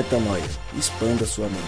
Metanoia. 0.00 0.42
Expanda 0.78 1.26
sua 1.26 1.46
mente. 1.46 1.60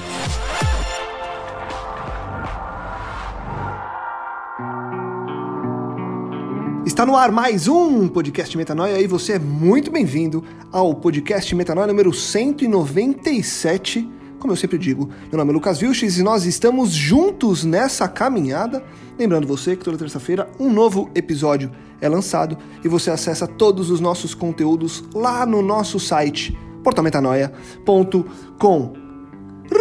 Está 6.86 7.04
no 7.04 7.14
ar 7.14 7.30
mais 7.30 7.68
um 7.68 8.08
podcast 8.08 8.56
Metanoia 8.56 8.98
e 9.02 9.06
você 9.06 9.34
é 9.34 9.38
muito 9.38 9.90
bem-vindo 9.90 10.42
ao 10.72 10.94
podcast 10.94 11.54
Metanoia 11.54 11.88
número 11.88 12.10
197. 12.10 14.08
Como 14.38 14.50
eu 14.50 14.56
sempre 14.56 14.78
digo, 14.78 15.10
meu 15.30 15.36
nome 15.36 15.50
é 15.50 15.52
Lucas 15.52 15.78
Vilches 15.78 16.16
e 16.16 16.22
nós 16.22 16.46
estamos 16.46 16.90
juntos 16.90 17.64
nessa 17.64 18.08
caminhada. 18.08 18.82
Lembrando 19.18 19.46
você 19.46 19.76
que 19.76 19.84
toda 19.84 19.98
terça-feira 19.98 20.48
um 20.58 20.72
novo 20.72 21.10
episódio 21.14 21.70
é 22.00 22.08
lançado 22.08 22.56
e 22.82 22.88
você 22.88 23.10
acessa 23.10 23.46
todos 23.46 23.90
os 23.90 24.00
nossos 24.00 24.34
conteúdos 24.34 25.04
lá 25.12 25.44
no 25.44 25.60
nosso 25.60 26.00
site 26.00 26.56
portalmetanoia.com. 26.82 29.02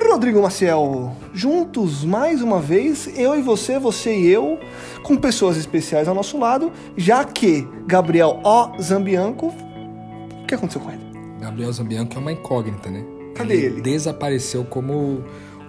Rodrigo 0.10 0.42
Maciel, 0.42 1.16
juntos 1.34 2.06
mais 2.06 2.42
uma 2.42 2.60
vez, 2.60 3.10
eu 3.18 3.38
e 3.38 3.42
você, 3.42 3.80
você 3.80 4.18
e 4.18 4.28
eu, 4.28 4.60
com 5.04 5.18
pessoas 5.18 5.58
especiais 5.58 6.08
ao 6.08 6.16
nosso 6.16 6.38
lado, 6.38 6.72
já 6.96 7.24
que 7.24 7.68
Gabriel 7.86 8.40
O. 8.44 8.82
Zambianco, 8.82 9.48
o 9.48 10.46
que 10.46 10.56
aconteceu 10.56 10.82
com 10.82 10.92
ele? 10.92 11.02
Gabriel 11.40 11.72
Zambianco 11.72 12.16
é 12.16 12.20
uma 12.20 12.32
incógnita, 12.32 12.90
né? 12.90 13.04
Cadê 13.36 13.66
ele? 13.66 13.82
Desapareceu 13.82 14.64
como 14.66 15.24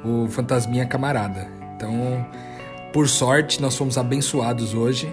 o 0.04 0.28
fantasminha 0.28 0.86
camarada. 0.86 1.48
Então, 1.76 2.24
por 2.92 3.08
sorte, 3.08 3.60
nós 3.60 3.76
fomos 3.76 3.96
abençoados 3.96 4.74
hoje 4.74 5.12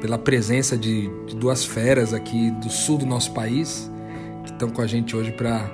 pela 0.00 0.16
presença 0.16 0.76
de, 0.76 1.10
de 1.26 1.34
duas 1.34 1.64
feras 1.64 2.14
aqui 2.14 2.50
do 2.52 2.70
sul 2.70 2.98
do 2.98 3.06
nosso 3.06 3.32
país 3.32 3.90
estão 4.58 4.68
com 4.68 4.82
a 4.82 4.86
gente 4.88 5.16
hoje 5.16 5.30
para 5.30 5.70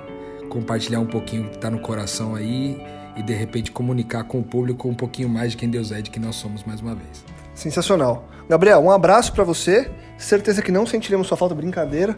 compartilhar 0.51 1.01
um 1.01 1.07
pouquinho 1.07 1.49
que 1.49 1.57
está 1.57 1.71
no 1.71 1.79
coração 1.79 2.35
aí 2.35 2.79
e 3.17 3.23
de 3.23 3.33
repente 3.33 3.73
comunicar 3.73 4.25
com 4.25 4.41
o 4.41 4.43
público 4.43 4.87
um 4.87 4.95
pouquinho 4.95 5.27
mais 5.27 5.53
de 5.53 5.57
quem 5.57 5.71
Deus 5.71 5.91
é, 5.91 6.03
de 6.03 6.11
quem 6.11 6.23
nós 6.23 6.37
somos 6.37 6.63
mais 6.65 6.83
uma 6.83 6.95
vez. 6.95 7.25
Sensacional. 7.55 8.29
Gabriel, 8.47 8.81
um 8.81 8.91
abraço 8.91 9.33
para 9.33 9.43
você. 9.43 9.91
Certeza 10.19 10.61
que 10.61 10.71
não 10.71 10.87
sentiremos 10.87 11.27
sua 11.27 11.37
falta, 11.37 11.55
brincadeira. 11.55 12.15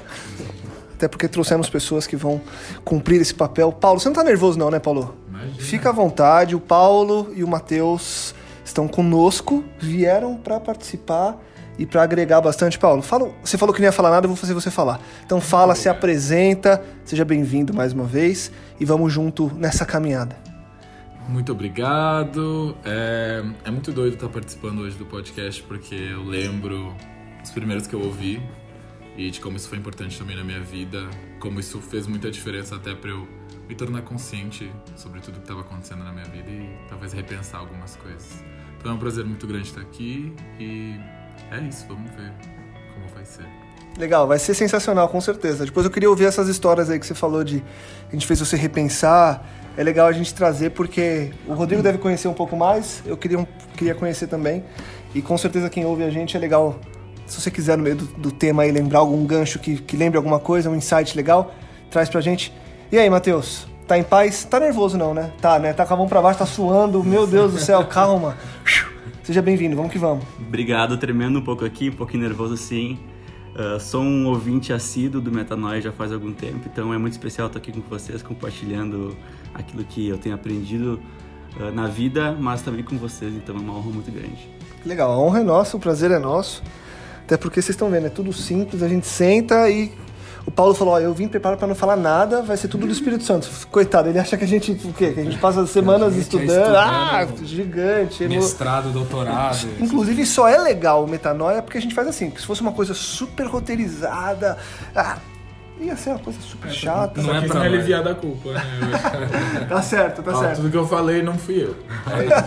Até 0.94 1.06
porque 1.06 1.28
trouxemos 1.28 1.70
pessoas 1.70 2.04
que 2.04 2.16
vão 2.16 2.41
cumprir 2.84 3.20
esse 3.20 3.34
papel. 3.34 3.70
Paulo, 3.70 4.00
você 4.00 4.08
não 4.08 4.16
tá 4.16 4.24
nervoso 4.24 4.58
não, 4.58 4.70
né, 4.70 4.80
Paulo? 4.80 5.14
Imagina. 5.28 5.60
Fica 5.60 5.91
à 5.91 5.92
vontade. 5.92 6.56
O 6.56 6.60
Paulo 6.60 7.32
e 7.36 7.44
o 7.44 7.48
Matheus 7.48 8.34
estão 8.64 8.88
conosco, 8.88 9.62
vieram 9.78 10.36
para 10.36 10.58
participar 10.58 11.38
e 11.78 11.86
para 11.86 12.02
agregar 12.02 12.41
bastante. 12.41 12.78
Paulo, 12.78 13.02
fala, 13.02 13.30
você 13.42 13.58
falou 13.58 13.74
que 13.74 13.80
não 13.80 13.86
ia 13.86 13.92
falar 13.92 14.10
nada, 14.10 14.27
eu 14.27 14.28
vou 14.28 14.36
fazer 14.36 14.55
você 14.55 14.70
falar. 14.70 15.00
Então 15.24 15.41
fala, 15.41 15.74
se 15.74 15.88
apresenta, 15.88 16.82
seja 17.05 17.24
bem-vindo 17.24 17.74
mais 17.74 17.92
uma 17.92 18.05
vez 18.05 18.50
e 18.78 18.84
vamos 18.84 19.12
junto 19.12 19.52
nessa 19.55 19.84
caminhada. 19.84 20.36
Muito 21.28 21.50
obrigado. 21.52 22.77
É, 22.84 23.42
é 23.64 23.70
muito 23.70 23.92
doido 23.92 24.14
estar 24.14 24.28
participando 24.28 24.80
hoje 24.80 24.97
do 24.97 25.04
podcast 25.04 25.62
porque 25.62 25.94
eu 25.94 26.22
lembro 26.22 26.94
os 27.42 27.50
primeiros 27.50 27.86
que 27.86 27.94
eu 27.94 28.00
ouvi 28.00 28.41
e 29.16 29.30
de 29.30 29.41
como 29.41 29.56
isso 29.56 29.69
foi 29.69 29.78
importante 29.78 30.19
também 30.19 30.36
na 30.36 30.44
minha 30.44 30.60
vida, 30.60 31.08
como 31.41 31.58
isso 31.58 31.80
fez 31.80 32.06
muita 32.06 32.30
diferença 32.30 32.77
até 32.77 32.94
para 32.94 33.10
eu 33.10 33.27
me 33.69 33.74
tornar 33.74 34.02
consciente 34.02 34.70
sobre 34.94 35.20
tudo 35.20 35.34
que 35.34 35.41
estava 35.41 35.62
acontecendo 35.62 36.04
na 36.04 36.12
minha 36.12 36.27
vida 36.27 36.48
e 36.48 36.70
talvez 36.88 37.12
repensar 37.12 37.58
algumas 37.58 37.97
coisas. 37.97 38.44
Então 38.78 38.92
é 38.92 38.94
um 38.94 38.98
prazer 38.98 39.24
muito 39.24 39.47
grande 39.47 39.69
estar 39.69 39.80
aqui 39.80 40.32
e 40.60 41.00
é 41.50 41.60
isso, 41.60 41.84
vamos 41.88 42.10
ver 42.12 42.32
como 42.94 43.06
vai 43.14 43.24
ser. 43.24 43.46
Legal, 43.98 44.26
vai 44.26 44.38
ser 44.38 44.54
sensacional, 44.54 45.08
com 45.08 45.20
certeza. 45.20 45.64
Depois 45.64 45.86
eu 45.86 45.92
queria 45.92 46.10
ouvir 46.10 46.26
essas 46.26 46.48
histórias 46.48 46.90
aí 46.90 46.98
que 46.98 47.06
você 47.06 47.14
falou 47.14 47.42
de. 47.42 47.62
A 48.08 48.12
gente 48.12 48.26
fez 48.26 48.38
você 48.38 48.56
repensar. 48.56 49.44
É 49.76 49.82
legal 49.82 50.06
a 50.06 50.12
gente 50.12 50.34
trazer 50.34 50.70
porque 50.70 51.32
o 51.46 51.52
Rodrigo 51.52 51.82
deve 51.82 51.98
conhecer 51.98 52.28
um 52.28 52.32
pouco 52.32 52.56
mais, 52.56 53.02
eu 53.04 53.14
queria, 53.14 53.46
queria 53.76 53.94
conhecer 53.94 54.26
também. 54.26 54.64
E 55.14 55.20
com 55.20 55.36
certeza 55.36 55.69
quem 55.69 55.84
ouve 55.84 56.02
a 56.02 56.08
gente 56.08 56.34
é 56.34 56.41
legal. 56.41 56.80
Se 57.26 57.41
você 57.41 57.50
quiser, 57.50 57.76
no 57.76 57.82
meio 57.82 57.96
do, 57.96 58.06
do 58.06 58.30
tema 58.30 58.62
aí, 58.62 58.70
lembrar 58.70 59.00
algum 59.00 59.26
gancho 59.26 59.58
que, 59.58 59.76
que 59.76 59.96
lembre 59.96 60.16
alguma 60.16 60.38
coisa, 60.38 60.70
um 60.70 60.75
insight 60.75 61.14
legal, 61.14 61.52
traz 61.91 62.08
pra 62.08 62.22
gente. 62.22 62.54
E 62.91 62.98
aí, 62.98 63.10
Matheus? 63.10 63.66
Tá 63.86 63.98
em 63.98 64.02
paz? 64.02 64.44
Tá 64.44 64.58
nervoso 64.58 64.96
não, 64.96 65.12
né? 65.12 65.32
Tá, 65.41 65.58
né? 65.58 65.72
Tá 65.72 65.84
com 65.84 65.94
a 65.94 65.96
mão 65.96 66.08
pra 66.08 66.22
baixo, 66.22 66.38
tá 66.38 66.46
suando. 66.46 67.04
Meu 67.04 67.26
Deus 67.26 67.52
do 67.52 67.58
céu, 67.58 67.84
calma. 67.84 68.36
Seja 69.26 69.42
bem-vindo, 69.42 69.75
vamos 69.75 69.91
que 69.91 69.98
vamos. 69.98 70.25
Obrigado, 70.38 70.97
tremendo 70.97 71.41
um 71.41 71.42
pouco 71.42 71.64
aqui, 71.64 71.88
um 71.88 71.94
pouquinho 71.94 72.22
nervoso 72.22 72.56
sim. 72.56 72.97
Ah, 73.56 73.76
sou 73.81 74.00
um 74.00 74.25
ouvinte 74.26 74.72
assíduo 74.72 75.20
do 75.20 75.32
Metanoia 75.32 75.81
já 75.81 75.91
faz 75.91 76.12
algum 76.12 76.32
tempo, 76.32 76.60
então 76.72 76.94
é 76.94 76.98
muito 76.98 77.14
especial 77.14 77.48
estar 77.48 77.59
aqui 77.59 77.72
com 77.72 77.81
vocês, 77.81 78.22
compartilhando 78.22 79.16
aquilo 79.53 79.82
que 79.82 80.06
eu 80.06 80.16
tenho 80.16 80.37
aprendido 80.37 81.00
ah, 81.59 81.72
na 81.72 81.88
vida, 81.88 82.37
mas 82.38 82.62
também 82.62 82.84
com 82.84 82.97
vocês, 82.97 83.34
então 83.34 83.56
é 83.56 83.59
uma 83.59 83.72
honra 83.76 83.91
muito 83.91 84.12
grande. 84.12 84.48
Legal, 84.84 85.10
a 85.10 85.19
honra 85.19 85.41
é 85.41 85.43
nossa, 85.43 85.76
o 85.76 85.81
prazer 85.81 86.12
é 86.12 86.20
nosso. 86.20 86.62
Até 87.25 87.37
porque 87.37 87.60
vocês 87.60 87.70
estão 87.75 87.91
vendo, 87.91 88.06
é 88.06 88.10
tudo 88.10 88.32
simples, 88.32 88.81
a 88.81 88.88
gente 88.88 89.08
senta 89.08 89.69
e. 89.69 89.91
O 90.46 90.50
Paulo 90.50 90.74
falou: 90.74 90.94
Ó, 90.94 91.00
eu 91.00 91.12
vim 91.12 91.26
preparado 91.26 91.58
para 91.58 91.66
não 91.66 91.74
falar 91.74 91.96
nada, 91.96 92.40
vai 92.40 92.56
ser 92.56 92.68
tudo 92.68 92.86
do 92.86 92.92
Espírito 92.92 93.24
Santo. 93.24 93.50
Coitado, 93.70 94.08
ele 94.08 94.18
acha 94.18 94.36
que 94.36 94.44
a 94.44 94.46
gente. 94.46 94.70
O 94.72 94.92
quê? 94.92 95.10
Que 95.12 95.20
a 95.20 95.24
gente 95.24 95.38
passa 95.38 95.66
semanas 95.66 96.14
gente 96.14 96.20
é 96.20 96.22
estudando. 96.22 96.48
estudando. 96.50 96.76
Ah, 96.76 97.26
gigante. 97.42 98.28
Mestrado, 98.28 98.90
doutorado. 98.90 99.68
Inclusive, 99.80 100.24
só 100.24 100.46
é 100.48 100.56
legal 100.56 101.04
o 101.04 101.08
metanoia 101.08 101.60
porque 101.62 101.78
a 101.78 101.80
gente 101.80 101.94
faz 101.94 102.06
assim: 102.06 102.30
que 102.30 102.40
se 102.40 102.46
fosse 102.46 102.60
uma 102.62 102.72
coisa 102.72 102.94
super 102.94 103.46
roteirizada, 103.46 104.56
ah, 104.94 105.18
ia 105.80 105.96
ser 105.96 106.10
uma 106.10 106.20
coisa 106.20 106.38
super 106.40 106.70
chata. 106.70 107.20
Não 107.20 107.34
é 107.34 107.40
pra 107.40 107.48
me 107.48 107.54
nós. 107.54 107.74
aliviar 107.74 108.04
da 108.04 108.14
culpa, 108.14 108.52
né? 108.52 108.62
Tá 109.68 109.82
certo, 109.82 110.22
tá 110.22 110.30
Ó, 110.30 110.40
certo. 110.40 110.56
tudo 110.58 110.70
que 110.70 110.76
eu 110.76 110.86
falei 110.86 111.22
não 111.22 111.36
fui 111.36 111.60
eu. 111.64 111.74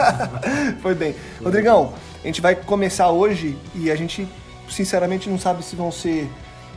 Foi 0.82 0.96
bem. 0.96 1.14
Rodrigão, 1.44 1.94
a 2.24 2.28
gente 2.28 2.40
vai 2.40 2.56
começar 2.56 3.10
hoje 3.10 3.58
e 3.76 3.92
a 3.92 3.96
gente, 3.96 4.26
sinceramente, 4.70 5.30
não 5.30 5.38
sabe 5.38 5.64
se 5.64 5.76
vão 5.76 5.92
ser 5.92 6.30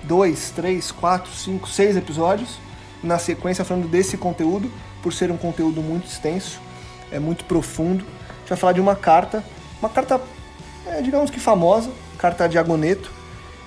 dois, 0.02 0.50
três, 0.50 0.90
quatro, 0.90 1.32
cinco, 1.32 1.68
seis 1.68 1.96
episódios 1.96 2.58
na 3.02 3.18
sequência 3.18 3.64
falando 3.64 3.88
desse 3.88 4.16
conteúdo, 4.16 4.70
por 5.02 5.12
ser 5.12 5.30
um 5.30 5.36
conteúdo 5.36 5.80
muito 5.82 6.06
extenso, 6.06 6.60
é 7.10 7.18
muito 7.18 7.44
profundo. 7.44 8.04
A 8.04 8.38
gente 8.40 8.48
vai 8.50 8.58
falar 8.58 8.72
de 8.72 8.80
uma 8.80 8.94
carta, 8.94 9.44
uma 9.80 9.88
carta, 9.88 10.20
é, 10.86 11.02
digamos 11.02 11.30
que 11.30 11.40
famosa, 11.40 11.90
carta 12.16 12.48
de 12.48 12.56
Agoneto. 12.56 13.10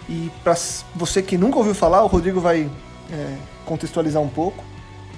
E 0.08 0.32
para 0.44 0.56
você 0.96 1.22
que 1.22 1.38
nunca 1.38 1.58
ouviu 1.58 1.76
falar, 1.76 2.04
o 2.04 2.08
Rodrigo 2.08 2.40
vai 2.40 2.70
é, 3.12 3.36
contextualizar 3.66 4.22
um 4.22 4.30
pouco, 4.30 4.64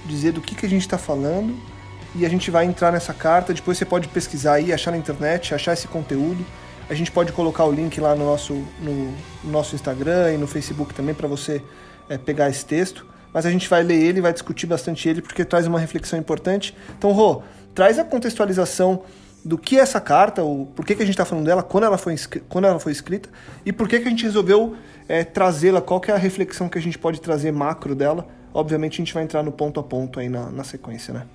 dizer 0.05 0.31
do 0.31 0.41
que, 0.41 0.55
que 0.55 0.65
a 0.65 0.69
gente 0.69 0.81
está 0.81 0.97
falando 0.97 1.55
e 2.15 2.25
a 2.25 2.29
gente 2.29 2.49
vai 2.49 2.65
entrar 2.65 2.91
nessa 2.91 3.13
carta. 3.13 3.53
Depois 3.53 3.77
você 3.77 3.85
pode 3.85 4.07
pesquisar 4.07 4.53
aí, 4.53 4.73
achar 4.73 4.91
na 4.91 4.97
internet, 4.97 5.53
achar 5.53 5.73
esse 5.73 5.87
conteúdo. 5.87 6.43
A 6.89 6.93
gente 6.93 7.11
pode 7.11 7.33
colocar 7.33 7.65
o 7.65 7.71
link 7.71 7.99
lá 7.99 8.15
no 8.15 8.25
nosso, 8.25 8.53
no, 8.53 9.11
no 9.43 9.51
nosso 9.51 9.75
Instagram 9.75 10.33
e 10.33 10.37
no 10.37 10.47
Facebook 10.47 10.93
também 10.93 11.13
para 11.13 11.27
você 11.27 11.61
é, 12.09 12.17
pegar 12.17 12.49
esse 12.49 12.65
texto. 12.65 13.05
Mas 13.33 13.45
a 13.45 13.51
gente 13.51 13.67
vai 13.67 13.83
ler 13.83 14.01
ele, 14.01 14.21
vai 14.21 14.31
discutir 14.31 14.65
bastante 14.65 15.07
ele 15.07 15.21
porque 15.21 15.43
traz 15.43 15.67
uma 15.67 15.79
reflexão 15.79 16.17
importante. 16.17 16.75
Então, 16.97 17.11
Rô, 17.11 17.43
traz 17.75 17.99
a 17.99 18.03
contextualização 18.03 19.03
do 19.43 19.57
que 19.57 19.77
é 19.77 19.81
essa 19.81 20.01
carta, 20.01 20.43
o 20.43 20.65
por 20.75 20.85
que, 20.85 20.95
que 20.95 21.03
a 21.03 21.05
gente 21.05 21.13
está 21.13 21.23
falando 21.23 21.45
dela, 21.45 21.63
quando 21.63 21.85
ela 21.85 21.97
foi, 21.97 22.15
quando 22.49 22.65
ela 22.65 22.79
foi 22.79 22.91
escrita 22.91 23.29
e 23.65 23.71
por 23.71 23.87
que, 23.87 23.99
que 23.99 24.07
a 24.07 24.09
gente 24.09 24.23
resolveu 24.23 24.75
é, 25.07 25.23
trazê-la, 25.23 25.81
qual 25.81 26.01
que 26.01 26.11
é 26.11 26.13
a 26.13 26.17
reflexão 26.17 26.67
que 26.67 26.77
a 26.77 26.81
gente 26.81 26.97
pode 26.97 27.21
trazer 27.21 27.51
macro 27.51 27.95
dela. 27.95 28.27
Obviamente 28.53 28.95
a 28.95 28.97
gente 28.97 29.13
vai 29.13 29.23
entrar 29.23 29.43
no 29.43 29.51
ponto 29.51 29.79
a 29.79 29.83
ponto 29.83 30.19
aí 30.19 30.27
na, 30.27 30.49
na 30.49 30.63
sequência, 30.63 31.13
né? 31.13 31.25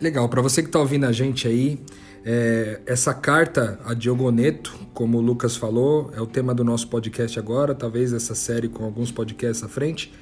Legal, 0.00 0.28
para 0.28 0.40
você 0.40 0.62
que 0.62 0.68
está 0.68 0.78
ouvindo 0.78 1.06
a 1.06 1.12
gente 1.12 1.48
aí, 1.48 1.80
é, 2.24 2.80
essa 2.86 3.14
carta 3.14 3.78
a 3.84 3.94
Diogoneto, 3.94 4.74
como 4.92 5.18
o 5.18 5.20
Lucas 5.20 5.56
falou, 5.56 6.10
é 6.14 6.20
o 6.20 6.26
tema 6.26 6.54
do 6.54 6.64
nosso 6.64 6.88
podcast 6.88 7.38
agora, 7.38 7.74
talvez 7.74 8.12
essa 8.12 8.34
série 8.34 8.68
com 8.68 8.84
alguns 8.84 9.10
podcasts 9.10 9.62
à 9.62 9.68
frente. 9.68 10.12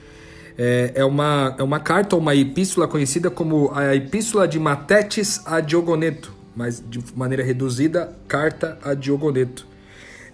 É, 0.58 0.92
é 0.94 1.04
uma, 1.04 1.54
é 1.58 1.62
uma 1.62 1.80
carta 1.80 2.16
uma 2.16 2.34
epístola 2.34 2.88
conhecida 2.88 3.30
como 3.30 3.70
a 3.74 3.94
Epístola 3.94 4.48
de 4.48 4.58
Matetes 4.58 5.42
a 5.44 5.60
Diogoneto, 5.60 6.32
mas 6.54 6.82
de 6.88 6.98
maneira 7.14 7.42
reduzida, 7.42 8.16
Carta 8.26 8.78
a 8.82 8.94
Diogoneto. 8.94 9.66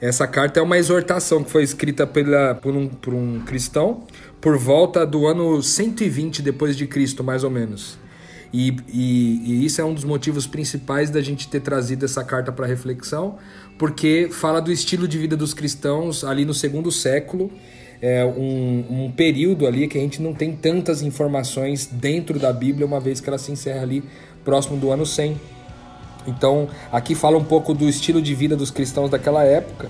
Essa 0.01 0.27
carta 0.27 0.59
é 0.59 0.63
uma 0.63 0.79
exortação 0.79 1.45
que 1.45 1.51
foi 1.51 1.63
escrita 1.63 2.07
pela, 2.07 2.57
por, 2.57 2.75
um, 2.75 2.89
por 2.89 3.15
um 3.15 3.41
cristão 3.41 4.05
por 4.41 4.59
volta 4.59 5.07
do 5.07 5.29
ano 5.29 5.63
120 5.63 6.43
depois 6.43 6.77
de 6.77 6.89
Cristo, 6.89 7.23
mais 7.23 7.45
ou 7.45 7.51
menos. 7.51 8.02
E, 8.53 8.77
e- 8.93 9.41
e 9.45 9.65
isso 9.65 9.81
é 9.81 9.85
um 9.85 9.95
dos 9.95 10.05
motivos 10.05 10.47
principais 10.47 11.09
da 11.11 11.23
gente 11.23 11.49
ter 11.49 11.61
trazido 11.61 12.05
essa 12.05 12.23
carta 12.23 12.53
para 12.53 12.67
reflexão, 12.67 13.37
porque 13.79 14.29
fala 14.31 14.61
do 14.61 14.71
estilo 14.71 15.09
de 15.09 15.19
vida 15.19 15.37
dos 15.37 15.55
cristãos 15.55 16.23
ali 16.23 16.45
no 16.45 16.53
segundo 16.53 16.93
século, 16.93 17.51
é 18.01 18.25
um, 18.25 18.85
um 19.07 19.13
período 19.13 19.67
ali 19.67 19.87
que 19.89 19.97
a 19.97 20.01
gente 20.01 20.21
não 20.21 20.35
tem 20.35 20.53
tantas 20.55 21.03
informações 21.03 21.87
dentro 21.91 22.39
da 22.39 22.53
Bíblia, 22.53 22.85
uma 22.87 23.01
vez 23.01 23.21
que 23.21 23.29
ela 23.29 23.39
se 23.39 23.51
encerra 23.53 23.83
ali 23.83 24.03
próximo 24.45 24.77
do 24.77 24.91
ano 24.91 25.07
100. 25.07 25.41
Então, 26.27 26.69
aqui 26.93 27.15
fala 27.15 27.39
um 27.39 27.45
pouco 27.45 27.73
do 27.73 27.89
estilo 27.89 28.21
de 28.21 28.35
vida 28.35 28.57
dos 28.57 28.71
cristãos 28.71 29.09
daquela 29.11 29.45
época 29.45 29.89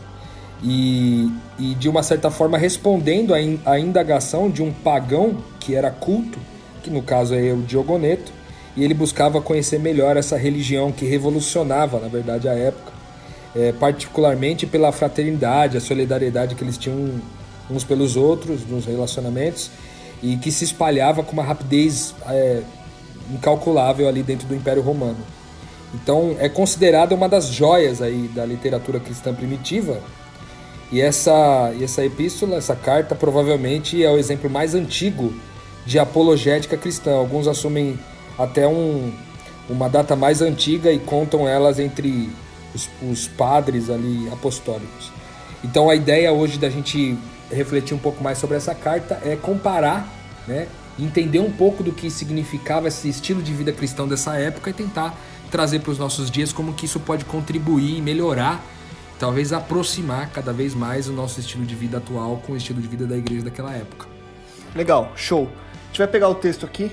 e, 0.63 1.31
e 1.59 1.75
de 1.75 1.89
uma 1.89 2.03
certa 2.03 2.31
forma 2.31 2.57
respondendo 2.57 3.35
à 3.35 3.41
in- 3.41 3.61
à 3.67 3.79
indagação 3.79 4.51
de 4.51 4.63
um 4.63 4.73
pagão 4.73 5.39
que 5.59 5.75
era 5.75 5.91
culto, 5.91 6.39
que 6.83 6.91
no 6.91 7.03
caso 7.03 7.35
é 7.35 7.53
o 7.53 7.63
Diogoneto, 7.63 8.33
e 8.77 8.83
ele 8.83 8.95
buscava 8.95 9.41
conhecer 9.41 9.79
melhor 9.79 10.17
essa 10.17 10.37
religião 10.37 10.91
que 10.91 11.05
revolucionava, 11.05 11.99
na 11.99 12.09
verdade, 12.09 12.49
a 12.49 12.53
época, 12.53 12.93
é, 13.55 13.73
particularmente 13.73 14.67
pela 14.67 14.91
fraternidade, 14.93 15.77
a 15.77 15.81
solidariedade 15.81 16.55
que 16.55 16.65
eles 16.65 16.79
tinham 16.79 17.21
uns 17.71 17.85
pelos 17.85 18.17
outros 18.17 18.67
nos 18.67 18.87
relacionamentos 18.87 19.71
e 20.23 20.37
que 20.37 20.51
se 20.51 20.65
espalhava 20.65 21.23
com 21.23 21.33
uma 21.33 21.43
rapidez 21.43 22.15
é, 22.29 22.63
incalculável 23.31 24.09
ali 24.09 24.23
dentro 24.23 24.47
do 24.47 24.55
Império 24.55 24.83
Romano. 24.83 25.19
Então 25.95 26.37
é 26.39 26.49
considerada 26.49 27.15
uma 27.15 27.29
das 27.29 27.49
joias 27.49 28.01
aí 28.01 28.29
da 28.35 28.45
literatura 28.47 28.99
cristã 28.99 29.35
primitiva. 29.35 30.01
E 30.91 31.01
essa, 31.01 31.73
e 31.79 31.85
essa 31.85 32.05
epístola, 32.05 32.57
essa 32.57 32.77
carta, 32.77 33.15
provavelmente 33.15 34.03
é 34.03 34.11
o 34.11 34.19
exemplo 34.19 34.49
mais 34.49 34.75
antigo 34.75 35.33
de 35.85 35.99
apologética 35.99 36.77
cristã. 36.77 37.15
Alguns 37.15 37.47
assumem 37.47 37.99
até 38.39 38.67
um, 38.67 39.13
uma 39.69 39.89
data 39.89 40.17
mais 40.17 40.41
antiga 40.41 40.93
e 40.93 40.99
contam 40.99 41.49
elas 41.49 41.79
entre 41.79 42.31
os, 42.75 42.89
os 43.03 43.29
padres 43.29 43.91
ali 43.91 44.29
apostólicos. 44.33 45.13
Então 45.65 45.89
a 45.89 45.95
ideia 45.95 46.33
hoje 46.33 46.59
da 46.59 46.69
gente 46.69 47.17
refletir 47.51 47.95
um 47.95 47.99
pouco 47.99 48.23
mais 48.23 48.39
sobre 48.39 48.57
essa 48.57 48.75
carta 48.75 49.21
é 49.25 49.37
comparar, 49.37 50.09
né, 50.47 50.67
entender 50.99 51.39
um 51.39 51.51
pouco 51.51 51.83
do 51.83 51.93
que 51.93 52.11
significava 52.11 52.89
esse 52.89 53.09
estilo 53.09 53.43
de 53.43 53.53
vida 53.53 53.73
cristão 53.73 54.09
dessa 54.09 54.37
época 54.37 54.71
e 54.71 54.73
tentar 54.73 55.17
trazer 55.51 55.81
para 55.81 55.93
os 55.93 55.99
nossos 55.99 56.31
dias 56.31 56.53
como 56.53 56.73
que 56.73 56.87
isso 56.87 56.99
pode 56.99 57.25
contribuir 57.25 57.99
e 57.99 58.01
melhorar, 58.01 58.65
talvez 59.19 59.53
aproximar 59.53 60.31
cada 60.31 60.53
vez 60.53 60.75
mais 60.75 61.09
o 61.09 61.13
nosso 61.13 61.39
estilo 61.41 61.65
de 61.65 61.75
vida 61.75 61.99
atual 61.99 62.43
com 62.45 62.55
o 62.55 62.57
estilo 62.57 62.81
de 62.81 62.89
vida 62.89 63.07
da 63.07 63.17
igreja 63.17 63.45
daquela 63.45 63.73
época. 63.73 64.07
Legal, 64.75 65.13
show. 65.15 65.45
A 65.45 65.87
gente 65.89 65.99
vai 65.99 66.09
pegar 66.09 66.29
o 66.29 66.35
texto 66.35 66.65
aqui 66.65 66.91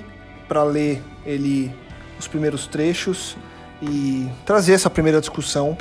para 0.50 0.64
ler 0.64 1.00
ele 1.24 1.72
os 2.18 2.26
primeiros 2.26 2.66
trechos 2.66 3.36
e 3.80 4.28
trazer 4.44 4.72
essa 4.72 4.90
primeira 4.90 5.20
discussão 5.20 5.78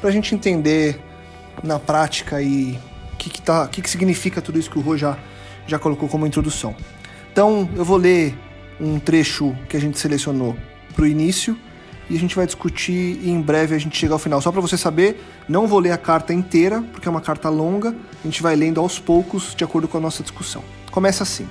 para 0.00 0.08
a 0.08 0.12
gente 0.12 0.34
entender 0.34 0.98
na 1.62 1.78
prática 1.78 2.40
e 2.40 2.78
o 3.12 3.16
que, 3.18 3.28
que, 3.28 3.42
tá, 3.42 3.68
que, 3.68 3.82
que 3.82 3.90
significa 3.90 4.40
tudo 4.40 4.58
isso 4.58 4.70
que 4.70 4.78
o 4.78 4.80
Rô 4.80 4.96
já, 4.96 5.18
já 5.66 5.78
colocou 5.78 6.08
como 6.08 6.26
introdução. 6.26 6.74
Então 7.30 7.68
eu 7.76 7.84
vou 7.84 7.98
ler 7.98 8.34
um 8.80 8.98
trecho 8.98 9.54
que 9.68 9.76
a 9.76 9.80
gente 9.80 9.98
selecionou 9.98 10.56
para 10.94 11.02
o 11.02 11.06
início 11.06 11.54
e 12.08 12.16
a 12.16 12.18
gente 12.18 12.34
vai 12.34 12.46
discutir 12.46 13.20
e 13.22 13.28
em 13.28 13.42
breve 13.42 13.74
a 13.74 13.78
gente 13.78 13.98
chega 13.98 14.14
ao 14.14 14.18
final. 14.18 14.40
Só 14.40 14.50
para 14.50 14.62
você 14.62 14.78
saber, 14.78 15.22
não 15.46 15.66
vou 15.66 15.80
ler 15.80 15.90
a 15.90 15.98
carta 15.98 16.32
inteira, 16.32 16.82
porque 16.92 17.06
é 17.06 17.10
uma 17.10 17.20
carta 17.20 17.50
longa, 17.50 17.90
a 17.90 18.26
gente 18.26 18.42
vai 18.42 18.56
lendo 18.56 18.80
aos 18.80 18.98
poucos 18.98 19.54
de 19.54 19.64
acordo 19.64 19.86
com 19.86 19.98
a 19.98 20.00
nossa 20.00 20.22
discussão. 20.22 20.64
Começa 20.90 21.24
assim. 21.24 21.46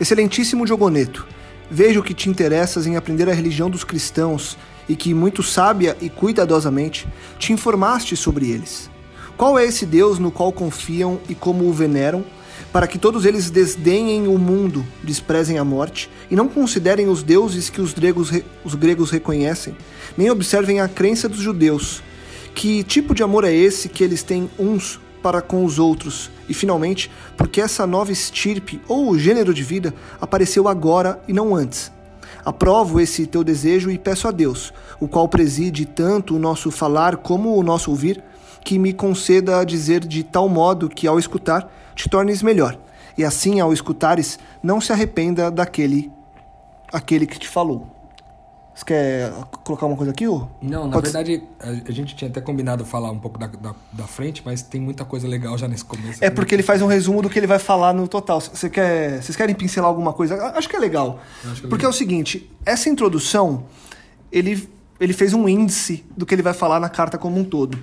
Excelentíssimo 0.00 0.64
Diogoneto, 0.64 1.26
vejo 1.70 2.02
que 2.02 2.14
te 2.14 2.30
interessas 2.30 2.86
em 2.86 2.96
aprender 2.96 3.28
a 3.28 3.34
religião 3.34 3.68
dos 3.68 3.84
cristãos 3.84 4.56
e 4.88 4.96
que, 4.96 5.12
muito 5.12 5.42
sábia 5.42 5.94
e 6.00 6.08
cuidadosamente, 6.08 7.06
te 7.38 7.52
informaste 7.52 8.16
sobre 8.16 8.50
eles. 8.50 8.90
Qual 9.36 9.58
é 9.58 9.66
esse 9.66 9.84
Deus 9.84 10.18
no 10.18 10.30
qual 10.30 10.52
confiam 10.52 11.20
e 11.28 11.34
como 11.34 11.68
o 11.68 11.72
veneram, 11.72 12.24
para 12.72 12.86
que 12.86 12.98
todos 12.98 13.26
eles 13.26 13.50
desdenhem 13.50 14.26
o 14.26 14.38
mundo, 14.38 14.86
desprezem 15.04 15.58
a 15.58 15.64
morte, 15.64 16.08
e 16.30 16.34
não 16.34 16.48
considerem 16.48 17.06
os 17.06 17.22
deuses 17.22 17.68
que 17.68 17.82
os 17.82 17.92
gregos, 17.92 18.32
os 18.64 18.74
gregos 18.74 19.10
reconhecem, 19.10 19.76
nem 20.16 20.30
observem 20.30 20.80
a 20.80 20.88
crença 20.88 21.28
dos 21.28 21.40
judeus. 21.40 22.02
Que 22.54 22.82
tipo 22.84 23.14
de 23.14 23.22
amor 23.22 23.44
é 23.44 23.52
esse 23.52 23.86
que 23.90 24.02
eles 24.02 24.22
têm 24.22 24.50
uns 24.58 24.98
para 25.22 25.40
com 25.40 25.64
os 25.64 25.78
outros? 25.78 26.30
E 26.48 26.54
finalmente, 26.54 27.10
porque 27.36 27.60
essa 27.60 27.86
nova 27.86 28.12
estirpe 28.12 28.80
ou 28.88 29.18
gênero 29.18 29.54
de 29.54 29.62
vida 29.62 29.94
apareceu 30.20 30.68
agora 30.68 31.20
e 31.28 31.32
não 31.32 31.54
antes. 31.54 31.92
Aprovo 32.44 33.00
esse 33.00 33.26
teu 33.26 33.44
desejo 33.44 33.90
e 33.90 33.98
peço 33.98 34.26
a 34.26 34.30
Deus, 34.30 34.72
o 34.98 35.06
qual 35.06 35.28
preside 35.28 35.84
tanto 35.84 36.34
o 36.34 36.38
nosso 36.38 36.70
falar 36.70 37.16
como 37.18 37.56
o 37.56 37.62
nosso 37.62 37.90
ouvir, 37.90 38.22
que 38.64 38.78
me 38.78 38.92
conceda 38.92 39.58
a 39.58 39.64
dizer 39.64 40.00
de 40.00 40.22
tal 40.22 40.48
modo 40.48 40.88
que, 40.88 41.06
ao 41.06 41.18
escutar, 41.18 41.70
te 41.94 42.08
tornes 42.08 42.42
melhor. 42.42 42.78
E 43.16 43.24
assim, 43.24 43.60
ao 43.60 43.72
escutares, 43.72 44.38
não 44.62 44.80
se 44.80 44.92
arrependa 44.92 45.50
daquele 45.50 46.10
aquele 46.92 47.26
que 47.26 47.38
te 47.38 47.48
falou. 47.48 47.89
Você 48.80 48.84
quer 48.86 49.32
colocar 49.62 49.84
uma 49.84 49.94
coisa 49.94 50.10
aqui, 50.10 50.26
ou? 50.26 50.50
Não, 50.62 50.86
na 50.86 50.92
Pode 50.92 51.12
verdade, 51.12 51.42
a, 51.60 51.92
gente 51.92 52.16
tinha 52.16 52.30
até 52.30 52.40
combinado 52.40 52.82
falar 52.82 53.10
um 53.10 53.18
pouco 53.18 53.38
da, 53.38 53.46
da, 53.46 53.74
da, 53.92 54.06
frente, 54.06 54.40
mas 54.42 54.62
tem 54.62 54.80
muita 54.80 55.04
coisa 55.04 55.28
legal 55.28 55.58
já 55.58 55.68
nesse 55.68 55.84
começo. 55.84 56.24
É 56.24 56.30
porque 56.30 56.54
ele 56.54 56.62
faz 56.62 56.80
um 56.80 56.86
resumo 56.86 57.20
do 57.20 57.28
que 57.28 57.38
ele 57.38 57.46
vai 57.46 57.58
falar 57.58 57.92
no 57.92 58.08
total. 58.08 58.40
Você 58.40 58.70
quer, 58.70 59.22
vocês 59.22 59.36
querem 59.36 59.54
pincelar 59.54 59.86
alguma 59.86 60.14
coisa? 60.14 60.52
Acho 60.56 60.66
que 60.66 60.74
é 60.74 60.78
legal. 60.78 61.20
Que 61.42 61.48
é 61.48 61.50
porque 61.68 61.74
legal. 61.74 61.90
é 61.90 61.90
o 61.90 61.92
seguinte, 61.92 62.50
essa 62.64 62.88
introdução, 62.88 63.66
ele, 64.32 64.66
ele 64.98 65.12
fez 65.12 65.34
um 65.34 65.46
índice 65.46 66.02
do 66.16 66.24
que 66.24 66.34
ele 66.34 66.42
vai 66.42 66.54
falar 66.54 66.80
na 66.80 66.88
carta 66.88 67.18
como 67.18 67.38
um 67.38 67.44
todo. 67.44 67.78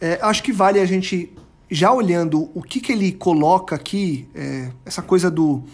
É, 0.00 0.20
acho 0.22 0.40
que 0.44 0.52
vale 0.52 0.78
a 0.78 0.86
gente 0.86 1.36
já 1.68 1.92
olhando 1.92 2.48
o 2.54 2.62
que, 2.62 2.80
que 2.80 2.92
ele 2.92 3.10
coloca 3.10 3.74
aqui, 3.74 4.28
é, 4.36 4.70
essa 4.86 5.02
coisa 5.02 5.32
do 5.32 5.64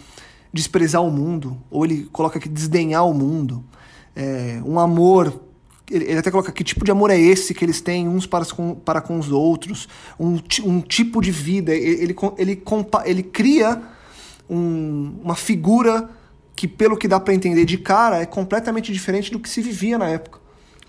desprezar 0.51 1.03
o 1.03 1.11
mundo, 1.11 1.55
ou 1.69 1.85
ele 1.85 2.05
coloca 2.11 2.39
aqui 2.39 2.49
desdenhar 2.49 3.05
o 3.05 3.13
mundo, 3.13 3.63
é, 4.15 4.61
um 4.65 4.79
amor. 4.79 5.41
Ele, 5.89 6.17
até 6.17 6.31
coloca 6.31 6.51
que 6.51 6.63
tipo 6.63 6.83
de 6.83 6.91
amor 6.91 7.11
é 7.11 7.19
esse 7.19 7.53
que 7.53 7.63
eles 7.63 7.79
têm 7.81 8.07
uns 8.07 8.25
para 8.25 8.45
com, 8.45 8.73
para 8.73 9.01
com 9.01 9.19
os 9.19 9.31
outros, 9.31 9.87
um, 10.19 10.39
um 10.63 10.81
tipo 10.81 11.21
de 11.21 11.31
vida. 11.31 11.73
Ele, 11.73 12.03
ele, 12.03 12.15
ele, 12.37 12.63
ele 13.05 13.23
cria 13.23 13.81
um, 14.49 15.19
uma 15.23 15.35
figura 15.35 16.09
que, 16.55 16.67
pelo 16.67 16.97
que 16.97 17.07
dá 17.07 17.19
para 17.19 17.33
entender 17.33 17.65
de 17.65 17.77
cara, 17.77 18.21
é 18.21 18.25
completamente 18.25 18.91
diferente 18.91 19.31
do 19.31 19.39
que 19.39 19.49
se 19.49 19.61
vivia 19.61 19.97
na 19.97 20.07
época. 20.07 20.39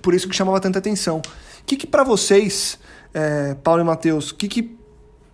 Por 0.01 0.15
isso 0.15 0.29
que 0.29 0.37
chamava 0.37 0.61
tanta 0.61 0.79
atenção. 0.79 1.19
O 1.19 1.65
que, 1.67 1.77
que 1.77 1.87
para 1.87 2.05
vocês, 2.05 2.79
é, 3.13 3.55
Paulo 3.55 3.83
e 3.83 3.85
Mateus, 3.85 4.31
o 4.31 4.37
que, 4.37 4.47
que 4.47 4.77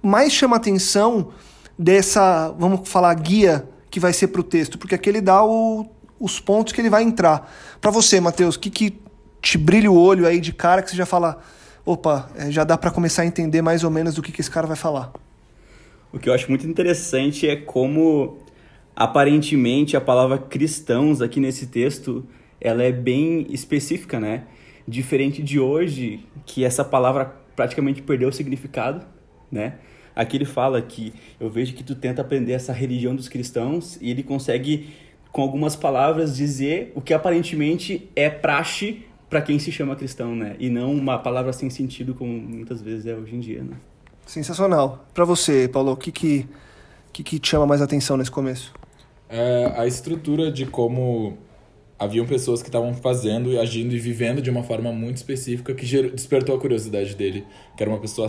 mais 0.03 0.33
chama 0.33 0.56
atenção 0.56 1.31
dessa, 1.79 2.49
vamos 2.59 2.88
falar, 2.88 3.12
guia 3.15 3.69
que 3.91 4.00
vai 4.00 4.12
ser 4.12 4.29
para 4.29 4.41
o 4.41 4.45
texto, 4.45 4.79
porque 4.79 4.95
aqui 4.95 5.11
ele 5.11 5.21
dá 5.21 5.45
o, 5.45 5.87
os 6.23 6.39
pontos 6.39 6.73
que 6.73 6.81
ele 6.81 6.89
vai 6.89 7.03
entrar. 7.03 7.53
Para 7.81 7.91
você, 7.91 8.21
Matheus, 8.21 8.55
o 8.55 8.61
que, 8.61 8.71
que 8.71 8.99
te 9.41 9.59
brilha 9.59 9.91
o 9.91 9.99
olho 9.99 10.27
aí 10.27 10.41
de 10.41 10.53
cara 10.53 10.81
que 10.81 10.91
você 10.91 10.97
já 10.97 11.05
fala, 11.05 11.43
opa, 11.85 12.31
é, 12.37 12.51
já 12.51 12.63
dá 12.63 12.79
para 12.79 12.91
começar 12.91 13.23
a 13.23 13.27
entender 13.27 13.61
mais 13.61 13.83
ou 13.83 13.91
menos 13.91 14.15
do 14.15 14.23
que, 14.23 14.31
que 14.31 14.41
esse 14.41 14.51
cara 14.51 14.67
vai 14.67 14.77
falar? 14.77 15.13
O 16.13 16.19
que 16.19 16.29
eu 16.29 16.35
acho 16.35 16.49
muito 16.49 16.67
interessante 16.67 17.49
é 17.49 17.57
como 17.57 18.38
aparentemente 18.95 19.97
a 19.97 20.00
palavra 20.00 20.38
cristãos 20.38 21.21
aqui 21.21 21.41
nesse 21.41 21.67
texto 21.67 22.25
ela 22.61 22.83
é 22.85 22.93
bem 22.93 23.47
específica, 23.50 24.21
né? 24.21 24.45
Diferente 24.87 25.43
de 25.43 25.59
hoje, 25.59 26.21
que 26.47 26.64
essa 26.64 26.85
palavra 26.85 27.35
praticamente 27.57 28.00
perdeu 28.00 28.29
o 28.29 28.33
significado, 28.33 29.05
né? 29.50 29.79
Aqui 30.14 30.37
ele 30.37 30.45
fala 30.45 30.81
que 30.81 31.12
eu 31.41 31.49
vejo 31.49 31.75
que 31.75 31.83
tu 31.83 31.95
tenta 31.95 32.23
aprender 32.23 32.52
essa 32.52 32.73
religião 32.73 33.17
dos 33.17 33.29
cristãos 33.29 33.99
e 34.00 34.11
ele 34.11 34.23
consegue, 34.23 34.91
com 35.33 35.41
algumas 35.41 35.75
palavras, 35.75 36.37
dizer 36.37 36.93
o 36.95 37.01
que 37.01 37.15
aparentemente 37.15 38.09
é 38.15 38.29
praxe 38.29 39.03
para 39.31 39.41
quem 39.41 39.59
se 39.59 39.73
chama 39.73 39.97
cristão, 39.97 40.37
né? 40.37 40.55
E 40.59 40.69
não 40.69 40.93
uma 40.93 41.19
palavra 41.19 41.55
sem 41.55 41.71
sentido 41.71 42.15
como 42.15 42.31
muitas 42.31 42.83
vezes 42.83 43.07
é 43.07 43.15
hoje 43.15 43.35
em 43.35 43.41
dia, 43.41 43.62
né? 43.62 43.77
Sensacional. 44.27 45.07
Para 45.15 45.25
você, 45.25 45.67
Paulo, 45.67 45.93
o 45.93 45.97
que 45.97 46.12
que, 46.12 46.47
que 47.12 47.23
que 47.23 47.39
te 47.39 47.49
chama 47.49 47.67
mais 47.67 47.81
atenção 47.81 48.19
nesse 48.19 48.31
começo? 48.31 48.75
É 49.31 49.73
a 49.75 49.87
estrutura 49.87 50.53
de 50.53 50.67
como 50.67 51.39
haviam 51.99 52.27
pessoas 52.27 52.61
que 52.61 52.69
estavam 52.69 52.93
fazendo 52.93 53.51
e 53.51 53.59
agindo 53.59 53.95
e 53.95 53.99
vivendo 53.99 54.43
de 54.43 54.51
uma 54.51 54.62
forma 54.62 54.93
muito 54.93 55.17
específica 55.17 55.73
que 55.75 55.87
despertou 56.11 56.55
a 56.55 56.61
curiosidade 56.61 57.15
dele, 57.15 57.47
que 57.75 57.83
era 57.83 57.91
uma 57.91 58.01
pessoa 58.01 58.29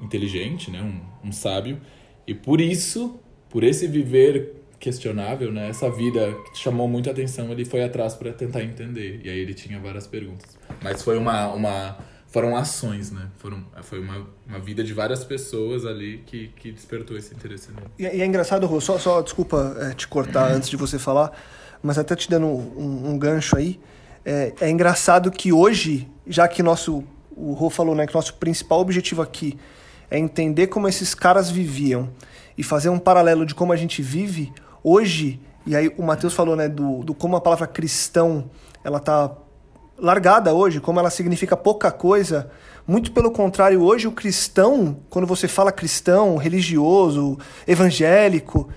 inteligente, 0.00 0.70
né, 0.70 0.80
um, 0.80 1.28
um 1.28 1.32
sábio, 1.32 1.80
e 2.26 2.34
por 2.34 2.60
isso, 2.60 3.18
por 3.48 3.64
esse 3.64 3.88
viver 3.88 4.57
questionável, 4.78 5.52
né, 5.52 5.68
essa 5.68 5.90
vida 5.90 6.34
que 6.52 6.58
chamou 6.58 6.86
muito 6.86 7.08
a 7.08 7.12
atenção, 7.12 7.50
ele 7.50 7.64
foi 7.64 7.82
atrás 7.82 8.14
para 8.14 8.32
tentar 8.32 8.62
entender. 8.62 9.20
E 9.24 9.28
aí 9.28 9.38
ele 9.38 9.54
tinha 9.54 9.78
várias 9.80 10.06
perguntas. 10.06 10.56
Mas 10.82 11.02
foi 11.02 11.18
uma, 11.18 11.48
uma 11.48 11.98
foram 12.28 12.56
ações, 12.56 13.10
né? 13.10 13.28
Foram, 13.38 13.64
foi 13.82 13.98
uma, 13.98 14.26
uma 14.46 14.58
vida 14.58 14.84
de 14.84 14.92
várias 14.92 15.24
pessoas 15.24 15.84
ali 15.84 16.22
que, 16.26 16.48
que 16.48 16.70
despertou 16.70 17.16
esse 17.16 17.34
interesse 17.34 17.70
nele. 17.70 17.86
E, 17.98 18.02
e 18.18 18.22
é 18.22 18.26
engraçado, 18.26 18.66
Rô, 18.66 18.80
só, 18.80 18.98
só 18.98 19.20
desculpa 19.22 19.74
é, 19.80 19.94
te 19.94 20.06
cortar 20.06 20.50
antes 20.52 20.68
de 20.68 20.76
você 20.76 20.98
falar, 20.98 21.32
mas 21.82 21.98
até 21.98 22.14
te 22.14 22.28
dando 22.28 22.46
um, 22.46 23.10
um 23.10 23.18
gancho 23.18 23.56
aí, 23.56 23.80
é, 24.24 24.52
é 24.60 24.70
engraçado 24.70 25.30
que 25.30 25.52
hoje, 25.52 26.06
já 26.26 26.46
que 26.46 26.62
nosso, 26.62 27.02
o 27.34 27.54
Rô 27.54 27.70
falou, 27.70 27.94
né, 27.94 28.06
que 28.06 28.14
nosso 28.14 28.34
principal 28.34 28.80
objetivo 28.80 29.22
aqui 29.22 29.58
é 30.10 30.18
entender 30.18 30.66
como 30.66 30.86
esses 30.86 31.14
caras 31.14 31.50
viviam 31.50 32.10
e 32.56 32.62
fazer 32.62 32.90
um 32.90 32.98
paralelo 32.98 33.46
de 33.46 33.54
como 33.54 33.72
a 33.72 33.76
gente 33.76 34.02
vive 34.02 34.52
hoje. 34.88 35.40
E 35.66 35.76
aí 35.76 35.92
o 35.98 36.02
Mateus 36.02 36.34
falou, 36.34 36.56
né, 36.56 36.68
do, 36.68 37.04
do 37.04 37.14
como 37.14 37.36
a 37.36 37.40
palavra 37.40 37.66
cristão 37.66 38.50
ela 38.82 38.98
tá 38.98 39.32
largada 39.98 40.54
hoje, 40.54 40.80
como 40.80 40.98
ela 40.98 41.10
significa 41.10 41.56
pouca 41.56 41.90
coisa. 41.90 42.50
Muito 42.86 43.12
pelo 43.12 43.30
contrário, 43.30 43.82
hoje 43.82 44.06
o 44.06 44.12
cristão, 44.12 44.96
quando 45.10 45.26
você 45.26 45.46
fala 45.46 45.70
cristão, 45.70 46.36
religioso, 46.36 47.38
evangélico, 47.66 48.68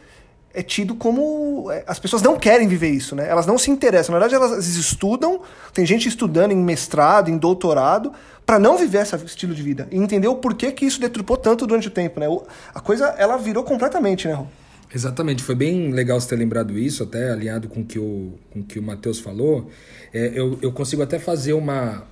é 0.54 0.62
tido 0.62 0.96
como. 0.96 1.72
é, 1.72 1.84
As 1.88 1.98
pessoas 1.98 2.22
não 2.22 2.36
querem 2.36 2.68
viver 2.68 2.90
isso, 2.90 3.16
né? 3.16 3.30
Elas 3.30 3.46
não 3.46 3.58
se 3.58 3.72
interessam. 3.72 4.12
Na 4.12 4.20
verdade, 4.20 4.36
elas 4.36 4.68
estudam, 4.68 5.42
tem 5.74 5.86
gente 5.86 6.10
estudando 6.10 6.52
em 6.52 6.58
mestrado, 6.58 7.30
em 7.30 7.38
doutorado, 7.38 8.12
para 8.46 8.60
não 8.60 8.78
viver 8.78 9.02
esse 9.04 9.16
estilo 9.16 9.54
de 9.54 9.62
vida. 9.62 9.88
E 9.90 9.98
entender 9.98 10.28
o 10.28 10.36
porquê 10.36 10.74
que 10.74 10.86
isso 10.86 11.00
deturpou 11.00 11.38
tanto 11.38 11.66
durante 11.66 11.88
o 11.88 11.92
tempo, 11.92 12.20
né? 12.20 12.28
A 12.74 12.82
coisa, 12.82 13.16
ela 13.18 13.38
virou 13.38 13.64
completamente, 13.64 14.28
né, 14.28 14.34
Rô? 14.34 14.48
Exatamente, 14.94 15.42
foi 15.42 15.56
bem 15.56 15.92
legal 15.92 16.20
você 16.20 16.30
ter 16.30 16.36
lembrado 16.36 16.78
isso, 16.78 17.04
até 17.04 17.32
alinhado 17.32 17.70
com 17.70 17.80
o 17.80 17.86
que 17.86 17.98
o, 17.98 18.34
com 18.50 18.62
que 18.62 18.78
o 18.78 18.84
Matheus 18.84 19.20
falou. 19.20 19.70
É, 20.14 20.32
eu, 20.36 20.60
eu 20.62 20.72
consigo 20.72 21.02
até 21.02 21.18
fazer 21.18 21.54
uma, 21.54 22.06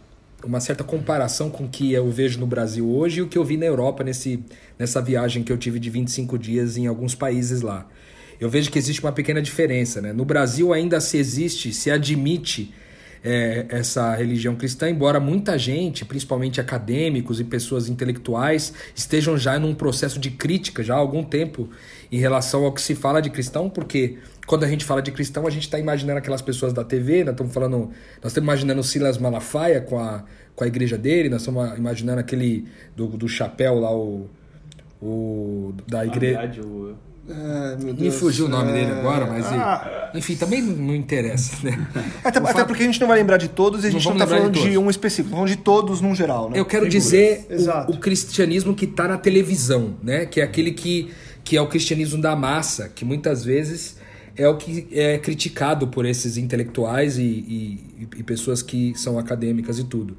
uma 0.43 0.61
certa 0.61 0.83
comparação 0.83 1.49
com 1.49 1.65
o 1.65 1.69
que 1.69 1.91
eu 1.91 2.09
vejo 2.09 2.39
no 2.39 2.47
Brasil 2.47 2.89
hoje 2.89 3.19
e 3.19 3.21
o 3.21 3.27
que 3.27 3.37
eu 3.37 3.43
vi 3.43 3.57
na 3.57 3.65
Europa 3.65 4.03
nesse, 4.03 4.43
nessa 4.77 5.01
viagem 5.01 5.43
que 5.43 5.51
eu 5.51 5.57
tive 5.57 5.77
de 5.77 5.89
25 5.89 6.37
dias 6.37 6.77
em 6.77 6.87
alguns 6.87 7.13
países 7.13 7.61
lá. 7.61 7.85
Eu 8.39 8.49
vejo 8.49 8.71
que 8.71 8.79
existe 8.79 9.01
uma 9.01 9.11
pequena 9.11 9.41
diferença. 9.41 9.99
Né? 10.01 10.13
No 10.13 10.23
Brasil 10.23 10.71
ainda 10.71 11.01
se 11.01 11.17
existe, 11.17 11.73
se 11.73 11.91
admite 11.91 12.73
é, 13.21 13.65
essa 13.69 14.15
religião 14.15 14.55
cristã, 14.55 14.89
embora 14.89 15.19
muita 15.19 15.57
gente, 15.57 16.05
principalmente 16.05 16.61
acadêmicos 16.61 17.39
e 17.39 17.43
pessoas 17.43 17.89
intelectuais, 17.89 18.73
estejam 18.95 19.37
já 19.37 19.59
num 19.59 19.75
processo 19.75 20.19
de 20.19 20.31
crítica 20.31 20.81
já 20.81 20.95
há 20.95 20.97
algum 20.97 21.23
tempo 21.23 21.69
em 22.11 22.17
relação 22.19 22.65
ao 22.65 22.71
que 22.71 22.81
se 22.81 22.95
fala 22.95 23.21
de 23.21 23.29
cristão, 23.29 23.69
porque 23.69 24.17
quando 24.47 24.63
a 24.63 24.67
gente 24.67 24.83
fala 24.83 25.01
de 25.01 25.11
cristão, 25.11 25.45
a 25.45 25.49
gente 25.49 25.63
está 25.63 25.77
imaginando 25.77 26.17
aquelas 26.17 26.41
pessoas 26.41 26.73
da 26.73 26.83
TV, 26.83 27.23
nós 27.23 27.33
estamos 27.33 27.53
falando, 27.53 27.77
nós 28.21 28.31
estamos 28.31 28.45
imaginando 28.47 28.81
o 28.81 28.83
Silas 28.83 29.17
Malafaia 29.19 29.79
com 29.79 29.99
a, 29.99 30.23
com 30.55 30.63
a 30.63 30.67
igreja 30.67 30.97
dele, 30.97 31.29
nós 31.29 31.41
estamos 31.41 31.77
imaginando 31.77 32.19
aquele 32.19 32.65
do, 32.95 33.07
do 33.07 33.27
chapéu 33.27 33.79
lá, 33.79 33.95
o, 33.95 34.27
o 35.01 35.73
da 35.87 36.05
igreja. 36.05 36.39
Verdade, 36.39 36.61
o- 36.61 36.95
Me 37.99 38.09
fugiu 38.09 38.45
o 38.47 38.49
nome 38.49 38.71
dele 38.73 38.91
agora, 38.91 39.27
mas 39.27 39.45
Ah. 39.45 40.09
enfim, 40.15 40.35
também 40.35 40.63
não, 40.63 40.75
não 40.75 40.95
interessa, 40.95 41.57
né? 41.63 41.87
Até, 42.25 42.39
até 42.39 42.53
fato- 42.53 42.65
porque 42.65 42.81
a 42.81 42.85
gente 42.87 42.99
não 42.99 43.07
vai 43.07 43.19
lembrar 43.19 43.37
de 43.37 43.49
todos 43.49 43.83
e 43.83 43.87
a 43.87 43.91
Não 43.91 43.99
gente 43.99 44.05
não, 44.09 44.13
vamos 44.17 44.27
tá 44.31 44.35
falando 44.35 44.53
de 44.53 44.71
de, 44.71 44.77
um 44.79 44.89
específico, 44.89 45.29
falando 45.35 45.47
de 45.47 45.57
todos 45.57 46.01
num 46.01 46.15
geral, 46.15 46.49
né? 46.49 46.59
Eu 46.59 46.65
quero 46.65 46.85
Figuras. 46.85 47.03
dizer 47.03 47.45
o, 47.87 47.91
o 47.91 47.97
cristianismo 47.99 48.73
que 48.73 48.85
está 48.85 49.07
na 49.07 49.15
televisão, 49.19 49.95
né? 50.01 50.25
Que 50.25 50.41
é 50.41 50.43
aquele 50.43 50.71
que, 50.71 51.11
que 51.49 51.57
é 51.57 51.61
o 51.61 51.65
cristianismo 51.65 52.21
da 52.21 52.35
massa, 52.35 52.89
que 52.89 53.03
muitas 53.03 53.43
vezes 53.43 53.95
é 54.37 54.47
o 54.47 54.55
que 54.55 54.87
é 54.91 55.17
criticado 55.17 55.87
por 55.87 56.05
esses 56.05 56.37
intelectuais 56.37 57.17
e, 57.17 57.23
e- 57.23 58.07
e 58.17 58.21
pessoas 58.23 58.61
que 58.61 58.93
são 58.95 59.17
acadêmicas 59.17 59.79
e 59.79 59.83
tudo. 59.83 60.15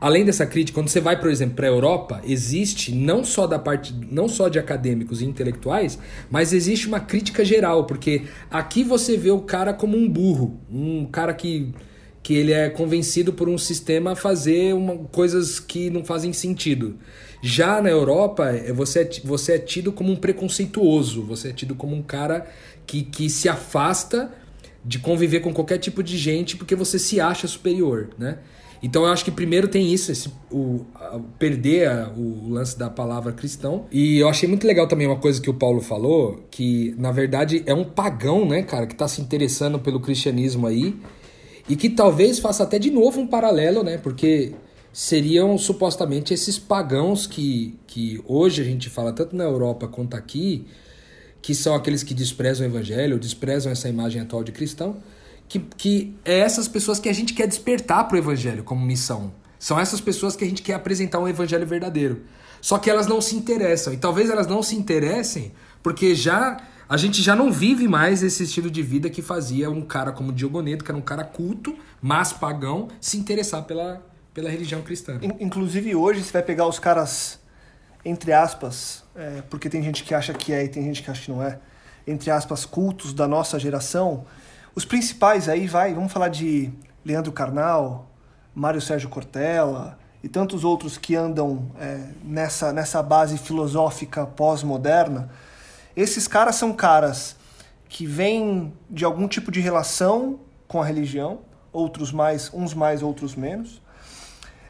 Além 0.00 0.24
dessa 0.24 0.46
crítica, 0.46 0.74
quando 0.78 0.88
você 0.88 0.98
vai, 0.98 1.20
por 1.20 1.30
exemplo, 1.30 1.56
para 1.56 1.66
a 1.66 1.70
Europa, 1.70 2.22
existe 2.24 2.90
não 2.90 3.22
só 3.22 3.46
da 3.46 3.58
parte, 3.58 3.94
não 4.10 4.30
só 4.30 4.48
de 4.48 4.58
acadêmicos 4.58 5.20
e 5.20 5.26
intelectuais, 5.26 5.98
mas 6.30 6.54
existe 6.54 6.88
uma 6.88 7.00
crítica 7.00 7.44
geral, 7.44 7.84
porque 7.84 8.22
aqui 8.50 8.82
você 8.82 9.14
vê 9.18 9.30
o 9.30 9.40
cara 9.42 9.74
como 9.74 9.94
um 9.94 10.08
burro, 10.08 10.58
um 10.72 11.04
cara 11.04 11.34
que 11.34 11.70
que 12.22 12.34
ele 12.34 12.52
é 12.52 12.70
convencido 12.70 13.32
por 13.32 13.48
um 13.48 13.58
sistema 13.58 14.12
a 14.12 14.16
fazer 14.16 14.74
uma- 14.74 14.96
coisas 15.10 15.58
que 15.58 15.90
não 15.90 16.04
fazem 16.04 16.32
sentido. 16.32 16.96
Já 17.42 17.82
na 17.82 17.90
Europa, 17.90 18.48
é- 18.50 18.72
você 18.72 19.00
é, 19.00 19.10
você 19.24 19.52
é 19.54 19.58
tido 19.58 19.90
como 19.92 20.12
um 20.12 20.16
preconceituoso, 20.16 21.22
você 21.22 21.48
é 21.48 21.52
tido 21.52 21.74
como 21.74 21.94
um 21.96 22.02
cara 22.02 22.46
que, 22.86 23.02
que 23.02 23.28
se 23.28 23.48
afasta 23.48 24.32
de 24.84 24.98
conviver 24.98 25.40
com 25.40 25.52
qualquer 25.52 25.78
tipo 25.78 26.02
de 26.02 26.16
gente 26.16 26.56
porque 26.56 26.74
você 26.76 26.98
se 26.98 27.20
acha 27.20 27.46
superior, 27.48 28.10
né? 28.18 28.38
Então 28.84 29.04
eu 29.04 29.12
acho 29.12 29.24
que 29.24 29.30
primeiro 29.30 29.68
tem 29.68 29.92
isso, 29.92 30.10
esse, 30.10 30.28
o, 30.50 30.84
a- 30.94 31.20
perder 31.38 31.88
a- 31.88 32.12
o 32.16 32.50
lance 32.50 32.76
da 32.78 32.90
palavra 32.90 33.32
cristão. 33.32 33.86
E 33.92 34.18
eu 34.18 34.28
achei 34.28 34.48
muito 34.48 34.66
legal 34.66 34.86
também 34.88 35.06
uma 35.06 35.18
coisa 35.18 35.40
que 35.40 35.48
o 35.50 35.54
Paulo 35.54 35.80
falou, 35.80 36.44
que 36.50 36.92
na 36.98 37.12
verdade 37.12 37.62
é 37.66 37.72
um 37.74 37.84
pagão, 37.84 38.44
né, 38.46 38.62
cara, 38.62 38.86
que 38.86 38.94
tá 38.94 39.06
se 39.06 39.20
interessando 39.20 39.78
pelo 39.78 39.98
cristianismo 40.00 40.66
aí. 40.66 40.96
E 41.68 41.76
que 41.76 41.88
talvez 41.88 42.38
faça 42.38 42.62
até 42.62 42.78
de 42.78 42.90
novo 42.90 43.20
um 43.20 43.26
paralelo, 43.26 43.82
né? 43.82 43.98
Porque 43.98 44.54
seriam 44.92 45.56
supostamente 45.56 46.34
esses 46.34 46.58
pagãos 46.58 47.26
que, 47.26 47.78
que 47.86 48.22
hoje 48.26 48.60
a 48.60 48.64
gente 48.64 48.90
fala 48.90 49.12
tanto 49.12 49.34
na 49.34 49.44
Europa 49.44 49.88
quanto 49.88 50.16
aqui, 50.16 50.66
que 51.40 51.54
são 51.54 51.74
aqueles 51.74 52.02
que 52.02 52.12
desprezam 52.12 52.66
o 52.66 52.70
evangelho, 52.70 53.18
desprezam 53.18 53.72
essa 53.72 53.88
imagem 53.88 54.20
atual 54.20 54.44
de 54.44 54.52
cristão, 54.52 54.96
que, 55.48 55.58
que 55.58 56.14
é 56.24 56.38
essas 56.38 56.68
pessoas 56.68 56.98
que 56.98 57.08
a 57.08 57.12
gente 57.12 57.32
quer 57.34 57.46
despertar 57.46 58.06
para 58.06 58.16
o 58.16 58.18
evangelho 58.18 58.62
como 58.64 58.84
missão. 58.84 59.32
São 59.58 59.78
essas 59.78 60.00
pessoas 60.00 60.34
que 60.34 60.44
a 60.44 60.46
gente 60.46 60.62
quer 60.62 60.74
apresentar 60.74 61.20
um 61.20 61.28
evangelho 61.28 61.66
verdadeiro. 61.66 62.22
Só 62.60 62.78
que 62.78 62.90
elas 62.90 63.06
não 63.06 63.20
se 63.20 63.36
interessam. 63.36 63.92
E 63.92 63.96
talvez 63.96 64.28
elas 64.28 64.46
não 64.46 64.62
se 64.62 64.76
interessem 64.76 65.52
porque 65.82 66.14
já 66.14 66.56
a 66.92 66.96
gente 66.98 67.22
já 67.22 67.34
não 67.34 67.50
vive 67.50 67.88
mais 67.88 68.22
esse 68.22 68.42
estilo 68.42 68.70
de 68.70 68.82
vida 68.82 69.08
que 69.08 69.22
fazia 69.22 69.70
um 69.70 69.80
cara 69.80 70.12
como 70.12 70.30
Diogoneto, 70.30 70.84
que 70.84 70.90
era 70.90 70.98
um 70.98 71.02
cara 71.02 71.24
culto, 71.24 71.74
mas 72.02 72.34
pagão, 72.34 72.88
se 73.00 73.16
interessar 73.16 73.62
pela, 73.64 74.02
pela 74.34 74.50
religião 74.50 74.82
cristã. 74.82 75.18
In- 75.22 75.36
Inclusive 75.46 75.94
hoje 75.94 76.22
você 76.22 76.30
vai 76.30 76.42
pegar 76.42 76.66
os 76.66 76.78
caras, 76.78 77.40
entre 78.04 78.30
aspas, 78.30 79.04
é, 79.16 79.42
porque 79.48 79.70
tem 79.70 79.82
gente 79.82 80.04
que 80.04 80.14
acha 80.14 80.34
que 80.34 80.52
é 80.52 80.64
e 80.64 80.68
tem 80.68 80.84
gente 80.84 81.02
que 81.02 81.10
acha 81.10 81.22
que 81.22 81.30
não 81.30 81.42
é, 81.42 81.58
entre 82.06 82.30
aspas, 82.30 82.66
cultos 82.66 83.14
da 83.14 83.26
nossa 83.26 83.58
geração. 83.58 84.26
Os 84.74 84.84
principais 84.84 85.48
aí, 85.48 85.66
vai, 85.66 85.94
vamos 85.94 86.12
falar 86.12 86.28
de 86.28 86.70
Leandro 87.02 87.32
Carnal, 87.32 88.10
Mário 88.54 88.82
Sérgio 88.82 89.08
Cortella 89.08 89.98
e 90.22 90.28
tantos 90.28 90.62
outros 90.62 90.98
que 90.98 91.16
andam 91.16 91.70
é, 91.80 92.08
nessa, 92.22 92.70
nessa 92.70 93.02
base 93.02 93.38
filosófica 93.38 94.26
pós-moderna. 94.26 95.30
Esses 95.96 96.26
caras 96.26 96.56
são 96.56 96.72
caras 96.72 97.36
que 97.88 98.06
vêm 98.06 98.72
de 98.88 99.04
algum 99.04 99.28
tipo 99.28 99.50
de 99.50 99.60
relação 99.60 100.40
com 100.66 100.80
a 100.80 100.84
religião, 100.84 101.40
outros 101.72 102.12
mais, 102.12 102.50
uns 102.52 102.72
mais, 102.74 103.02
outros 103.02 103.34
menos 103.34 103.82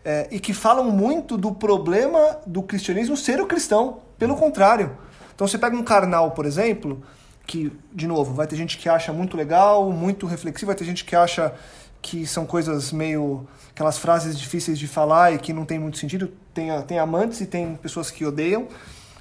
é, 0.05 0.26
e 0.31 0.41
que 0.41 0.52
falam 0.52 0.91
muito 0.91 1.37
do 1.37 1.52
problema 1.52 2.38
do 2.47 2.62
cristianismo 2.62 3.17
ser 3.17 3.41
o 3.41 3.47
cristão. 3.47 4.00
Pelo 4.19 4.37
contrário. 4.37 4.97
Então 5.35 5.47
você 5.47 5.59
pega 5.59 5.76
um 5.76 5.83
carnal, 5.83 6.33
por 6.33 6.47
exemplo, 6.47 7.02
que, 7.47 7.73
de 7.93 8.07
novo, 8.07 8.35
vai 8.35 8.47
ter 8.47 8.57
gente 8.57 8.79
que 8.79 8.88
acha 8.88 9.12
muito 9.12 9.37
legal, 9.37 9.91
muito 9.91 10.26
reflexivo, 10.26 10.67
vai 10.67 10.76
ter 10.76 10.85
gente 10.85 11.05
que 11.05 11.17
acha 11.17 11.52
que 12.00 12.26
são 12.26 12.45
coisas 12.45 12.93
meio. 12.93 13.47
aquelas 13.71 13.99
frases 13.99 14.38
difíceis 14.38 14.79
de 14.79 14.87
falar 14.87 15.33
e 15.33 15.38
que 15.38 15.52
não 15.52 15.64
tem 15.64 15.79
muito 15.79 15.99
sentido. 15.99 16.33
Tem, 16.52 16.69
tem 16.83 16.99
amantes 16.99 17.41
e 17.41 17.47
tem 17.47 17.75
pessoas 17.76 18.11
que 18.11 18.25
odeiam. 18.25 18.69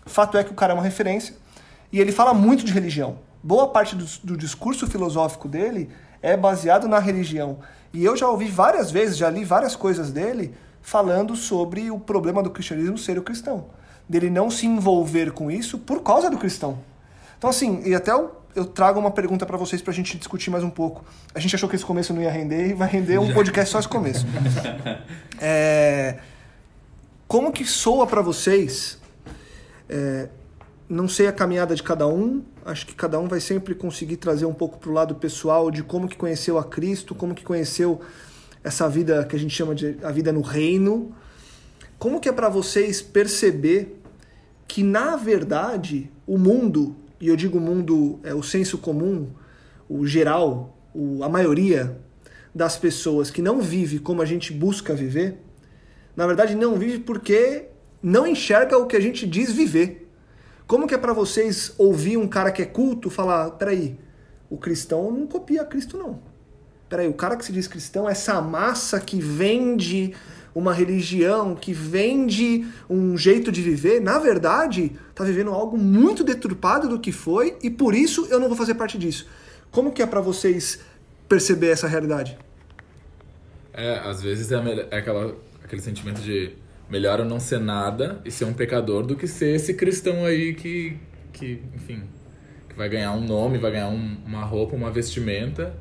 Fato 0.05 0.37
é 0.37 0.43
que 0.43 0.51
o 0.51 0.55
cara 0.55 0.73
é 0.73 0.75
uma 0.75 0.83
referência. 0.83 1.35
E 1.91 1.99
ele 1.99 2.11
fala 2.11 2.33
muito 2.33 2.63
de 2.63 2.71
religião. 2.71 3.17
Boa 3.43 3.67
parte 3.67 3.95
do, 3.95 4.05
do 4.23 4.37
discurso 4.37 4.87
filosófico 4.87 5.47
dele 5.47 5.89
é 6.21 6.37
baseado 6.37 6.87
na 6.87 6.99
religião. 6.99 7.59
E 7.93 8.03
eu 8.03 8.15
já 8.15 8.27
ouvi 8.27 8.47
várias 8.47 8.91
vezes, 8.91 9.17
já 9.17 9.29
li 9.29 9.43
várias 9.43 9.75
coisas 9.75 10.11
dele 10.11 10.53
falando 10.81 11.35
sobre 11.35 11.91
o 11.91 11.99
problema 11.99 12.41
do 12.41 12.49
cristianismo 12.49 12.97
ser 12.97 13.17
o 13.17 13.21
cristão. 13.21 13.65
Dele 14.07 14.29
não 14.29 14.49
se 14.49 14.65
envolver 14.65 15.31
com 15.31 15.51
isso 15.51 15.77
por 15.77 16.01
causa 16.01 16.29
do 16.29 16.37
cristão. 16.37 16.79
Então, 17.37 17.49
assim, 17.49 17.81
e 17.85 17.95
até 17.95 18.11
eu, 18.11 18.31
eu 18.55 18.65
trago 18.65 18.99
uma 18.99 19.11
pergunta 19.11 19.45
para 19.45 19.57
vocês 19.57 19.81
pra 19.81 19.93
gente 19.93 20.17
discutir 20.17 20.49
mais 20.49 20.63
um 20.63 20.69
pouco. 20.69 21.03
A 21.33 21.39
gente 21.39 21.55
achou 21.55 21.67
que 21.67 21.75
esse 21.75 21.85
começo 21.85 22.13
não 22.13 22.21
ia 22.21 22.31
render 22.31 22.69
e 22.69 22.73
vai 22.73 22.87
render 22.87 23.17
um 23.17 23.33
podcast 23.33 23.71
só 23.71 23.79
esse 23.79 23.87
começo. 23.87 24.25
É, 25.43 26.19
como 27.27 27.51
que 27.51 27.65
soa 27.65 28.05
para 28.05 28.21
vocês? 28.21 28.99
É, 29.89 30.29
não 30.91 31.07
sei 31.07 31.27
a 31.27 31.31
caminhada 31.31 31.73
de 31.73 31.81
cada 31.81 32.05
um, 32.05 32.43
acho 32.65 32.85
que 32.85 32.93
cada 32.93 33.17
um 33.17 33.25
vai 33.25 33.39
sempre 33.39 33.73
conseguir 33.73 34.17
trazer 34.17 34.45
um 34.45 34.53
pouco 34.53 34.77
pro 34.77 34.91
lado 34.91 35.15
pessoal 35.15 35.71
de 35.71 35.83
como 35.83 36.05
que 36.05 36.17
conheceu 36.17 36.57
a 36.57 36.65
Cristo, 36.65 37.15
como 37.15 37.33
que 37.33 37.45
conheceu 37.45 38.01
essa 38.61 38.89
vida 38.89 39.23
que 39.23 39.33
a 39.33 39.39
gente 39.39 39.55
chama 39.55 39.73
de 39.73 39.97
a 40.03 40.11
vida 40.11 40.33
no 40.33 40.41
reino. 40.41 41.15
Como 41.97 42.19
que 42.19 42.27
é 42.27 42.31
para 42.33 42.49
vocês 42.49 43.01
perceber 43.01 44.01
que 44.67 44.83
na 44.83 45.15
verdade 45.15 46.11
o 46.27 46.37
mundo, 46.37 46.93
e 47.21 47.29
eu 47.29 47.37
digo 47.37 47.57
mundo 47.57 48.19
é 48.21 48.33
o 48.33 48.43
senso 48.43 48.77
comum, 48.77 49.29
o 49.87 50.05
geral, 50.05 50.77
o, 50.93 51.23
a 51.23 51.29
maioria 51.29 51.97
das 52.53 52.75
pessoas 52.75 53.31
que 53.31 53.41
não 53.41 53.61
vive 53.61 53.97
como 53.97 54.21
a 54.21 54.25
gente 54.25 54.51
busca 54.51 54.93
viver, 54.93 55.37
na 56.17 56.27
verdade 56.27 56.53
não 56.53 56.77
vive 56.77 56.99
porque 56.99 57.67
não 58.03 58.27
enxerga 58.27 58.77
o 58.77 58.87
que 58.87 58.97
a 58.97 59.01
gente 59.01 59.25
diz 59.25 59.53
viver. 59.53 60.00
Como 60.71 60.87
que 60.87 60.95
é 60.95 60.97
para 60.97 61.11
vocês 61.11 61.73
ouvir 61.77 62.15
um 62.15 62.29
cara 62.29 62.49
que 62.49 62.61
é 62.61 62.65
culto 62.65 63.09
falar, 63.09 63.51
peraí, 63.51 63.99
o 64.49 64.55
cristão 64.55 65.11
não 65.11 65.27
copia 65.27 65.65
Cristo 65.65 65.97
não. 65.97 66.21
Peraí, 66.87 67.09
o 67.09 67.13
cara 67.13 67.35
que 67.35 67.43
se 67.43 67.51
diz 67.51 67.67
cristão, 67.67 68.07
essa 68.07 68.39
massa 68.39 68.97
que 68.97 69.19
vende 69.19 70.13
uma 70.55 70.73
religião, 70.73 71.55
que 71.55 71.73
vende 71.73 72.65
um 72.89 73.17
jeito 73.17 73.51
de 73.51 73.61
viver, 73.61 73.99
na 73.99 74.17
verdade, 74.17 74.93
tá 75.13 75.25
vivendo 75.25 75.51
algo 75.51 75.77
muito 75.77 76.23
deturpado 76.23 76.87
do 76.87 77.01
que 77.01 77.11
foi 77.11 77.57
e 77.61 77.69
por 77.69 77.93
isso 77.93 78.27
eu 78.29 78.39
não 78.39 78.47
vou 78.47 78.55
fazer 78.55 78.75
parte 78.75 78.97
disso. 78.97 79.27
Como 79.71 79.91
que 79.91 80.01
é 80.01 80.05
para 80.05 80.21
vocês 80.21 80.79
perceber 81.27 81.71
essa 81.71 81.85
realidade? 81.85 82.39
É, 83.73 83.99
às 83.99 84.21
vezes 84.21 84.49
é, 84.53 84.55
a 84.55 84.61
mel- 84.61 84.87
é 84.89 84.97
aquela, 84.99 85.35
aquele 85.65 85.81
sentimento 85.81 86.21
de 86.21 86.53
melhor 86.91 87.19
eu 87.19 87.25
não 87.25 87.39
ser 87.39 87.59
nada 87.59 88.21
e 88.25 88.29
ser 88.29 88.43
um 88.43 88.53
pecador 88.53 89.05
do 89.05 89.15
que 89.15 89.25
ser 89.25 89.55
esse 89.55 89.73
cristão 89.73 90.25
aí 90.25 90.53
que, 90.53 90.97
que 91.31 91.61
enfim, 91.73 92.03
que 92.67 92.75
vai 92.75 92.89
ganhar 92.89 93.13
um 93.13 93.21
nome, 93.21 93.57
vai 93.57 93.71
ganhar 93.71 93.87
um, 93.87 94.17
uma 94.25 94.43
roupa, 94.43 94.75
uma 94.75 94.91
vestimenta, 94.91 95.73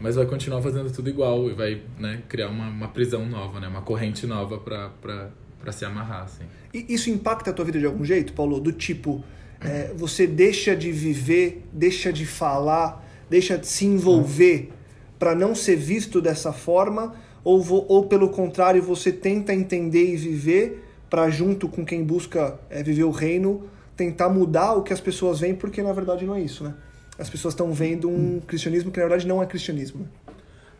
mas 0.00 0.16
vai 0.16 0.24
continuar 0.24 0.62
fazendo 0.62 0.90
tudo 0.90 1.10
igual 1.10 1.50
e 1.50 1.52
vai 1.52 1.82
né, 1.98 2.22
criar 2.28 2.48
uma, 2.48 2.66
uma 2.66 2.88
prisão 2.88 3.26
nova, 3.26 3.60
né? 3.60 3.68
Uma 3.68 3.82
corrente 3.82 4.26
nova 4.26 4.58
para 4.58 5.72
se 5.72 5.84
amarrar, 5.84 6.22
assim. 6.22 6.44
E 6.72 6.94
isso 6.94 7.10
impacta 7.10 7.50
a 7.50 7.52
tua 7.52 7.66
vida 7.66 7.78
de 7.78 7.84
algum 7.84 8.04
jeito, 8.04 8.32
Paulo? 8.32 8.58
Do 8.58 8.72
tipo, 8.72 9.22
é, 9.60 9.92
você 9.94 10.26
deixa 10.26 10.74
de 10.74 10.90
viver, 10.92 11.62
deixa 11.72 12.10
de 12.10 12.24
falar, 12.24 13.04
deixa 13.28 13.58
de 13.58 13.66
se 13.66 13.84
envolver 13.84 14.70
para 15.18 15.34
não 15.34 15.54
ser 15.54 15.76
visto 15.76 16.22
dessa 16.22 16.52
forma? 16.52 17.16
Ou, 17.48 17.62
vo, 17.62 17.86
ou 17.88 18.04
pelo 18.04 18.28
contrário, 18.28 18.82
você 18.82 19.10
tenta 19.10 19.54
entender 19.54 20.12
e 20.12 20.16
viver 20.18 20.84
para 21.08 21.30
junto 21.30 21.66
com 21.66 21.82
quem 21.82 22.04
busca 22.04 22.60
é, 22.68 22.82
viver 22.82 23.04
o 23.04 23.10
reino, 23.10 23.62
tentar 23.96 24.28
mudar 24.28 24.74
o 24.74 24.82
que 24.82 24.92
as 24.92 25.00
pessoas 25.00 25.40
veem, 25.40 25.54
porque 25.54 25.82
na 25.82 25.94
verdade 25.94 26.26
não 26.26 26.34
é 26.34 26.42
isso, 26.42 26.62
né? 26.62 26.74
As 27.18 27.30
pessoas 27.30 27.54
estão 27.54 27.72
vendo 27.72 28.06
um 28.06 28.38
cristianismo 28.46 28.90
que 28.90 28.98
na 28.98 29.06
verdade 29.06 29.26
não 29.26 29.42
é 29.42 29.46
cristianismo. 29.46 30.06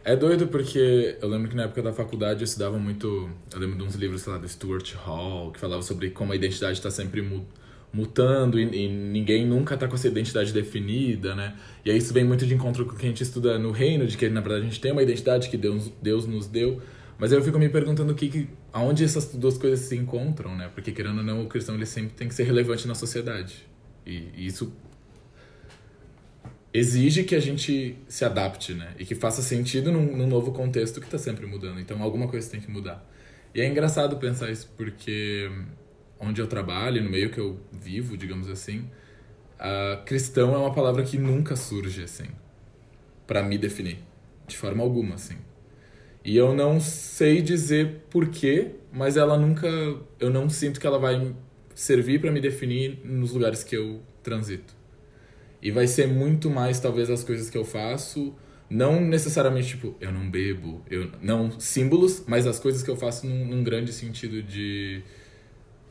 É 0.04 0.14
doido 0.14 0.46
porque 0.48 1.16
eu 1.22 1.28
lembro 1.30 1.48
que 1.48 1.56
na 1.56 1.62
época 1.62 1.80
da 1.80 1.94
faculdade 1.94 2.40
eu 2.40 2.44
estudava 2.44 2.78
muito. 2.78 3.30
Eu 3.50 3.60
lembro 3.60 3.78
de 3.78 3.84
uns 3.84 3.94
livros, 3.94 4.20
sei 4.20 4.34
lá, 4.34 4.38
do 4.38 4.46
Stuart 4.46 4.92
Hall, 4.92 5.50
que 5.52 5.58
falava 5.58 5.80
sobre 5.80 6.10
como 6.10 6.34
a 6.34 6.36
identidade 6.36 6.74
está 6.74 6.90
sempre 6.90 7.22
mutando 7.92 8.58
e, 8.60 8.64
e, 8.64 8.88
ninguém 8.88 9.46
nunca 9.46 9.74
está 9.74 9.88
com 9.88 9.94
essa 9.94 10.08
identidade 10.08 10.52
definida, 10.52 11.34
né? 11.34 11.56
E 11.84 11.90
aí 11.90 11.96
isso 11.96 12.12
vem 12.12 12.24
muito 12.24 12.46
de 12.46 12.54
encontro 12.54 12.84
com 12.84 12.92
o 12.92 12.96
que 12.96 13.06
a 13.06 13.08
gente 13.08 13.22
estuda 13.22 13.58
no 13.58 13.70
reino, 13.70 14.06
de 14.06 14.16
que 14.16 14.28
na 14.28 14.40
verdade 14.40 14.62
a 14.62 14.64
gente 14.64 14.80
tem 14.80 14.92
uma 14.92 15.02
identidade 15.02 15.48
que 15.48 15.56
Deus, 15.56 15.90
Deus 16.02 16.26
nos 16.26 16.46
deu. 16.46 16.80
Mas 17.18 17.32
eu 17.32 17.42
fico 17.42 17.58
me 17.58 17.68
perguntando 17.68 18.14
que, 18.14 18.28
que, 18.28 18.48
aonde 18.72 19.02
essas 19.02 19.34
duas 19.34 19.58
coisas 19.58 19.80
se 19.80 19.96
encontram, 19.96 20.54
né? 20.54 20.70
Porque 20.72 20.92
querendo 20.92 21.18
ou 21.18 21.24
não, 21.24 21.42
o 21.42 21.48
cristão 21.48 21.74
ele 21.74 21.86
sempre 21.86 22.14
tem 22.14 22.28
que 22.28 22.34
ser 22.34 22.44
relevante 22.44 22.86
na 22.86 22.94
sociedade. 22.94 23.66
E, 24.06 24.28
e 24.36 24.46
isso 24.46 24.72
exige 26.72 27.24
que 27.24 27.34
a 27.34 27.40
gente 27.40 27.96
se 28.06 28.24
adapte, 28.24 28.74
né? 28.74 28.94
E 28.98 29.04
que 29.04 29.14
faça 29.14 29.42
sentido 29.42 29.90
num, 29.90 30.16
num 30.16 30.26
novo 30.26 30.52
contexto 30.52 31.00
que 31.00 31.06
está 31.06 31.18
sempre 31.18 31.46
mudando. 31.46 31.80
Então 31.80 32.02
alguma 32.02 32.28
coisa 32.28 32.48
tem 32.48 32.60
que 32.60 32.70
mudar. 32.70 33.04
E 33.54 33.60
é 33.60 33.66
engraçado 33.66 34.16
pensar 34.18 34.50
isso 34.50 34.72
porque 34.76 35.50
onde 36.20 36.40
eu 36.40 36.46
trabalho, 36.46 37.02
no 37.02 37.10
meio 37.10 37.30
que 37.30 37.38
eu 37.38 37.58
vivo, 37.72 38.16
digamos 38.16 38.48
assim, 38.48 38.90
uh, 39.58 40.02
cristão 40.04 40.54
é 40.54 40.58
uma 40.58 40.72
palavra 40.72 41.02
que 41.02 41.18
nunca 41.18 41.56
surge 41.56 42.02
assim 42.02 42.28
para 43.26 43.42
me 43.42 43.58
definir 43.58 43.98
de 44.46 44.56
forma 44.56 44.82
alguma, 44.82 45.14
assim. 45.14 45.36
E 46.24 46.36
eu 46.36 46.54
não 46.54 46.80
sei 46.80 47.40
dizer 47.40 48.02
porquê, 48.10 48.72
mas 48.92 49.16
ela 49.16 49.38
nunca, 49.38 49.68
eu 50.18 50.30
não 50.30 50.48
sinto 50.48 50.80
que 50.80 50.86
ela 50.86 50.98
vai 50.98 51.34
servir 51.74 52.20
para 52.20 52.30
me 52.30 52.40
definir 52.40 53.00
nos 53.04 53.32
lugares 53.32 53.62
que 53.62 53.76
eu 53.76 54.00
transito. 54.22 54.74
E 55.62 55.70
vai 55.70 55.86
ser 55.86 56.06
muito 56.06 56.50
mais, 56.50 56.80
talvez, 56.80 57.10
as 57.10 57.22
coisas 57.22 57.50
que 57.50 57.58
eu 57.58 57.64
faço. 57.64 58.34
Não 58.70 59.00
necessariamente, 59.00 59.68
tipo, 59.68 59.96
eu 60.00 60.12
não 60.12 60.30
bebo, 60.30 60.82
eu 60.90 61.10
não 61.22 61.58
símbolos, 61.58 62.24
mas 62.26 62.46
as 62.46 62.58
coisas 62.58 62.82
que 62.82 62.90
eu 62.90 62.96
faço 62.96 63.26
num, 63.26 63.44
num 63.46 63.64
grande 63.64 63.92
sentido 63.92 64.42
de. 64.42 65.02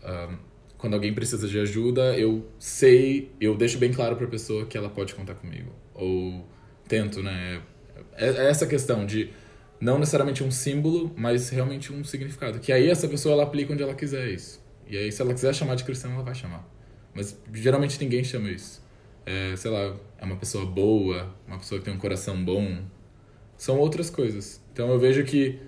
Um, 0.03 0.37
quando 0.77 0.93
alguém 0.93 1.13
precisa 1.13 1.47
de 1.47 1.59
ajuda, 1.59 2.17
eu 2.17 2.47
sei, 2.59 3.31
eu 3.41 3.55
deixo 3.55 3.77
bem 3.77 3.91
claro 3.91 4.15
pra 4.15 4.27
pessoa 4.27 4.65
que 4.65 4.77
ela 4.77 4.89
pode 4.89 5.15
contar 5.15 5.35
comigo. 5.35 5.71
Ou 5.93 6.45
tento, 6.87 7.23
né? 7.23 7.61
É, 8.13 8.27
é 8.27 8.49
essa 8.49 8.67
questão 8.67 9.05
de 9.05 9.29
não 9.79 9.99
necessariamente 9.99 10.43
um 10.43 10.51
símbolo, 10.51 11.11
mas 11.15 11.49
realmente 11.49 11.91
um 11.91 12.03
significado. 12.03 12.59
Que 12.59 12.71
aí 12.71 12.89
essa 12.89 13.07
pessoa 13.07 13.33
ela 13.33 13.43
aplica 13.43 13.73
onde 13.73 13.83
ela 13.83 13.93
quiser 13.93 14.27
isso. 14.29 14.63
E 14.87 14.97
aí, 14.97 15.11
se 15.11 15.21
ela 15.21 15.33
quiser 15.33 15.53
chamar 15.53 15.75
de 15.75 15.83
cristão, 15.83 16.13
ela 16.13 16.23
vai 16.23 16.35
chamar. 16.35 16.67
Mas 17.13 17.37
geralmente 17.53 17.99
ninguém 17.99 18.23
chama 18.23 18.49
isso 18.49 18.81
é, 19.27 19.53
sei 19.57 19.69
lá, 19.69 19.93
é 20.17 20.23
uma 20.23 20.37
pessoa 20.37 20.65
boa, 20.65 21.35
uma 21.45 21.57
pessoa 21.57 21.79
que 21.79 21.85
tem 21.85 21.93
um 21.93 21.97
coração 21.97 22.41
bom. 22.45 22.81
São 23.57 23.77
outras 23.77 24.09
coisas. 24.09 24.61
Então 24.71 24.89
eu 24.89 24.97
vejo 24.97 25.25
que 25.25 25.59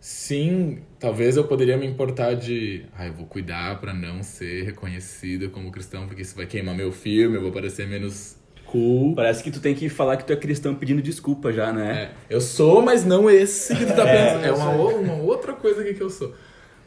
sim, 0.00 0.78
talvez 0.98 1.36
eu 1.36 1.44
poderia 1.44 1.76
me 1.76 1.86
importar 1.86 2.34
de, 2.34 2.86
ah, 2.96 3.06
eu 3.06 3.12
vou 3.12 3.26
cuidar 3.26 3.78
para 3.80 3.92
não 3.92 4.22
ser 4.22 4.64
reconhecido 4.64 5.50
como 5.50 5.70
cristão, 5.70 6.06
porque 6.06 6.22
isso 6.22 6.34
vai 6.34 6.46
queimar 6.46 6.74
meu 6.74 6.90
filme, 6.90 7.36
eu 7.36 7.42
vou 7.42 7.52
parecer 7.52 7.86
menos 7.86 8.36
cool. 8.64 9.14
Parece 9.14 9.42
que 9.42 9.50
tu 9.50 9.60
tem 9.60 9.74
que 9.74 9.88
falar 9.88 10.16
que 10.16 10.24
tu 10.24 10.32
é 10.32 10.36
cristão 10.36 10.74
pedindo 10.74 11.02
desculpa 11.02 11.52
já, 11.52 11.72
né? 11.72 12.12
É, 12.28 12.34
eu 12.34 12.40
sou, 12.40 12.80
mas 12.80 13.04
não 13.04 13.28
esse 13.28 13.74
que 13.76 13.84
tu 13.84 13.94
tá 13.94 14.08
é, 14.08 14.26
pensando. 14.26 14.44
É, 14.44 14.48
é 14.48 14.52
uma, 14.52 14.70
uma 14.70 15.14
outra 15.22 15.52
coisa 15.52 15.84
que 15.84 16.00
eu 16.00 16.08
sou. 16.08 16.34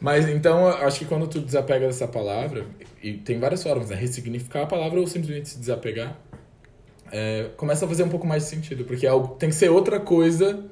Mas 0.00 0.28
então, 0.28 0.66
acho 0.66 0.98
que 0.98 1.04
quando 1.04 1.26
tu 1.26 1.40
desapega 1.40 1.86
dessa 1.86 2.08
palavra, 2.08 2.66
e 3.02 3.14
tem 3.14 3.38
várias 3.38 3.62
formas, 3.62 3.90
né? 3.90 3.96
Ressignificar 3.96 4.62
a 4.62 4.66
palavra 4.66 4.98
ou 4.98 5.06
simplesmente 5.06 5.50
se 5.50 5.58
desapegar, 5.58 6.18
é, 7.12 7.50
começa 7.56 7.84
a 7.84 7.88
fazer 7.88 8.02
um 8.02 8.08
pouco 8.08 8.26
mais 8.26 8.42
de 8.44 8.48
sentido, 8.50 8.84
porque 8.84 9.06
é 9.06 9.10
algo, 9.10 9.36
tem 9.36 9.48
que 9.48 9.54
ser 9.54 9.68
outra 9.68 10.00
coisa 10.00 10.64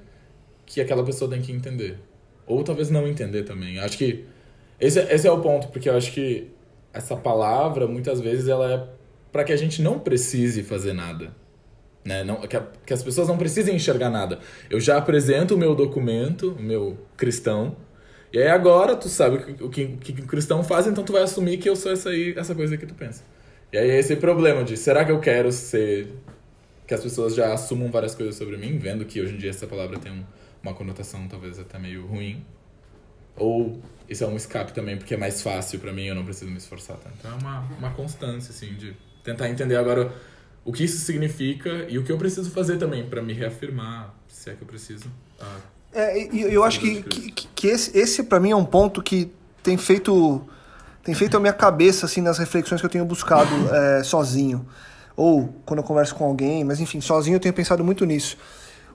que 0.67 0.81
aquela 0.81 1.05
pessoa 1.05 1.31
tem 1.31 1.41
que 1.41 1.53
entender. 1.53 1.99
Ou 2.47 2.63
talvez 2.65 2.91
não 2.91 3.07
entender 3.07 3.45
também. 3.45 3.79
Acho 3.79 3.97
que 3.99 4.25
esse, 4.81 4.99
esse 4.99 5.27
é 5.27 5.31
o 5.31 5.41
ponto, 5.41 5.69
porque 5.69 5.89
eu 5.89 5.97
acho 5.97 6.13
que 6.13 6.49
essa 6.93 7.17
palavra, 7.17 7.87
muitas 7.87 8.21
vezes, 8.21 8.49
ela 8.49 8.73
é 8.73 8.85
para 9.31 9.45
que 9.45 9.53
a 9.53 9.57
gente 9.57 9.81
não 9.81 9.99
precise 9.99 10.63
fazer 10.63 10.93
nada. 10.93 11.35
Né? 12.05 12.25
Não, 12.25 12.41
que, 12.41 12.57
a, 12.57 12.67
que 12.85 12.93
as 12.93 13.03
pessoas 13.03 13.29
não 13.29 13.39
precisem 13.39 13.77
enxergar 13.77 14.11
nada. 14.11 14.41
Eu 14.69 14.81
já 14.81 14.97
apresento 14.99 15.55
o 15.55 15.59
meu 15.59 15.75
documento, 15.75 16.57
o 16.59 16.63
meu 16.63 16.99
cristão, 17.17 17.77
e 18.33 18.39
aí 18.39 18.49
agora 18.49 18.97
tu 18.97 19.09
sabe 19.09 19.55
o 19.63 19.69
que, 19.69 19.85
o 19.85 19.99
que 19.99 20.23
o 20.23 20.27
cristão 20.27 20.65
faz, 20.65 20.87
então 20.87 21.05
tu 21.05 21.13
vai 21.13 21.23
assumir 21.23 21.59
que 21.59 21.69
eu 21.69 21.77
sou 21.77 21.93
essa, 21.93 22.09
aí, 22.09 22.35
essa 22.37 22.55
coisa 22.55 22.77
que 22.79 22.87
tu 22.87 22.95
pensa. 22.95 23.23
E 23.71 23.77
aí 23.77 23.91
é 23.91 23.99
esse 23.99 24.17
problema 24.17 24.65
de 24.65 24.77
será 24.77 25.05
que 25.05 25.13
eu 25.13 25.21
quero 25.21 25.53
ser. 25.53 26.09
que 26.87 26.95
as 26.95 27.03
pessoas 27.03 27.35
já 27.35 27.53
assumam 27.53 27.91
várias 27.91 28.15
coisas 28.15 28.35
sobre 28.35 28.57
mim, 28.57 28.79
vendo 28.79 29.05
que 29.05 29.21
hoje 29.21 29.35
em 29.35 29.39
dia 29.39 29.51
essa 29.51 29.67
palavra 29.67 29.99
tem 29.99 30.13
um, 30.13 30.25
uma 30.63 30.75
conotação 30.75 31.27
talvez 31.29 31.59
até 31.59 31.79
meio 31.79 32.07
ruim. 32.07 32.45
Ou 33.37 33.81
isso 34.09 34.25
é 34.25 34.27
um 34.27 34.37
escape 34.37 34.73
também, 34.73 34.97
porque 34.97 35.15
é 35.15 35.17
mais 35.17 35.41
fácil 35.41 35.79
para 35.81 35.93
mim, 35.93 36.05
eu 36.05 36.15
não 36.15 36.25
preciso 36.25 36.51
me 36.51 36.59
esforçar 36.59 36.97
tanto. 36.99 37.17
Então 37.19 37.33
é 37.33 37.35
uma, 37.35 37.61
uma 37.79 37.91
constância, 37.91 38.51
assim, 38.51 38.75
de 38.75 38.95
tentar 39.25 39.49
entender 39.49 39.77
agora 39.77 40.13
o 40.65 40.73
que 40.73 40.85
isso 40.85 40.99
significa 40.99 41.87
e 41.89 41.99
o 41.99 42.05
que 42.05 42.13
eu 42.13 42.19
preciso 42.19 42.51
fazer 42.51 42.77
também 42.77 43.09
para 43.09 43.23
me 43.23 43.33
reafirmar, 43.33 44.15
se 44.29 44.51
é 44.51 44.55
que 44.55 44.63
eu 44.63 44.67
preciso. 44.67 45.07
Ah, 45.41 45.59
é, 45.93 46.35
e 46.35 46.41
eu 46.43 46.65
acho 46.65 46.81
que, 46.81 47.03
que, 47.03 47.49
que 47.49 47.67
esse, 47.67 47.97
esse 47.99 48.23
para 48.23 48.41
mim 48.41 48.51
é 48.51 48.57
um 48.57 48.65
ponto 48.65 49.03
que 49.03 49.31
tem 49.63 49.77
feito 49.77 50.43
tem 51.05 51.15
feito 51.15 51.37
a 51.37 51.41
minha 51.41 51.53
cabeça 51.53 52.07
assim 52.07 52.21
nas 52.21 52.39
reflexões 52.39 52.81
que 52.81 52.87
eu 52.87 52.91
tenho 52.91 53.05
buscado 53.05 53.51
é, 53.75 54.05
sozinho 54.05 54.65
ou 55.17 55.55
quando 55.67 55.81
eu 55.81 55.85
converso 55.85 56.15
com 56.15 56.25
alguém, 56.25 56.65
mas 56.65 56.81
enfim, 56.81 57.01
sozinho 57.01 57.37
eu 57.37 57.41
tenho 57.41 57.53
pensado 57.53 57.85
muito 57.85 58.05
nisso. 58.07 58.39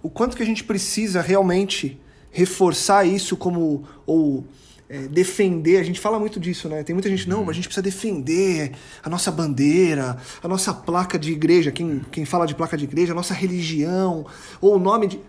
O 0.02 0.10
quanto 0.10 0.36
que 0.36 0.44
a 0.44 0.46
gente 0.46 0.64
precisa 0.64 1.22
realmente 1.22 2.00
reforçar 2.32 3.06
isso 3.06 3.36
como 3.36 3.84
ou 4.06 4.46
é, 4.90 5.00
defender, 5.08 5.78
a 5.78 5.84
gente 5.84 6.00
fala 6.00 6.20
muito 6.20 6.40
disso, 6.40 6.70
né? 6.70 6.84
Tem 6.84 6.94
muita 6.94 7.10
gente, 7.10 7.28
não, 7.28 7.50
a 7.50 7.54
gente 7.54 7.68
precisa 7.68 7.82
defender 7.82 8.72
a 9.04 9.10
nossa 9.10 9.32
bandeira, 9.32 10.18
a 10.42 10.48
nossa 10.48 10.74
placa 10.74 11.20
de 11.20 11.32
igreja, 11.32 11.72
quem, 11.72 12.02
quem 12.12 12.26
fala 12.26 12.46
de 12.46 12.56
placa 12.56 12.78
de 12.78 12.86
igreja, 12.86 13.12
a 13.12 13.16
nossa 13.16 13.34
religião, 13.34 14.26
ou 14.62 14.76
o 14.76 14.80
nome 14.80 15.08
de 15.08 15.20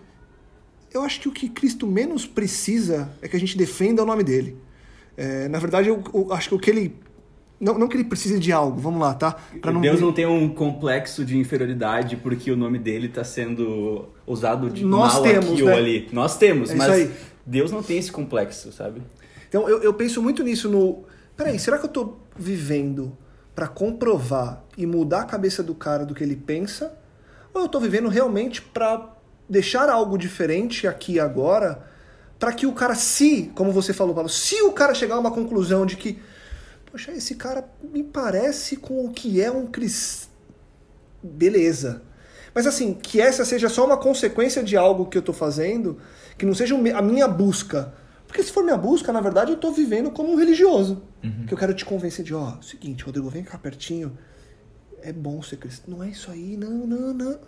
eu 0.91 1.03
acho 1.03 1.19
que 1.19 1.27
o 1.27 1.31
que 1.31 1.49
Cristo 1.49 1.85
menos 1.85 2.25
precisa 2.25 3.11
é 3.21 3.27
que 3.27 3.35
a 3.35 3.39
gente 3.39 3.57
defenda 3.57 4.01
o 4.01 4.05
nome 4.05 4.23
dele. 4.23 4.57
É, 5.15 5.47
na 5.47 5.59
verdade, 5.59 5.89
eu, 5.89 6.03
eu, 6.13 6.33
acho 6.33 6.49
que 6.49 6.55
o 6.55 6.59
que 6.59 6.69
ele. 6.69 6.95
Não, 7.59 7.77
não 7.77 7.87
que 7.87 7.97
ele 7.97 8.05
precise 8.05 8.39
de 8.39 8.51
algo, 8.51 8.79
vamos 8.79 9.01
lá, 9.01 9.13
tá? 9.13 9.35
Pra 9.61 9.71
não 9.71 9.81
Deus 9.81 9.99
não 9.99 10.13
tem 10.13 10.25
um 10.25 10.47
complexo 10.47 11.25
de 11.25 11.37
inferioridade 11.37 12.15
porque 12.15 12.49
o 12.51 12.55
nome 12.55 12.79
dele 12.79 13.07
está 13.07 13.23
sendo 13.23 14.07
usado 14.25 14.69
de 14.69 14.85
Nós 14.85 15.15
mal 15.15 15.23
temos, 15.23 15.51
aqui 15.51 15.63
né? 15.63 15.71
ou 15.71 15.77
ali. 15.77 16.09
Nós 16.13 16.37
temos, 16.37 16.69
é 16.71 16.75
mas 16.75 17.11
Deus 17.45 17.71
não 17.71 17.83
tem 17.83 17.97
esse 17.97 18.11
complexo, 18.11 18.71
sabe? 18.71 19.01
Então 19.49 19.67
eu, 19.67 19.81
eu 19.81 19.93
penso 19.93 20.21
muito 20.21 20.43
nisso 20.43 20.69
no. 20.69 21.03
Peraí, 21.35 21.59
será 21.59 21.77
que 21.77 21.85
eu 21.85 21.89
estou 21.89 22.19
vivendo 22.37 23.17
para 23.53 23.67
comprovar 23.67 24.63
e 24.77 24.85
mudar 24.85 25.21
a 25.21 25.25
cabeça 25.25 25.61
do 25.61 25.75
cara 25.75 26.05
do 26.05 26.15
que 26.15 26.23
ele 26.23 26.35
pensa? 26.35 26.97
Ou 27.53 27.61
eu 27.61 27.65
estou 27.65 27.81
vivendo 27.81 28.07
realmente 28.07 28.61
para 28.61 29.15
deixar 29.49 29.89
algo 29.89 30.17
diferente 30.17 30.87
aqui 30.87 31.13
e 31.13 31.19
agora, 31.19 31.83
para 32.37 32.53
que 32.53 32.67
o 32.67 32.71
cara, 32.71 32.93
se, 32.93 33.51
como 33.55 33.71
você 33.71 33.91
falou, 33.91 34.13
Paulo, 34.13 34.29
se 34.29 34.61
o 34.61 34.71
cara 34.71 34.93
chegar 34.93 35.15
a 35.15 35.19
uma 35.19 35.31
conclusão 35.31 35.85
de 35.85 35.97
que, 35.97 36.19
poxa, 36.91 37.11
esse 37.11 37.35
cara 37.35 37.67
me 37.81 38.03
parece 38.03 38.75
com 38.75 39.05
o 39.05 39.11
que 39.11 39.41
é 39.41 39.51
um 39.51 39.67
cristão. 39.67 40.29
Beleza. 41.21 42.01
Mas 42.53 42.65
assim, 42.65 42.93
que 42.93 43.21
essa 43.21 43.45
seja 43.45 43.69
só 43.69 43.85
uma 43.85 43.97
consequência 43.97 44.63
de 44.63 44.75
algo 44.75 45.05
que 45.05 45.17
eu 45.17 45.21
estou 45.21 45.35
fazendo, 45.35 45.97
que 46.37 46.45
não 46.45 46.53
seja 46.53 46.75
a 46.75 47.01
minha 47.01 47.27
busca. 47.27 47.93
Porque 48.25 48.43
se 48.43 48.51
for 48.51 48.63
minha 48.63 48.77
busca, 48.77 49.11
na 49.11 49.21
verdade 49.21 49.51
eu 49.51 49.55
estou 49.55 49.71
vivendo 49.71 50.11
como 50.11 50.31
um 50.31 50.35
religioso. 50.35 51.03
Uhum. 51.23 51.45
Que 51.47 51.53
eu 51.53 51.57
quero 51.57 51.73
te 51.73 51.83
convencer 51.83 52.23
de, 52.23 52.33
ó, 52.33 52.55
oh, 52.57 52.61
seguinte, 52.61 53.03
Rodrigo, 53.03 53.29
vem 53.29 53.43
cá 53.43 53.57
pertinho. 53.57 54.17
É 55.01 55.11
bom 55.11 55.41
ser 55.41 55.57
cristão. 55.57 55.95
Não 55.95 56.03
é 56.03 56.09
isso 56.09 56.29
aí, 56.29 56.57
não, 56.57 56.85
não, 56.85 57.13
não. 57.13 57.39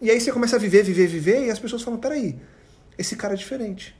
E 0.00 0.10
aí 0.10 0.20
você 0.20 0.32
começa 0.32 0.56
a 0.56 0.58
viver, 0.58 0.82
viver, 0.82 1.06
viver, 1.06 1.46
e 1.46 1.50
as 1.50 1.58
pessoas 1.58 1.82
falam: 1.82 1.98
peraí, 1.98 2.38
esse 2.98 3.16
cara 3.16 3.34
é 3.34 3.36
diferente. 3.36 3.96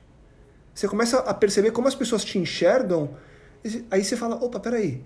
Você 0.75 0.89
começa 0.89 1.19
a 1.19 1.35
perceber 1.35 1.71
como 1.71 1.87
as 1.87 1.95
pessoas 1.95 2.25
te 2.25 2.39
enxergam, 2.39 3.17
aí 3.91 4.05
você 4.05 4.17
fala: 4.17 4.37
opa, 4.37 4.59
peraí, 4.61 5.03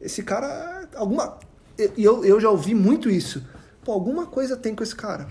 esse 0.00 0.22
cara. 0.22 0.88
Alguma, 0.94 1.38
E 1.78 2.02
eu, 2.04 2.24
eu 2.24 2.40
já 2.40 2.50
ouvi 2.50 2.74
muito 2.74 3.08
isso. 3.10 3.42
Pô, 3.84 3.92
alguma 3.92 4.26
coisa 4.26 4.56
tem 4.56 4.74
com 4.74 4.82
esse 4.84 4.94
cara. 4.94 5.26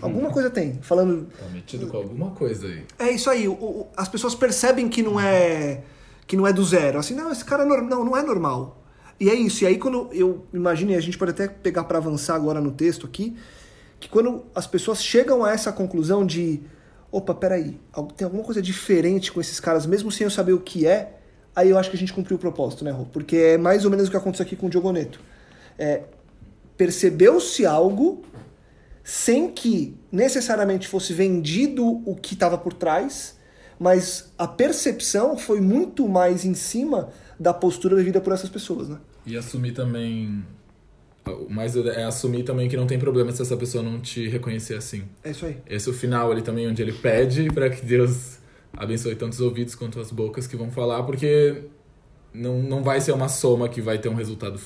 Alguma 0.00 0.30
coisa 0.30 0.48
tem. 0.50 0.78
Falando. 0.82 1.26
Tá 1.36 1.46
metido 1.48 1.88
com 1.88 1.96
alguma 1.96 2.30
coisa 2.30 2.66
aí. 2.68 2.84
É 2.98 3.10
isso 3.10 3.28
aí. 3.28 3.48
o- 3.48 3.52
o- 3.52 3.88
as 3.96 4.08
pessoas 4.08 4.34
percebem 4.34 4.88
que 4.88 5.02
não 5.02 5.18
é 5.18 5.82
que 6.26 6.36
não 6.36 6.46
é 6.46 6.52
do 6.52 6.62
zero. 6.64 6.98
Assim, 6.98 7.14
não, 7.14 7.32
esse 7.32 7.44
cara 7.44 7.62
é 7.64 7.66
nor- 7.66 7.82
não, 7.82 8.04
não 8.04 8.16
é 8.16 8.22
normal. 8.22 8.82
E 9.18 9.28
é 9.30 9.34
isso. 9.34 9.64
E 9.64 9.66
aí 9.66 9.78
quando 9.78 10.08
eu 10.12 10.44
imagino, 10.54 10.92
e 10.92 10.94
a 10.94 11.00
gente 11.00 11.18
pode 11.18 11.32
até 11.32 11.48
pegar 11.48 11.84
para 11.84 11.98
avançar 11.98 12.36
agora 12.36 12.60
no 12.60 12.70
texto 12.70 13.04
aqui, 13.06 13.36
que 13.98 14.08
quando 14.08 14.44
as 14.54 14.66
pessoas 14.66 15.02
chegam 15.02 15.44
a 15.44 15.50
essa 15.50 15.72
conclusão 15.72 16.24
de, 16.24 16.60
opa, 17.10 17.34
peraí, 17.34 17.80
tem 18.16 18.24
alguma 18.26 18.44
coisa 18.44 18.62
diferente 18.62 19.32
com 19.32 19.40
esses 19.40 19.58
caras, 19.58 19.86
mesmo 19.86 20.12
sem 20.12 20.24
eu 20.24 20.30
saber 20.30 20.52
o 20.52 20.60
que 20.60 20.86
é, 20.86 21.17
aí 21.58 21.70
eu 21.70 21.78
acho 21.78 21.90
que 21.90 21.96
a 21.96 21.98
gente 21.98 22.12
cumpriu 22.12 22.36
o 22.36 22.40
propósito, 22.40 22.84
né, 22.84 22.92
Rô? 22.92 23.04
Porque 23.06 23.36
é 23.36 23.58
mais 23.58 23.84
ou 23.84 23.90
menos 23.90 24.06
o 24.06 24.10
que 24.10 24.16
aconteceu 24.16 24.46
aqui 24.46 24.54
com 24.54 24.68
o 24.68 24.70
Diogo 24.70 24.92
Neto. 24.92 25.20
É, 25.76 26.02
percebeu-se 26.76 27.66
algo 27.66 28.22
sem 29.02 29.50
que 29.50 29.96
necessariamente 30.12 30.86
fosse 30.86 31.12
vendido 31.12 31.84
o 32.08 32.14
que 32.14 32.34
estava 32.34 32.56
por 32.56 32.72
trás, 32.72 33.36
mas 33.78 34.32
a 34.38 34.46
percepção 34.46 35.36
foi 35.36 35.60
muito 35.60 36.08
mais 36.08 36.44
em 36.44 36.54
cima 36.54 37.08
da 37.40 37.52
postura 37.52 37.96
vivida 37.96 38.20
por 38.20 38.32
essas 38.32 38.50
pessoas, 38.50 38.88
né? 38.88 38.98
E 39.26 39.36
assumir 39.36 39.72
também. 39.72 40.44
O 41.26 41.52
mais 41.52 41.76
é 41.76 42.04
assumir 42.04 42.44
também 42.44 42.68
que 42.68 42.76
não 42.76 42.86
tem 42.86 42.98
problema 42.98 43.32
se 43.32 43.42
essa 43.42 43.56
pessoa 43.56 43.82
não 43.82 44.00
te 44.00 44.28
reconhecer 44.28 44.74
assim. 44.74 45.04
É 45.24 45.30
isso 45.30 45.44
aí. 45.44 45.58
Esse 45.66 45.88
é 45.88 45.92
o 45.92 45.94
final 45.94 46.30
ali 46.30 46.40
também, 46.40 46.68
onde 46.68 46.80
ele 46.80 46.92
pede 46.92 47.48
para 47.48 47.68
que 47.68 47.84
Deus 47.84 48.37
abençoe 48.76 49.16
tanto 49.16 49.32
os 49.34 49.40
ouvidos 49.40 49.74
quanto 49.74 50.00
as 50.00 50.10
bocas 50.10 50.46
que 50.46 50.56
vão 50.56 50.70
falar, 50.70 51.02
porque 51.04 51.64
não, 52.34 52.62
não 52.62 52.82
vai 52.82 53.00
ser 53.00 53.12
uma 53.12 53.28
soma 53.28 53.68
que 53.68 53.80
vai 53.82 53.98
ter 53.98 54.08
um 54.08 54.14
resultado 54.14 54.60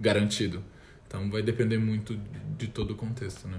garantido. 0.00 0.62
Então 1.06 1.30
vai 1.30 1.42
depender 1.42 1.78
muito 1.78 2.18
de 2.58 2.68
todo 2.68 2.92
o 2.92 2.96
contexto, 2.96 3.48
né? 3.48 3.58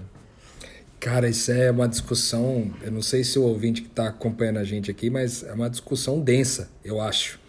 Cara, 1.00 1.28
isso 1.30 1.52
é 1.52 1.70
uma 1.70 1.88
discussão. 1.88 2.72
Eu 2.82 2.92
não 2.92 3.02
sei 3.02 3.24
se 3.24 3.38
o 3.38 3.44
ouvinte 3.44 3.82
que 3.82 3.90
está 3.90 4.08
acompanhando 4.08 4.58
a 4.60 4.64
gente 4.64 4.90
aqui, 4.90 5.10
mas 5.10 5.44
é 5.44 5.52
uma 5.54 5.70
discussão 5.70 6.20
densa, 6.22 6.70
eu 6.84 7.02
acho. 7.02 7.40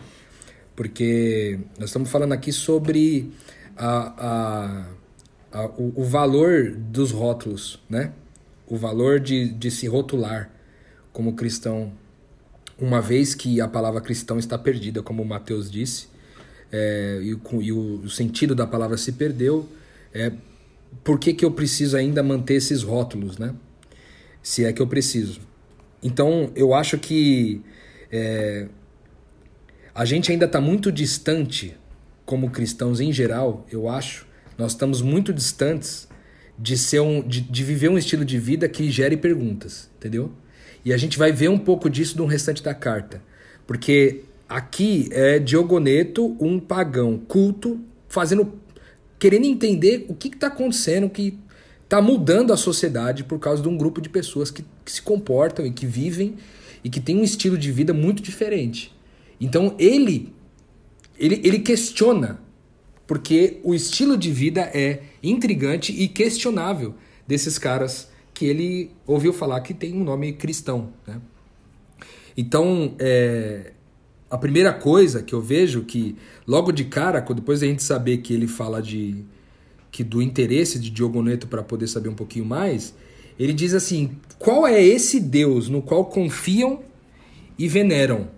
Porque 0.75 1.61
nós 1.79 1.91
estamos 1.91 2.11
falando 2.11 2.33
aqui 2.33 2.53
sobre 2.53 3.33
a, 3.77 4.87
a, 5.53 5.61
a- 5.65 5.67
o, 5.79 6.01
o 6.03 6.05
valor 6.05 6.73
dos 6.73 7.13
rótulos, 7.13 7.81
né? 7.89 8.13
O 8.67 8.77
valor 8.77 9.21
de, 9.21 9.49
de 9.51 9.71
se 9.71 9.87
rotular 9.87 10.51
como 11.15 11.33
cristão, 11.35 11.93
uma 12.77 13.01
vez 13.01 13.35
que 13.37 13.61
a 13.61 13.69
palavra 13.69 14.01
cristão 14.01 14.37
está 14.37 14.59
perdida, 14.59 15.01
como 15.01 15.23
o 15.23 15.25
Mateus 15.25 15.71
disse, 15.71 16.09
é, 16.73 17.21
e, 17.23 17.33
o, 17.33 17.63
e 17.63 17.73
o, 17.73 18.01
o 18.01 18.11
sentido 18.11 18.53
da 18.53 18.67
palavra 18.67 18.97
se 18.97 19.13
perdeu. 19.13 19.67
É, 20.13 20.33
por 21.05 21.19
que, 21.21 21.33
que 21.33 21.45
eu 21.45 21.53
preciso 21.53 21.97
ainda 21.97 22.21
manter 22.21 22.55
esses 22.55 22.83
rótulos, 22.83 23.39
né? 23.39 23.55
Se 24.43 24.65
é 24.65 24.73
que 24.73 24.83
eu 24.83 24.87
preciso. 24.89 25.41
Então, 26.03 26.51
eu 26.57 26.75
acho 26.75 26.99
que 26.99 27.63
é, 28.11 28.67
a 29.95 30.05
gente 30.05 30.33
ainda 30.33 30.47
está 30.47 30.61
muito 30.61 30.91
distante, 30.91 31.77
como 32.27 32.51
cristãos 32.51 33.01
em 33.01 33.13
geral, 33.13 33.65
eu 33.71 33.89
acho, 33.89 34.27
nós 34.59 34.73
estamos 34.73 35.01
muito 35.01 35.33
distantes 35.33 36.09
de, 36.59 36.77
ser 36.77 37.01
um, 37.01 37.23
de, 37.23 37.41
de 37.41 37.63
viver 37.63 37.89
um 37.89 37.97
estilo 37.97 38.25
de 38.25 38.39
vida 38.39 38.69
que 38.69 38.91
gere 38.91 39.17
perguntas, 39.17 39.89
entendeu? 39.97 40.33
E 40.85 40.93
a 40.93 40.97
gente 40.97 41.19
vai 41.19 41.33
ver 41.33 41.49
um 41.49 41.59
pouco 41.59 41.89
disso 41.89 42.19
no 42.19 42.27
restante 42.27 42.63
da 42.63 42.75
carta. 42.75 43.23
Porque 43.67 44.25
aqui 44.49 45.09
é 45.11 45.39
Diogoneto, 45.39 46.37
um 46.39 46.61
pagão 46.61 47.19
culto, 47.19 47.81
fazendo 48.09 48.53
querendo 49.19 49.47
entender 49.47 50.05
o 50.09 50.15
que 50.15 50.29
está 50.29 50.49
acontecendo, 50.49 51.09
que 51.09 51.39
está 51.83 52.03
mudando 52.03 52.53
a 52.53 52.57
sociedade 52.57 53.25
por 53.25 53.39
causa 53.39 53.63
de 53.63 53.69
um 53.69 53.77
grupo 53.77 54.01
de 54.01 54.09
pessoas 54.09 54.51
que, 54.51 54.65
que 54.85 54.93
se 54.93 55.01
comportam 55.01 55.65
e 55.65 55.71
que 55.71 55.87
vivem 55.87 56.35
e 56.83 56.91
que 56.91 57.01
tem 57.01 57.17
um 57.17 57.25
estilo 57.25 57.57
de 57.57 57.73
vida 57.73 57.95
muito 57.95 58.23
diferente. 58.23 58.95
Então 59.41 59.75
ele, 59.79 60.35
ele, 61.19 61.41
ele 61.43 61.59
questiona, 61.61 62.39
porque 63.07 63.61
o 63.63 63.75
estilo 63.75 64.17
de 64.17 64.31
vida 64.31 64.61
é 64.75 65.03
intrigante 65.23 65.93
e 65.93 66.07
questionável 66.07 66.95
desses 67.27 67.59
caras 67.59 68.09
que 68.35 68.45
ele 68.45 68.91
ouviu 69.07 69.33
falar 69.33 69.61
que 69.61 69.73
tem 69.73 69.95
um 69.95 70.03
nome 70.03 70.33
cristão. 70.33 70.91
Né? 71.07 71.21
Então, 72.37 72.95
é, 72.99 73.73
a 74.29 74.37
primeira 74.37 74.73
coisa 74.73 75.23
que 75.23 75.33
eu 75.33 75.41
vejo 75.41 75.83
que 75.83 76.17
logo 76.47 76.73
de 76.73 76.85
cara, 76.85 77.21
depois 77.21 77.61
da 77.61 77.67
gente 77.67 77.83
saber 77.83 78.19
que 78.19 78.35
ele 78.35 78.49
fala 78.49 78.83
de 78.83 79.25
que 79.93 80.03
do 80.03 80.21
interesse 80.21 80.81
de 80.81 80.91
Diogo 80.91 81.23
Neto 81.23 81.47
para 81.47 81.63
poder 81.63 81.87
saber 81.87 82.09
um 82.09 82.15
pouquinho 82.15 82.45
mais, 82.45 82.93
ele 83.39 83.53
diz 83.53 83.73
assim: 83.75 84.11
qual 84.41 84.67
é 84.67 84.83
esse 84.83 85.21
Deus 85.21 85.69
no 85.69 85.81
qual 85.81 86.07
confiam 86.07 86.81
e 87.57 87.69
veneram? 87.69 88.29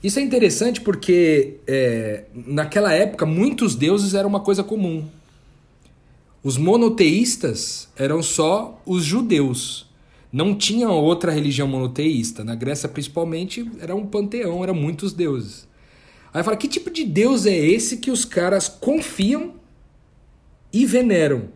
Isso 0.00 0.20
é 0.20 0.22
interessante 0.22 0.80
porque 0.80 1.56
é, 1.66 2.26
naquela 2.32 2.92
época 2.92 3.26
muitos 3.26 3.74
deuses 3.74 4.14
eram 4.14 4.28
uma 4.28 4.38
coisa 4.38 4.62
comum. 4.62 5.04
Os 6.46 6.56
monoteístas 6.56 7.88
eram 7.96 8.22
só 8.22 8.80
os 8.86 9.04
judeus. 9.04 9.90
Não 10.32 10.54
tinha 10.54 10.88
outra 10.88 11.32
religião 11.32 11.66
monoteísta. 11.66 12.44
Na 12.44 12.54
Grécia, 12.54 12.88
principalmente, 12.88 13.68
era 13.80 13.96
um 13.96 14.06
panteão, 14.06 14.62
eram 14.62 14.72
muitos 14.72 15.12
deuses. 15.12 15.66
Aí 16.32 16.44
fala: 16.44 16.56
que 16.56 16.68
tipo 16.68 16.88
de 16.88 17.02
Deus 17.02 17.46
é 17.46 17.56
esse 17.56 17.96
que 17.96 18.12
os 18.12 18.24
caras 18.24 18.68
confiam 18.68 19.54
e 20.72 20.86
veneram? 20.86 21.48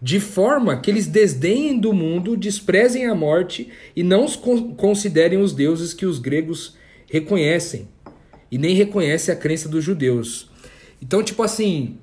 De 0.00 0.18
forma 0.18 0.80
que 0.80 0.90
eles 0.90 1.06
desdenhem 1.06 1.78
do 1.78 1.92
mundo, 1.92 2.38
desprezem 2.38 3.04
a 3.04 3.14
morte 3.14 3.68
e 3.94 4.02
não 4.02 4.24
os 4.24 4.34
con- 4.34 4.72
considerem 4.76 5.38
os 5.38 5.52
deuses 5.52 5.92
que 5.92 6.06
os 6.06 6.18
gregos 6.18 6.74
reconhecem. 7.06 7.86
E 8.50 8.56
nem 8.56 8.74
reconhecem 8.74 9.30
a 9.30 9.36
crença 9.36 9.68
dos 9.68 9.84
judeus. 9.84 10.50
Então, 11.02 11.22
tipo 11.22 11.42
assim, 11.42 11.98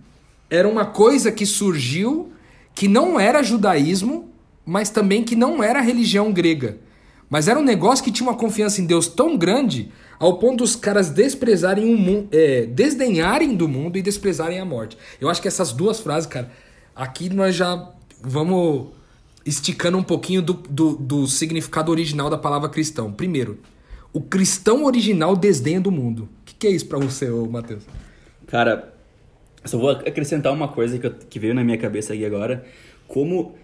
era 0.50 0.68
uma 0.68 0.86
coisa 0.86 1.32
que 1.32 1.46
surgiu 1.46 2.32
que 2.74 2.88
não 2.88 3.20
era 3.20 3.44
judaísmo, 3.44 4.30
mas 4.66 4.90
também 4.90 5.24
que 5.24 5.36
não 5.36 5.64
era 5.64 5.82
religião 5.82 6.32
grega. 6.32 6.78
Mas 7.30 7.48
era 7.48 7.60
um 7.60 7.64
negócio 7.64 8.04
que 8.04 8.12
tinha 8.12 8.28
uma 8.28 8.38
confiança 8.38 8.82
em 8.82 8.86
Deus 8.86 9.08
tão 9.08 9.38
grande 9.38 9.92
ao 10.20 10.38
ponto 10.38 10.58
dos 10.58 10.76
caras 10.76 11.10
desprezarem 11.10 11.94
o 11.94 11.98
mundo, 11.98 12.28
é, 12.32 12.66
desdenharem 12.66 13.56
do 13.56 13.68
mundo 13.68 13.98
e 13.98 14.02
desprezarem 14.02 14.60
a 14.60 14.66
morte. 14.66 14.98
Eu 15.22 15.30
acho 15.30 15.42
que 15.42 15.48
essas 15.48 15.72
duas 15.72 16.00
frases, 16.00 16.28
cara, 16.28 16.52
aqui 16.96 17.30
nós 17.30 17.56
já 17.56 17.92
vamos 18.22 18.88
esticando 19.46 19.98
um 19.98 20.04
pouquinho 20.04 20.42
do, 20.42 20.54
do, 20.54 20.96
do 20.98 21.28
significado 21.28 21.92
original 21.92 22.30
da 22.30 22.38
palavra 22.38 22.68
cristão. 22.68 23.12
Primeiro, 23.12 23.60
o 24.12 24.20
cristão 24.20 24.84
original 24.84 25.36
desdenha 25.36 25.80
do 25.80 25.92
mundo. 25.92 26.24
O 26.42 26.46
que, 26.46 26.56
que 26.56 26.68
é 26.68 26.72
isso 26.72 26.88
pra 26.88 27.00
você, 27.00 27.30
Matheus? 27.30 27.84
Cara, 28.48 28.94
só 29.66 29.78
vou 29.78 29.90
acrescentar 29.92 30.54
uma 30.54 30.68
coisa 30.68 30.98
que, 30.98 31.06
eu- 31.08 31.14
que 31.30 31.40
veio 31.40 31.54
na 31.54 31.64
minha 31.64 31.78
cabeça 31.78 32.14
aqui 32.14 32.26
agora. 32.26 32.66
Como 33.08 33.56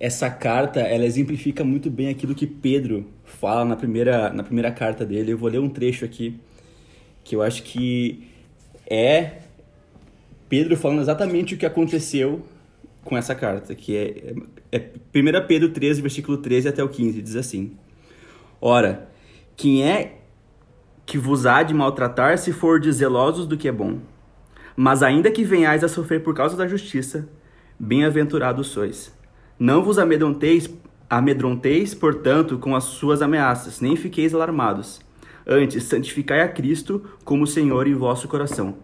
essa 0.00 0.30
carta, 0.30 0.80
ela 0.80 1.04
exemplifica 1.04 1.64
muito 1.64 1.90
bem 1.90 2.08
aquilo 2.08 2.34
que 2.34 2.46
Pedro 2.46 3.06
fala 3.24 3.64
na 3.64 3.76
primeira, 3.76 4.30
na 4.32 4.42
primeira 4.42 4.70
carta 4.70 5.04
dele. 5.04 5.32
Eu 5.32 5.38
vou 5.38 5.48
ler 5.50 5.58
um 5.60 5.68
trecho 5.68 6.04
aqui, 6.04 6.38
que 7.24 7.34
eu 7.36 7.42
acho 7.42 7.62
que 7.62 8.28
é 8.88 9.38
Pedro 10.48 10.76
falando 10.76 11.00
exatamente 11.00 11.54
o 11.54 11.58
que 11.58 11.66
aconteceu 11.66 12.44
com 13.04 13.16
essa 13.16 13.34
carta, 13.34 13.74
que 13.74 13.96
é, 13.96 14.34
é, 14.72 14.78
é 14.78 14.90
1 15.14 15.46
Pedro 15.46 15.70
13, 15.70 16.00
versículo 16.02 16.38
13 16.38 16.68
até 16.68 16.82
o 16.82 16.88
15, 16.88 17.22
diz 17.22 17.36
assim... 17.36 17.72
Ora, 18.60 19.08
quem 19.56 19.84
é 19.84 20.16
que 21.06 21.16
vos 21.16 21.46
há 21.46 21.62
de 21.62 21.72
maltratar 21.72 22.36
se 22.38 22.52
fordes 22.52 22.96
zelosos 22.96 23.46
do 23.46 23.56
que 23.56 23.68
é 23.68 23.72
bom? 23.72 23.98
Mas 24.80 25.02
ainda 25.02 25.28
que 25.28 25.42
venhais 25.42 25.82
a 25.82 25.88
sofrer 25.88 26.22
por 26.22 26.32
causa 26.32 26.56
da 26.56 26.68
justiça, 26.68 27.28
bem-aventurados 27.80 28.68
sois. 28.68 29.12
Não 29.58 29.82
vos 29.82 29.98
amedronteis, 29.98 30.72
amedronteis, 31.10 31.96
portanto, 31.96 32.58
com 32.58 32.76
as 32.76 32.84
suas 32.84 33.20
ameaças, 33.20 33.80
nem 33.80 33.96
fiqueis 33.96 34.32
alarmados. 34.32 35.00
Antes, 35.44 35.82
santificai 35.82 36.42
a 36.42 36.48
Cristo 36.48 37.04
como 37.24 37.44
Senhor 37.44 37.88
em 37.88 37.94
vosso 37.94 38.28
coração, 38.28 38.76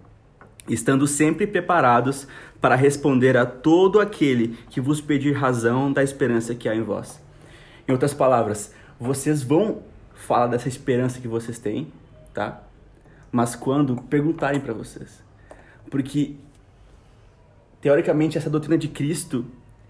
estando 0.68 1.06
sempre 1.06 1.46
preparados 1.46 2.26
para 2.60 2.74
responder 2.74 3.36
a 3.36 3.46
todo 3.46 4.00
aquele 4.00 4.58
que 4.70 4.80
vos 4.80 5.00
pedir 5.00 5.30
razão 5.34 5.92
da 5.92 6.02
esperança 6.02 6.56
que 6.56 6.68
há 6.68 6.74
em 6.74 6.82
vós. 6.82 7.22
Em 7.86 7.92
outras 7.92 8.12
palavras, 8.12 8.74
vocês 8.98 9.44
vão 9.44 9.84
falar 10.12 10.48
dessa 10.48 10.66
esperança 10.66 11.20
que 11.20 11.28
vocês 11.28 11.60
têm, 11.60 11.92
tá? 12.32 12.64
Mas 13.30 13.54
quando 13.54 13.94
perguntarem 14.02 14.58
para 14.58 14.74
vocês. 14.74 15.23
Porque 15.94 16.34
teoricamente 17.80 18.36
essa 18.36 18.50
doutrina 18.50 18.76
de 18.76 18.88
Cristo, 18.88 19.46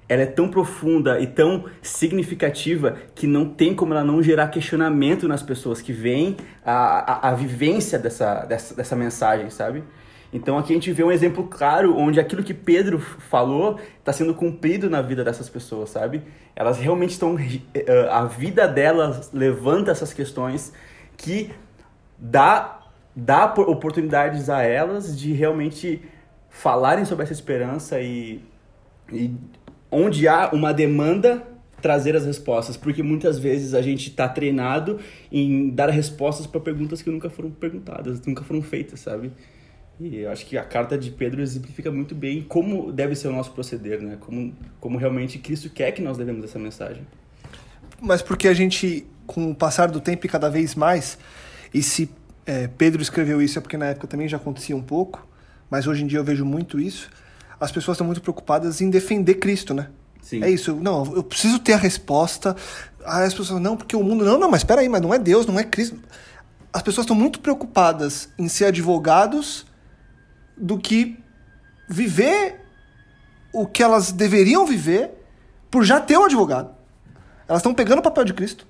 ela 0.06 0.20
é 0.20 0.26
tão 0.26 0.50
profunda 0.50 1.18
e 1.18 1.26
tão 1.26 1.64
significativa 1.80 2.98
que 3.14 3.26
não 3.26 3.48
tem 3.48 3.74
como 3.74 3.94
ela 3.94 4.04
não 4.04 4.22
gerar 4.22 4.48
questionamento 4.48 5.26
nas 5.26 5.42
pessoas 5.42 5.80
que 5.80 5.94
veem 5.94 6.36
a, 6.62 7.28
a, 7.28 7.28
a 7.30 7.34
vivência 7.34 7.98
dessa, 7.98 8.44
dessa, 8.44 8.74
dessa 8.74 8.94
mensagem, 8.94 9.48
sabe? 9.48 9.82
Então 10.30 10.58
aqui 10.58 10.72
a 10.72 10.76
gente 10.76 10.92
vê 10.92 11.02
um 11.02 11.10
exemplo 11.10 11.44
claro 11.44 11.96
onde 11.96 12.20
aquilo 12.20 12.42
que 12.42 12.52
Pedro 12.52 12.98
falou 12.98 13.80
está 13.98 14.12
sendo 14.12 14.34
cumprido 14.34 14.90
na 14.90 15.00
vida 15.00 15.24
dessas 15.24 15.48
pessoas, 15.48 15.88
sabe? 15.88 16.22
Elas 16.54 16.78
realmente 16.78 17.12
estão. 17.12 17.38
eh, 17.72 18.08
A 18.10 18.26
vida 18.26 18.68
delas 18.68 19.30
levanta 19.32 19.90
essas 19.90 20.12
questões 20.12 20.70
que 21.16 21.50
dá, 22.18 22.83
dá 23.14 23.46
por- 23.48 23.68
oportunidades 23.68 24.48
a 24.48 24.62
elas 24.62 25.18
de 25.18 25.32
realmente 25.32 26.02
falarem 26.48 27.04
sobre 27.04 27.24
essa 27.24 27.32
esperança 27.32 28.00
e, 28.00 28.40
e 29.12 29.34
onde 29.90 30.26
há 30.28 30.50
uma 30.52 30.72
demanda 30.72 31.42
trazer 31.80 32.16
as 32.16 32.24
respostas, 32.24 32.76
porque 32.78 33.02
muitas 33.02 33.38
vezes 33.38 33.74
a 33.74 33.82
gente 33.82 34.08
está 34.08 34.26
treinado 34.26 34.98
em 35.30 35.68
dar 35.68 35.90
respostas 35.90 36.46
para 36.46 36.58
perguntas 36.58 37.02
que 37.02 37.10
nunca 37.10 37.28
foram 37.28 37.50
perguntadas, 37.50 38.24
nunca 38.24 38.42
foram 38.42 38.62
feitas, 38.62 39.00
sabe? 39.00 39.30
E 40.00 40.16
eu 40.20 40.30
acho 40.30 40.46
que 40.46 40.56
a 40.56 40.64
carta 40.64 40.96
de 40.96 41.10
Pedro 41.10 41.42
exemplifica 41.42 41.90
muito 41.90 42.14
bem 42.14 42.42
como 42.42 42.90
deve 42.90 43.14
ser 43.14 43.28
o 43.28 43.32
nosso 43.32 43.52
proceder, 43.52 44.00
né? 44.00 44.16
Como, 44.18 44.54
como 44.80 44.98
realmente 44.98 45.38
Cristo 45.38 45.70
quer 45.70 45.92
que 45.92 46.02
nós 46.02 46.16
levemos 46.16 46.44
essa 46.44 46.58
mensagem. 46.58 47.06
Mas 48.00 48.22
porque 48.22 48.48
a 48.48 48.54
gente, 48.54 49.06
com 49.26 49.50
o 49.50 49.54
passar 49.54 49.90
do 49.90 50.00
tempo 50.00 50.26
e 50.26 50.28
cada 50.28 50.48
vez 50.48 50.74
mais, 50.74 51.18
e 51.72 51.82
se 51.82 52.10
é, 52.46 52.68
Pedro 52.68 53.00
escreveu 53.00 53.40
isso 53.40 53.58
é 53.58 53.62
porque 53.62 53.76
na 53.76 53.86
época 53.86 54.06
também 54.06 54.28
já 54.28 54.36
acontecia 54.36 54.76
um 54.76 54.82
pouco, 54.82 55.26
mas 55.70 55.86
hoje 55.86 56.04
em 56.04 56.06
dia 56.06 56.18
eu 56.18 56.24
vejo 56.24 56.44
muito 56.44 56.80
isso, 56.80 57.10
as 57.58 57.72
pessoas 57.72 57.96
estão 57.96 58.06
muito 58.06 58.20
preocupadas 58.20 58.80
em 58.80 58.90
defender 58.90 59.34
Cristo, 59.34 59.72
né? 59.72 59.88
Sim. 60.20 60.42
É 60.42 60.50
isso, 60.50 60.74
não, 60.76 61.14
eu 61.14 61.22
preciso 61.22 61.58
ter 61.58 61.74
a 61.74 61.76
resposta. 61.76 62.56
Aí 63.04 63.26
as 63.26 63.34
pessoas, 63.34 63.60
não, 63.60 63.76
porque 63.76 63.94
o 63.94 64.02
mundo. 64.02 64.24
Não, 64.24 64.38
não, 64.38 64.50
mas 64.50 64.60
espera 64.60 64.80
aí, 64.80 64.88
mas 64.88 65.02
não 65.02 65.12
é 65.12 65.18
Deus, 65.18 65.46
não 65.46 65.58
é 65.58 65.64
Cristo. 65.64 65.98
As 66.72 66.82
pessoas 66.82 67.04
estão 67.04 67.14
muito 67.14 67.40
preocupadas 67.40 68.30
em 68.38 68.48
ser 68.48 68.66
advogados 68.66 69.66
do 70.56 70.78
que 70.78 71.18
viver 71.88 72.60
o 73.52 73.66
que 73.66 73.82
elas 73.82 74.10
deveriam 74.10 74.66
viver 74.66 75.10
por 75.70 75.84
já 75.84 76.00
ter 76.00 76.18
um 76.18 76.24
advogado. 76.24 76.74
Elas 77.46 77.60
estão 77.60 77.74
pegando 77.74 77.98
o 77.98 78.02
papel 78.02 78.24
de 78.24 78.32
Cristo 78.32 78.66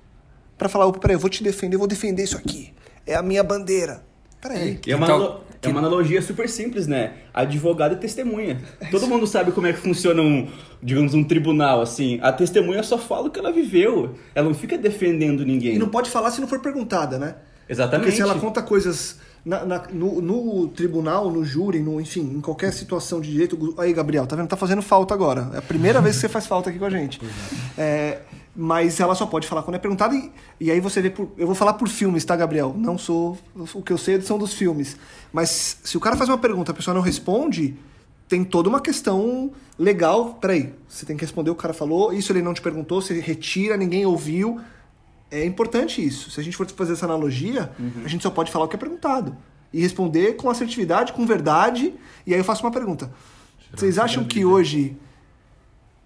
para 0.57 0.67
falar, 0.67 0.91
peraí, 0.93 1.15
eu 1.15 1.19
vou 1.19 1.29
te 1.29 1.41
defender, 1.41 1.75
eu 1.75 1.79
vou 1.79 1.87
defender 1.87 2.23
isso 2.23 2.37
aqui. 2.37 2.73
É 3.05 3.15
a 3.15 3.21
minha 3.21 3.43
bandeira. 3.43 4.03
Peraí. 4.41 4.79
E 4.85 4.91
é 4.91 4.95
uma, 4.95 5.05
Então, 5.05 5.41
é 5.61 5.67
uma 5.69 5.79
analogia 5.79 6.21
super 6.21 6.47
simples, 6.47 6.87
né? 6.87 7.13
Advogado 7.33 7.93
e 7.93 7.97
testemunha. 7.97 8.61
Todo 8.91 9.07
mundo 9.07 9.25
sabe 9.25 9.51
como 9.51 9.67
é 9.67 9.73
que 9.73 9.79
funciona 9.79 10.21
um, 10.21 10.47
digamos, 10.81 11.13
um 11.13 11.23
tribunal, 11.23 11.81
assim. 11.81 12.19
A 12.21 12.31
testemunha 12.31 12.83
só 12.83 12.97
fala 12.97 13.27
o 13.27 13.31
que 13.31 13.39
ela 13.39 13.51
viveu. 13.51 14.15
Ela 14.33 14.47
não 14.47 14.55
fica 14.55 14.77
defendendo 14.77 15.45
ninguém. 15.45 15.75
E 15.75 15.79
não 15.79 15.89
pode 15.89 16.09
falar 16.09 16.31
se 16.31 16.39
não 16.39 16.47
for 16.47 16.59
perguntada, 16.59 17.17
né? 17.17 17.35
Exatamente. 17.67 18.05
Porque 18.05 18.15
se 18.15 18.21
ela 18.21 18.39
conta 18.39 18.61
coisas 18.61 19.19
na- 19.45 19.63
na- 19.65 19.83
no, 19.93 20.19
no 20.21 20.67
tribunal, 20.69 21.29
no 21.29 21.45
júri, 21.45 21.79
no, 21.79 22.01
enfim, 22.01 22.21
em 22.35 22.41
qualquer 22.41 22.73
situação 22.73 23.21
de 23.21 23.31
direito. 23.31 23.75
Aí, 23.77 23.93
Gabriel, 23.93 24.25
tá 24.25 24.35
vendo? 24.35 24.47
Tá 24.47 24.57
fazendo 24.57 24.81
falta 24.81 25.13
agora. 25.13 25.51
É 25.53 25.57
a 25.59 25.61
primeira 25.61 26.01
vez 26.01 26.15
que 26.15 26.21
você 26.21 26.29
faz 26.29 26.47
falta 26.47 26.69
aqui 26.69 26.79
com 26.79 26.85
a 26.85 26.89
gente. 26.89 27.21
É, 27.77 28.21
mas 28.55 28.99
ela 28.99 29.13
só 29.15 29.25
pode 29.25 29.47
falar 29.47 29.61
quando 29.63 29.75
é 29.75 29.79
perguntada. 29.79 30.15
E, 30.15 30.31
e 30.59 30.71
aí 30.71 30.79
você 30.79 31.01
vê. 31.01 31.09
Por, 31.09 31.29
eu 31.37 31.45
vou 31.45 31.55
falar 31.55 31.73
por 31.73 31.87
filmes, 31.87 32.25
tá, 32.25 32.35
Gabriel? 32.35 32.73
Não 32.77 32.97
sou. 32.97 33.37
O 33.73 33.81
que 33.81 33.93
eu 33.93 33.97
sei 33.97 34.19
são 34.21 34.37
dos 34.37 34.53
filmes. 34.53 34.97
Mas 35.31 35.77
se 35.83 35.95
o 35.95 35.99
cara 35.99 36.15
faz 36.15 36.29
uma 36.29 36.37
pergunta 36.37 36.71
e 36.71 36.73
a 36.73 36.75
pessoa 36.75 36.93
não 36.95 37.01
responde. 37.01 37.75
Tem 38.27 38.43
toda 38.43 38.67
uma 38.67 38.81
questão 38.81 39.51
legal. 39.77 40.33
Peraí, 40.41 40.73
você 40.89 41.05
tem 41.05 41.15
que 41.15 41.21
responder 41.23 41.51
o 41.51 41.53
que 41.53 41.59
o 41.59 41.61
cara 41.61 41.75
falou. 41.75 42.11
Isso 42.11 42.31
ele 42.31 42.41
não 42.41 42.55
te 42.55 42.61
perguntou, 42.61 42.99
você 42.99 43.19
retira, 43.19 43.77
ninguém 43.77 44.03
ouviu. 44.03 44.59
É 45.35 45.45
importante 45.45 46.05
isso. 46.05 46.31
Se 46.31 46.39
a 46.39 46.43
gente 46.43 46.55
for 46.55 46.67
fazer 46.69 46.93
essa 46.93 47.05
analogia, 47.05 47.71
a 48.03 48.07
gente 48.07 48.23
só 48.23 48.29
pode 48.29 48.51
falar 48.51 48.65
o 48.65 48.67
que 48.67 48.75
é 48.75 48.79
perguntado. 48.79 49.35
E 49.73 49.81
responder 49.81 50.35
com 50.37 50.49
assertividade, 50.49 51.11
com 51.11 51.25
verdade. 51.25 51.93
E 52.25 52.33
aí 52.33 52.39
eu 52.39 52.43
faço 52.43 52.63
uma 52.63 52.71
pergunta. 52.71 53.11
Vocês 53.73 53.99
acham 53.99 54.23
que 54.23 54.45
hoje 54.45 54.95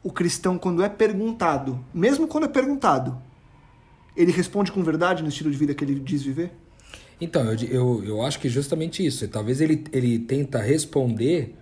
o 0.03 0.11
cristão, 0.11 0.57
quando 0.57 0.81
é 0.81 0.89
perguntado, 0.89 1.83
mesmo 1.93 2.27
quando 2.27 2.45
é 2.45 2.47
perguntado, 2.47 3.21
ele 4.15 4.31
responde 4.31 4.71
com 4.71 4.81
verdade 4.83 5.21
no 5.21 5.29
estilo 5.29 5.51
de 5.51 5.57
vida 5.57 5.73
que 5.73 5.83
ele 5.83 5.99
diz 5.99 6.23
viver? 6.23 6.51
Então, 7.21 7.43
eu, 7.51 7.57
eu, 7.67 8.03
eu 8.05 8.21
acho 8.21 8.39
que 8.39 8.49
justamente 8.49 9.05
isso. 9.05 9.27
Talvez 9.27 9.61
ele, 9.61 9.83
ele 9.91 10.17
tenta 10.19 10.59
responder 10.59 11.55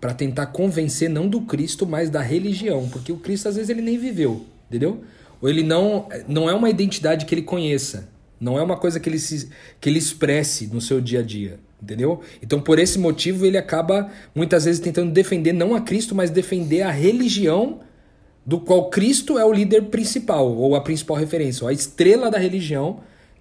para 0.00 0.14
tentar 0.14 0.46
convencer 0.46 1.08
não 1.08 1.28
do 1.28 1.42
Cristo, 1.42 1.86
mas 1.86 2.10
da 2.10 2.20
religião. 2.20 2.88
Porque 2.88 3.12
o 3.12 3.16
Cristo, 3.16 3.48
às 3.48 3.56
vezes, 3.56 3.70
ele 3.70 3.82
nem 3.82 3.98
viveu, 3.98 4.46
entendeu? 4.68 5.02
Ou 5.44 5.50
ele 5.50 5.62
não, 5.62 6.08
não 6.26 6.48
é 6.48 6.54
uma 6.54 6.70
identidade 6.70 7.26
que 7.26 7.34
ele 7.34 7.42
conheça. 7.42 8.08
Não 8.40 8.58
é 8.58 8.62
uma 8.62 8.78
coisa 8.78 8.98
que 8.98 9.06
ele, 9.10 9.18
se, 9.18 9.50
que 9.78 9.90
ele 9.90 9.98
expresse 9.98 10.68
no 10.68 10.80
seu 10.80 11.02
dia 11.02 11.20
a 11.20 11.22
dia, 11.22 11.58
entendeu? 11.82 12.22
Então, 12.42 12.58
por 12.62 12.78
esse 12.78 12.98
motivo, 12.98 13.44
ele 13.44 13.58
acaba, 13.58 14.10
muitas 14.34 14.64
vezes, 14.64 14.80
tentando 14.80 15.12
defender 15.12 15.52
não 15.52 15.74
a 15.74 15.82
Cristo, 15.82 16.14
mas 16.14 16.30
defender 16.30 16.80
a 16.80 16.90
religião 16.90 17.80
do 18.44 18.58
qual 18.58 18.88
Cristo 18.88 19.38
é 19.38 19.44
o 19.44 19.52
líder 19.52 19.82
principal, 19.84 20.50
ou 20.50 20.74
a 20.74 20.80
principal 20.80 21.18
referência, 21.18 21.62
ou 21.64 21.68
a 21.68 21.74
estrela 21.74 22.30
da 22.30 22.38
religião, 22.38 23.00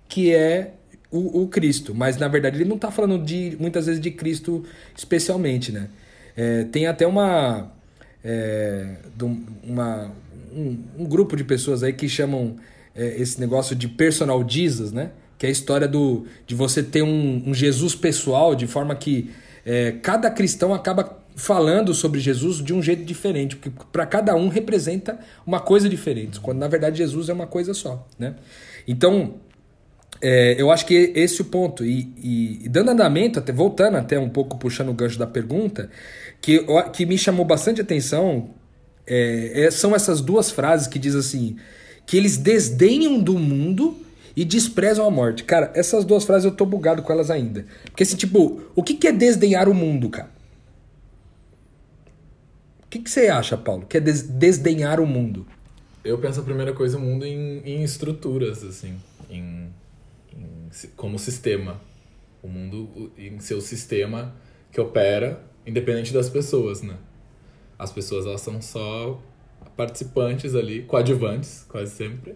que 0.09 0.33
é 0.33 0.73
o, 1.09 1.43
o 1.43 1.47
Cristo. 1.47 1.95
Mas 1.95 2.17
na 2.17 2.27
verdade 2.27 2.57
ele 2.57 2.65
não 2.69 2.75
está 2.75 2.91
falando 2.91 3.23
de 3.23 3.55
muitas 3.61 3.85
vezes 3.85 4.01
de 4.01 4.11
Cristo 4.11 4.65
especialmente, 4.93 5.71
né? 5.71 5.87
É, 6.35 6.65
tem 6.65 6.85
até 6.85 7.07
uma, 7.07 7.71
é, 8.25 8.97
um- 9.21 9.43
uma 9.63 10.11
um, 10.55 11.03
um 11.03 11.05
grupo 11.05 11.35
de 11.35 11.43
pessoas 11.43 11.83
aí 11.83 11.93
que 11.93 12.07
chamam 12.07 12.55
é, 12.95 13.19
esse 13.21 13.39
negócio 13.39 13.75
de 13.75 13.87
personal 13.87 14.43
Jesus, 14.47 14.91
né? 14.91 15.11
Que 15.37 15.45
é 15.45 15.49
a 15.49 15.51
história 15.51 15.87
do, 15.87 16.25
de 16.45 16.55
você 16.55 16.81
ter 16.83 17.01
um, 17.01 17.43
um 17.47 17.53
Jesus 17.53 17.95
pessoal, 17.95 18.55
de 18.55 18.67
forma 18.67 18.95
que 18.95 19.31
é, 19.65 19.93
cada 20.01 20.29
cristão 20.29 20.73
acaba 20.73 21.19
falando 21.35 21.93
sobre 21.93 22.19
Jesus 22.19 22.57
de 22.63 22.73
um 22.73 22.81
jeito 22.81 23.03
diferente, 23.03 23.55
porque 23.55 23.71
para 23.91 24.05
cada 24.05 24.35
um 24.35 24.49
representa 24.49 25.17
uma 25.45 25.59
coisa 25.59 25.89
diferente, 25.89 26.39
quando 26.39 26.59
na 26.59 26.67
verdade 26.67 26.97
Jesus 26.99 27.27
é 27.29 27.33
uma 27.33 27.47
coisa 27.47 27.73
só, 27.73 28.07
né? 28.19 28.35
Então, 28.87 29.35
é, 30.21 30.55
eu 30.57 30.71
acho 30.71 30.85
que 30.85 31.11
esse 31.15 31.41
é 31.41 31.43
o 31.43 31.47
ponto. 31.47 31.83
E, 31.85 32.13
e- 32.17 32.59
e 32.65 32.69
dando 32.69 32.91
andamento, 32.91 33.39
até, 33.39 33.51
voltando 33.51 33.97
até 33.97 34.17
um 34.19 34.29
pouco, 34.29 34.57
puxando 34.57 34.89
o 34.89 34.93
gancho 34.93 35.17
da 35.19 35.27
pergunta, 35.27 35.89
que, 36.39 36.65
que 36.93 37.05
me 37.05 37.17
chamou 37.17 37.45
bastante 37.45 37.81
atenção 37.81 38.51
é, 39.05 39.65
é- 39.65 39.71
são 39.71 39.95
essas 39.95 40.21
duas 40.21 40.51
frases 40.51 40.87
que 40.87 40.97
diz 40.99 41.15
assim: 41.15 41.57
que 42.05 42.17
eles 42.17 42.37
desdenham 42.37 43.19
do 43.19 43.37
mundo 43.37 43.97
e 44.35 44.43
desprezam 44.43 45.05
a 45.05 45.11
morte. 45.11 45.43
Cara, 45.43 45.71
essas 45.75 46.03
duas 46.05 46.23
frases 46.23 46.45
eu 46.45 46.51
tô 46.55 46.65
bugado 46.65 47.01
com 47.03 47.11
elas 47.13 47.29
ainda. 47.29 47.65
Porque 47.85 48.03
assim, 48.03 48.15
tipo, 48.15 48.61
o 48.75 48.81
que, 48.83 48.95
que 48.95 49.07
é 49.07 49.11
desdenhar 49.11 49.69
o 49.69 49.73
mundo, 49.73 50.09
cara? 50.09 50.31
O 52.85 52.87
que, 52.89 52.99
que 52.99 53.09
você 53.09 53.27
acha, 53.27 53.57
Paulo? 53.57 53.85
Que 53.87 53.97
é 53.97 53.99
des- 53.99 54.23
desdenhar 54.23 54.99
o 54.99 55.07
mundo? 55.07 55.45
Eu 56.03 56.17
penso 56.17 56.39
a 56.41 56.43
primeira 56.43 56.73
coisa 56.73 56.97
o 56.97 57.01
mundo 57.01 57.25
em, 57.25 57.59
em 57.65 57.83
estruturas, 57.83 58.63
assim, 58.63 58.95
em, 59.29 59.69
em 60.35 60.69
como 60.95 61.17
sistema. 61.17 61.79
O 62.41 62.47
mundo 62.47 63.11
em 63.17 63.39
seu 63.39 63.61
sistema 63.61 64.35
que 64.71 64.81
opera 64.81 65.41
independente 65.65 66.11
das 66.11 66.29
pessoas, 66.29 66.81
né? 66.81 66.95
As 67.83 67.91
pessoas 67.91 68.25
elas 68.25 68.39
são 68.39 68.61
só 68.61 69.19
participantes 69.75 70.55
ali, 70.55 70.83
coadjuvantes, 70.83 71.65
quase 71.67 71.91
sempre, 71.91 72.35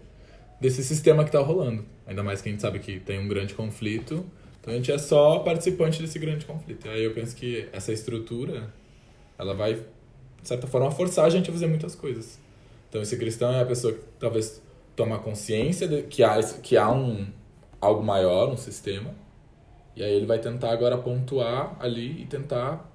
desse 0.60 0.84
sistema 0.84 1.24
que 1.24 1.32
tá 1.32 1.40
rolando. 1.40 1.84
Ainda 2.06 2.22
mais 2.22 2.42
que 2.42 2.50
a 2.50 2.52
gente 2.52 2.60
sabe 2.60 2.78
que 2.78 3.00
tem 3.00 3.18
um 3.18 3.26
grande 3.26 3.54
conflito, 3.54 4.26
então 4.60 4.74
a 4.74 4.76
gente 4.76 4.92
é 4.92 4.98
só 4.98 5.38
participante 5.38 6.02
desse 6.02 6.18
grande 6.18 6.44
conflito. 6.44 6.86
E 6.86 6.90
aí 6.90 7.04
eu 7.04 7.14
penso 7.14 7.34
que 7.34 7.66
essa 7.72 7.92
estrutura, 7.92 8.72
ela 9.38 9.54
vai, 9.54 9.74
de 9.74 9.82
certa 10.48 10.66
forma, 10.66 10.90
forçar 10.90 11.24
a 11.24 11.30
gente 11.30 11.48
a 11.48 11.52
fazer 11.52 11.66
muitas 11.66 11.94
coisas. 11.94 12.38
Então 12.88 13.00
esse 13.00 13.16
cristão 13.16 13.50
é 13.52 13.62
a 13.62 13.66
pessoa 13.66 13.94
que 13.94 14.00
talvez 14.18 14.60
toma 14.94 15.18
consciência 15.18 15.88
de 15.88 16.02
que 16.02 16.22
há, 16.22 16.42
que 16.62 16.76
há 16.76 16.90
um 16.90 17.26
algo 17.80 18.02
maior, 18.02 18.50
um 18.50 18.56
sistema, 18.56 19.14
e 19.96 20.02
aí 20.02 20.12
ele 20.12 20.26
vai 20.26 20.38
tentar 20.38 20.72
agora 20.72 20.98
pontuar 20.98 21.76
ali 21.80 22.22
e 22.22 22.26
tentar 22.26 22.87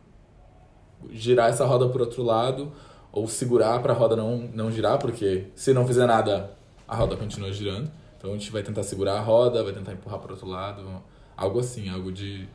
girar 1.12 1.50
essa 1.50 1.66
roda 1.66 1.88
por 1.89 2.02
outro 2.02 2.24
lado 2.24 2.72
ou 3.12 3.28
segurar 3.28 3.80
para 3.82 3.94
a 3.94 3.96
roda 3.96 4.16
não 4.16 4.50
não 4.54 4.72
girar, 4.72 4.98
porque 4.98 5.46
se 5.56 5.74
não 5.74 5.86
fizer 5.86 6.06
nada, 6.08 6.52
a 6.88 6.96
roda 6.96 7.16
continua 7.16 7.52
girando. 7.52 7.92
Então 8.18 8.32
a 8.32 8.34
gente 8.38 8.52
vai 8.52 8.63
tentar 8.63 8.84
segurar 8.84 9.13
a 9.18 9.22
roda, 9.22 9.63
vai 9.63 9.74
tentar 9.74 9.94
empurrar 9.94 10.20
para 10.20 10.32
outro 10.32 10.48
lado, 10.48 10.82
algo 11.36 11.60
assim, 11.60 11.89
algo 11.89 12.12
de 12.12 12.48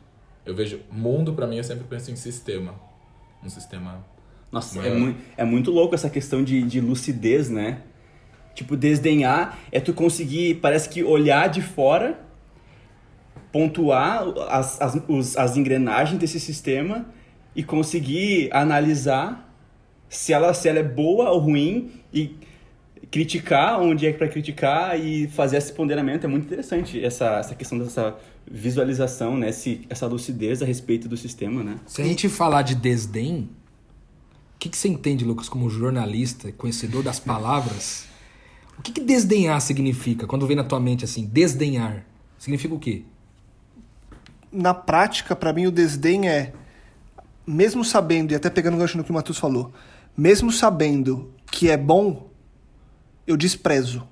eu 0.45 0.55
vejo 0.55 0.79
mundo 0.91 1.33
para 1.33 1.45
mim 1.45 1.57
eu 1.57 1.63
sempre 1.63 1.85
penso 1.87 2.09
em 2.11 2.15
sistema, 2.15 2.73
um 3.43 3.49
sistema 3.49 4.03
Nossa, 4.51 4.79
é, 4.79 4.81
Maior. 4.81 4.97
mui- 4.99 5.15
é 5.37 5.43
muito 5.45 5.69
louco 5.69 5.93
essa 5.93 6.09
questão 6.09 6.43
de, 6.43 6.63
de 6.63 6.81
lucidez, 6.81 7.49
né? 7.49 7.83
Tipo, 8.55 8.75
desdenhar 8.75 9.59
é 9.71 9.79
tu 9.79 9.93
conseguir, 9.93 10.55
parece 10.55 10.89
que 10.89 11.03
olhar 11.03 11.47
de 11.49 11.61
fora, 11.61 12.19
pontuar 13.51 14.23
as, 14.49 14.81
as, 14.81 15.01
os- 15.07 15.37
as 15.37 15.55
engrenagens 15.57 16.19
desse 16.19 16.39
sistema 16.39 17.05
e 17.59 17.63
conseguir 17.63 18.47
analisar 18.53 19.53
se 20.07 20.31
ela, 20.31 20.53
se 20.53 20.69
ela 20.69 20.79
é 20.79 20.83
boa 20.83 21.29
ou 21.29 21.39
ruim 21.39 21.91
e 22.13 22.33
criticar 23.11 23.81
onde 23.81 24.07
é 24.07 24.13
para 24.13 24.29
criticar 24.29 24.97
e 24.97 25.27
fazer 25.27 25.57
esse 25.57 25.73
ponderamento 25.73 26.25
é 26.25 26.29
muito 26.29 26.45
interessante 26.45 27.03
essa, 27.03 27.39
essa 27.39 27.55
questão 27.55 27.77
dessa 27.77 28.15
visualização, 28.49 29.35
né? 29.35 29.49
Esse, 29.49 29.81
essa 29.89 30.07
lucidez 30.07 30.61
a 30.61 30.65
respeito 30.65 31.09
do 31.09 31.17
sistema, 31.17 31.61
né? 31.61 31.75
Se 31.85 32.01
a 32.01 32.05
gente 32.05 32.29
falar 32.29 32.61
de 32.61 32.75
desdém, 32.75 33.49
o 34.55 34.59
que, 34.59 34.69
que 34.69 34.77
você 34.77 34.87
entende, 34.87 35.25
Lucas, 35.25 35.49
como 35.49 35.69
jornalista, 35.69 36.53
conhecedor 36.53 37.03
das 37.03 37.19
palavras? 37.19 38.07
O 38.77 38.81
que, 38.81 38.93
que 38.93 39.01
desdenhar 39.01 39.59
significa? 39.59 40.25
Quando 40.25 40.47
vem 40.47 40.55
na 40.55 40.63
tua 40.63 40.79
mente 40.79 41.03
assim, 41.03 41.25
desdenhar, 41.25 42.05
significa 42.37 42.73
o 42.73 42.79
quê? 42.79 43.03
Na 44.49 44.73
prática, 44.73 45.35
para 45.35 45.51
mim, 45.51 45.65
o 45.67 45.71
desdém 45.71 46.29
é, 46.29 46.53
mesmo 47.49 47.83
sabendo, 47.83 48.31
e 48.31 48.35
até 48.35 48.49
pegando 48.49 48.75
o 48.75 48.77
gancho 48.77 48.97
no 48.97 49.03
que 49.03 49.09
o 49.09 49.13
Matheus 49.13 49.39
falou, 49.39 49.73
mesmo 50.15 50.51
sabendo 50.51 51.33
que 51.51 51.69
é 51.69 51.75
bom, 51.75 52.29
eu 53.25 53.35
desprezo. 53.35 54.07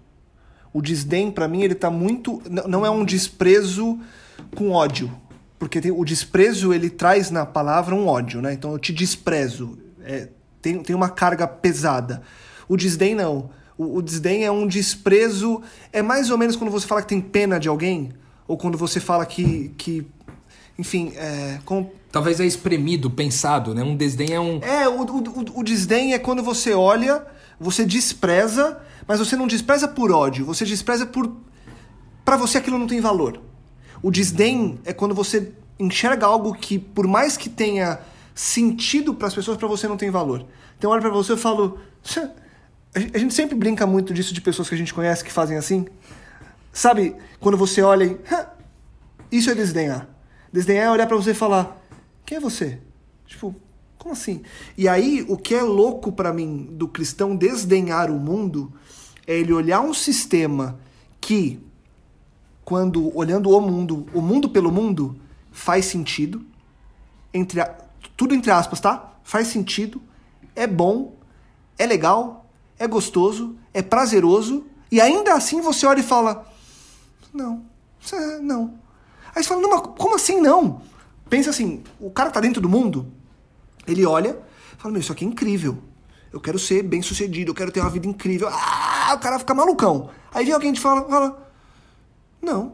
O 0.74 0.82
desdém, 0.82 1.32
para 1.32 1.48
mim, 1.48 1.62
ele 1.62 1.76
tá 1.76 1.90
muito. 1.90 2.42
Não 2.50 2.86
é 2.86 2.90
um 2.90 3.06
desprezo 3.06 4.00
com 4.56 4.72
ódio. 4.72 5.12
Porque 5.58 5.80
tem, 5.82 5.92
o 5.92 6.04
desprezo, 6.04 6.74
ele 6.74 6.90
traz 6.90 7.32
na 7.32 7.46
palavra 7.46 7.96
um 7.96 8.08
ódio, 8.08 8.42
né? 8.42 8.54
Então 8.54 8.72
eu 8.72 8.80
te 8.80 8.92
desprezo. 8.92 9.78
É, 10.04 10.30
tem, 10.62 10.82
tem 10.82 10.96
uma 10.96 11.10
carga 11.10 11.48
pesada. 11.48 12.22
O 12.68 12.76
desdém, 12.76 13.16
não. 13.16 13.50
O, 13.78 13.98
o 13.98 14.02
desdém 14.02 14.46
é 14.46 14.52
um 14.52 14.68
desprezo. 14.68 15.62
É 15.92 16.02
mais 16.02 16.30
ou 16.30 16.38
menos 16.38 16.56
quando 16.56 16.72
você 16.72 16.86
fala 16.86 17.02
que 17.02 17.08
tem 17.08 17.22
pena 17.22 17.60
de 17.60 17.68
alguém. 17.68 18.12
Ou 18.48 18.58
quando 18.58 18.78
você 18.78 19.00
fala 19.00 19.26
que. 19.26 19.74
que 19.78 20.08
enfim, 20.78 21.14
é, 21.16 21.60
com... 21.66 21.90
Talvez 22.12 22.40
é 22.40 22.46
espremido, 22.46 23.10
pensado, 23.10 23.76
né? 23.76 23.84
Um 23.84 23.96
desdém 23.96 24.34
é 24.34 24.40
um. 24.40 24.60
É, 24.60 24.88
o, 24.88 25.02
o, 25.02 25.60
o 25.60 25.64
desdém 25.64 26.14
é 26.14 26.20
quando 26.20 26.42
você 26.42 26.74
olha, 26.74 27.26
você 27.60 27.86
despreza, 27.86 28.80
mas 29.08 29.20
você 29.20 29.36
não 29.36 29.48
despreza 29.48 29.88
por 29.88 30.12
ódio, 30.12 30.46
você 30.46 30.66
despreza 30.66 31.06
por. 31.06 31.32
Para 32.24 32.38
você 32.38 32.58
aquilo 32.58 32.78
não 32.78 32.88
tem 32.88 33.02
valor. 33.02 33.42
O 34.02 34.12
desdém 34.12 34.80
é 34.86 34.94
quando 34.94 35.14
você 35.14 35.52
enxerga 35.80 36.26
algo 36.26 36.54
que, 36.54 36.80
por 36.80 37.08
mais 37.08 37.36
que 37.36 37.50
tenha 37.50 38.00
sentido 38.34 39.14
para 39.14 39.28
as 39.28 39.34
pessoas, 39.34 39.58
para 39.58 39.68
você 39.68 39.88
não 39.88 39.98
tem 39.98 40.10
valor. 40.10 40.46
Então, 40.78 40.92
olha 40.92 41.02
para 41.02 41.10
você 41.10 41.34
e 41.34 41.38
falo. 41.38 41.80
A 42.96 43.18
gente 43.18 43.34
sempre 43.34 43.56
brinca 43.56 43.86
muito 43.86 44.14
disso 44.14 44.34
de 44.34 44.42
pessoas 44.42 44.70
que 44.70 44.76
a 44.76 44.78
gente 44.78 44.94
conhece 44.94 45.24
que 45.24 45.32
fazem 45.32 45.58
assim. 45.58 45.86
Sabe, 46.72 47.16
quando 47.40 47.58
você 47.58 47.82
olha 47.82 48.06
e. 48.06 48.18
Isso 49.32 49.50
é 49.50 49.56
desdenhar. 49.56 50.08
Desdenhar 50.54 50.86
é 50.88 50.92
olhar 50.92 51.08
para 51.08 51.18
você 51.18 51.32
e 51.32 51.34
falar: 51.34 51.78
Quem 52.28 52.40
é 52.40 52.42
você? 52.42 52.78
Tipo, 53.26 53.56
como 53.98 54.12
assim? 54.14 54.42
E 54.78 54.86
aí, 54.90 55.26
o 55.30 55.38
que 55.38 55.56
é 55.56 55.62
louco 55.62 56.12
para 56.12 56.34
mim 56.34 56.68
do 56.74 56.86
cristão 56.86 57.34
desdenhar 57.34 58.12
o 58.12 58.20
mundo 58.20 58.74
é 59.26 59.34
ele 59.34 59.54
olhar 59.54 59.80
um 59.80 59.94
sistema 59.94 60.78
que 61.22 61.58
quando 62.66 63.18
olhando 63.18 63.50
o 63.50 63.62
mundo, 63.62 64.06
o 64.14 64.22
mundo 64.22 64.50
pelo 64.50 64.70
mundo, 64.70 65.18
faz 65.54 65.86
sentido, 65.86 66.46
entre 67.34 67.62
tudo 68.18 68.36
entre 68.36 68.52
aspas, 68.52 68.82
tá? 68.82 69.14
Faz 69.24 69.48
sentido, 69.48 70.02
é 70.54 70.68
bom, 70.68 71.16
é 71.80 71.86
legal, 71.86 72.46
é 72.78 72.86
gostoso, 72.86 73.56
é 73.74 73.82
prazeroso, 73.82 74.66
e 74.92 75.00
ainda 75.00 75.34
assim 75.34 75.62
você 75.62 75.86
olha 75.86 76.02
e 76.02 76.04
fala: 76.04 76.46
Não, 77.34 77.64
é, 78.12 78.40
não. 78.40 78.78
Aí 79.34 79.42
você 79.42 79.48
fala: 79.48 79.62
Não, 79.62 79.70
mas 79.70 79.82
como 79.98 80.16
assim 80.16 80.42
não? 80.42 80.82
Pensa 81.30 81.50
assim: 81.50 81.84
o 82.00 82.10
cara 82.10 82.30
tá 82.30 82.40
dentro 82.40 82.62
do 82.62 82.70
mundo, 82.70 83.12
ele 83.86 84.06
olha, 84.06 84.38
fala: 84.78 84.92
Meu, 84.92 85.02
isso 85.02 85.12
aqui 85.12 85.26
é 85.26 85.28
incrível. 85.28 85.78
Eu 86.32 86.42
quero 86.42 86.60
ser 86.60 86.84
bem 86.84 87.02
sucedido, 87.02 87.52
eu 87.52 87.56
quero 87.56 87.72
ter 87.72 87.80
uma 87.80 87.90
vida 87.90 88.08
incrível. 88.08 88.50
Ah, 88.52 89.14
o 89.16 89.20
cara 89.20 89.40
fica 89.40 89.54
malucão. 89.54 90.10
Aí 90.34 90.46
vem 90.46 90.54
alguém 90.54 90.72
e 90.72 90.74
te 90.74 90.82
fala, 90.82 91.08
fala 91.10 91.48
não, 92.42 92.74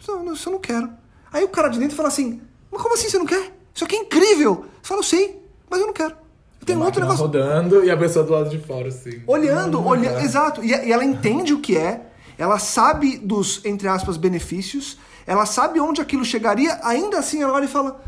isso 0.00 0.48
eu 0.48 0.52
não 0.52 0.58
quero. 0.58 0.90
Aí 1.32 1.44
o 1.44 1.48
cara 1.48 1.68
de 1.68 1.78
dentro 1.78 1.96
fala 1.96 2.08
assim, 2.08 2.40
mas 2.70 2.80
como 2.80 2.94
assim 2.94 3.08
você 3.08 3.18
não 3.18 3.26
quer? 3.26 3.52
Isso 3.74 3.84
aqui 3.84 3.96
é 3.96 3.98
incrível. 4.00 4.66
Você 4.82 4.88
fala, 4.88 5.00
eu 5.00 5.04
sei, 5.04 5.42
mas 5.70 5.80
eu 5.80 5.86
não 5.86 5.94
quero. 5.94 6.14
Eu 6.60 6.66
tenho 6.66 6.82
outro 6.82 7.00
negócio. 7.00 7.22
rodando 7.22 7.84
e 7.84 7.90
a 7.90 7.96
pessoa 7.96 8.24
do 8.24 8.32
lado 8.32 8.50
de 8.50 8.58
fora, 8.58 8.88
assim. 8.88 9.22
Olhando, 9.26 9.84
olhando, 9.84 10.20
exato. 10.20 10.62
E, 10.64 10.68
e 10.68 10.92
ela 10.92 11.04
entende 11.04 11.52
o 11.52 11.60
que 11.60 11.76
é, 11.76 12.06
ela 12.38 12.58
sabe 12.58 13.18
dos, 13.18 13.64
entre 13.64 13.88
aspas, 13.88 14.16
benefícios, 14.16 14.98
ela 15.26 15.46
sabe 15.46 15.80
onde 15.80 16.00
aquilo 16.00 16.24
chegaria, 16.24 16.78
ainda 16.82 17.18
assim 17.18 17.42
ela 17.42 17.52
olha 17.52 17.64
e 17.64 17.68
fala, 17.68 18.02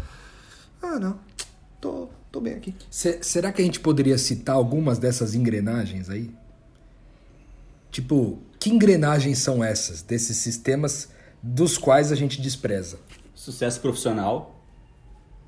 ah, 0.82 0.98
não, 0.98 1.18
tô, 1.80 2.08
tô 2.30 2.40
bem 2.40 2.54
aqui. 2.54 2.74
C 2.90 3.22
será 3.22 3.52
que 3.52 3.62
a 3.62 3.64
gente 3.64 3.80
poderia 3.80 4.18
citar 4.18 4.56
algumas 4.56 4.98
dessas 4.98 5.34
engrenagens 5.34 6.10
aí? 6.10 6.30
Tipo, 7.90 8.38
que 8.58 8.70
engrenagens 8.70 9.38
são 9.38 9.62
essas, 9.62 10.02
desses 10.02 10.36
sistemas 10.38 11.08
dos 11.42 11.78
quais 11.78 12.10
a 12.10 12.16
gente 12.16 12.40
despreza? 12.40 12.98
Sucesso 13.34 13.80
profissional, 13.80 14.58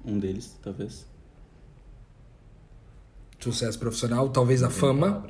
um 0.04 0.18
deles, 0.18 0.54
talvez. 0.62 1.06
Sucesso 3.40 3.78
profissional, 3.78 4.28
talvez 4.28 4.62
a 4.62 4.70
fama, 4.70 5.26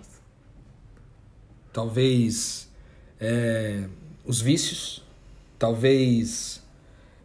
talvez 1.73 2.69
é, 3.21 3.89
os 4.25 4.41
vícios, 4.41 5.06
talvez 5.59 6.63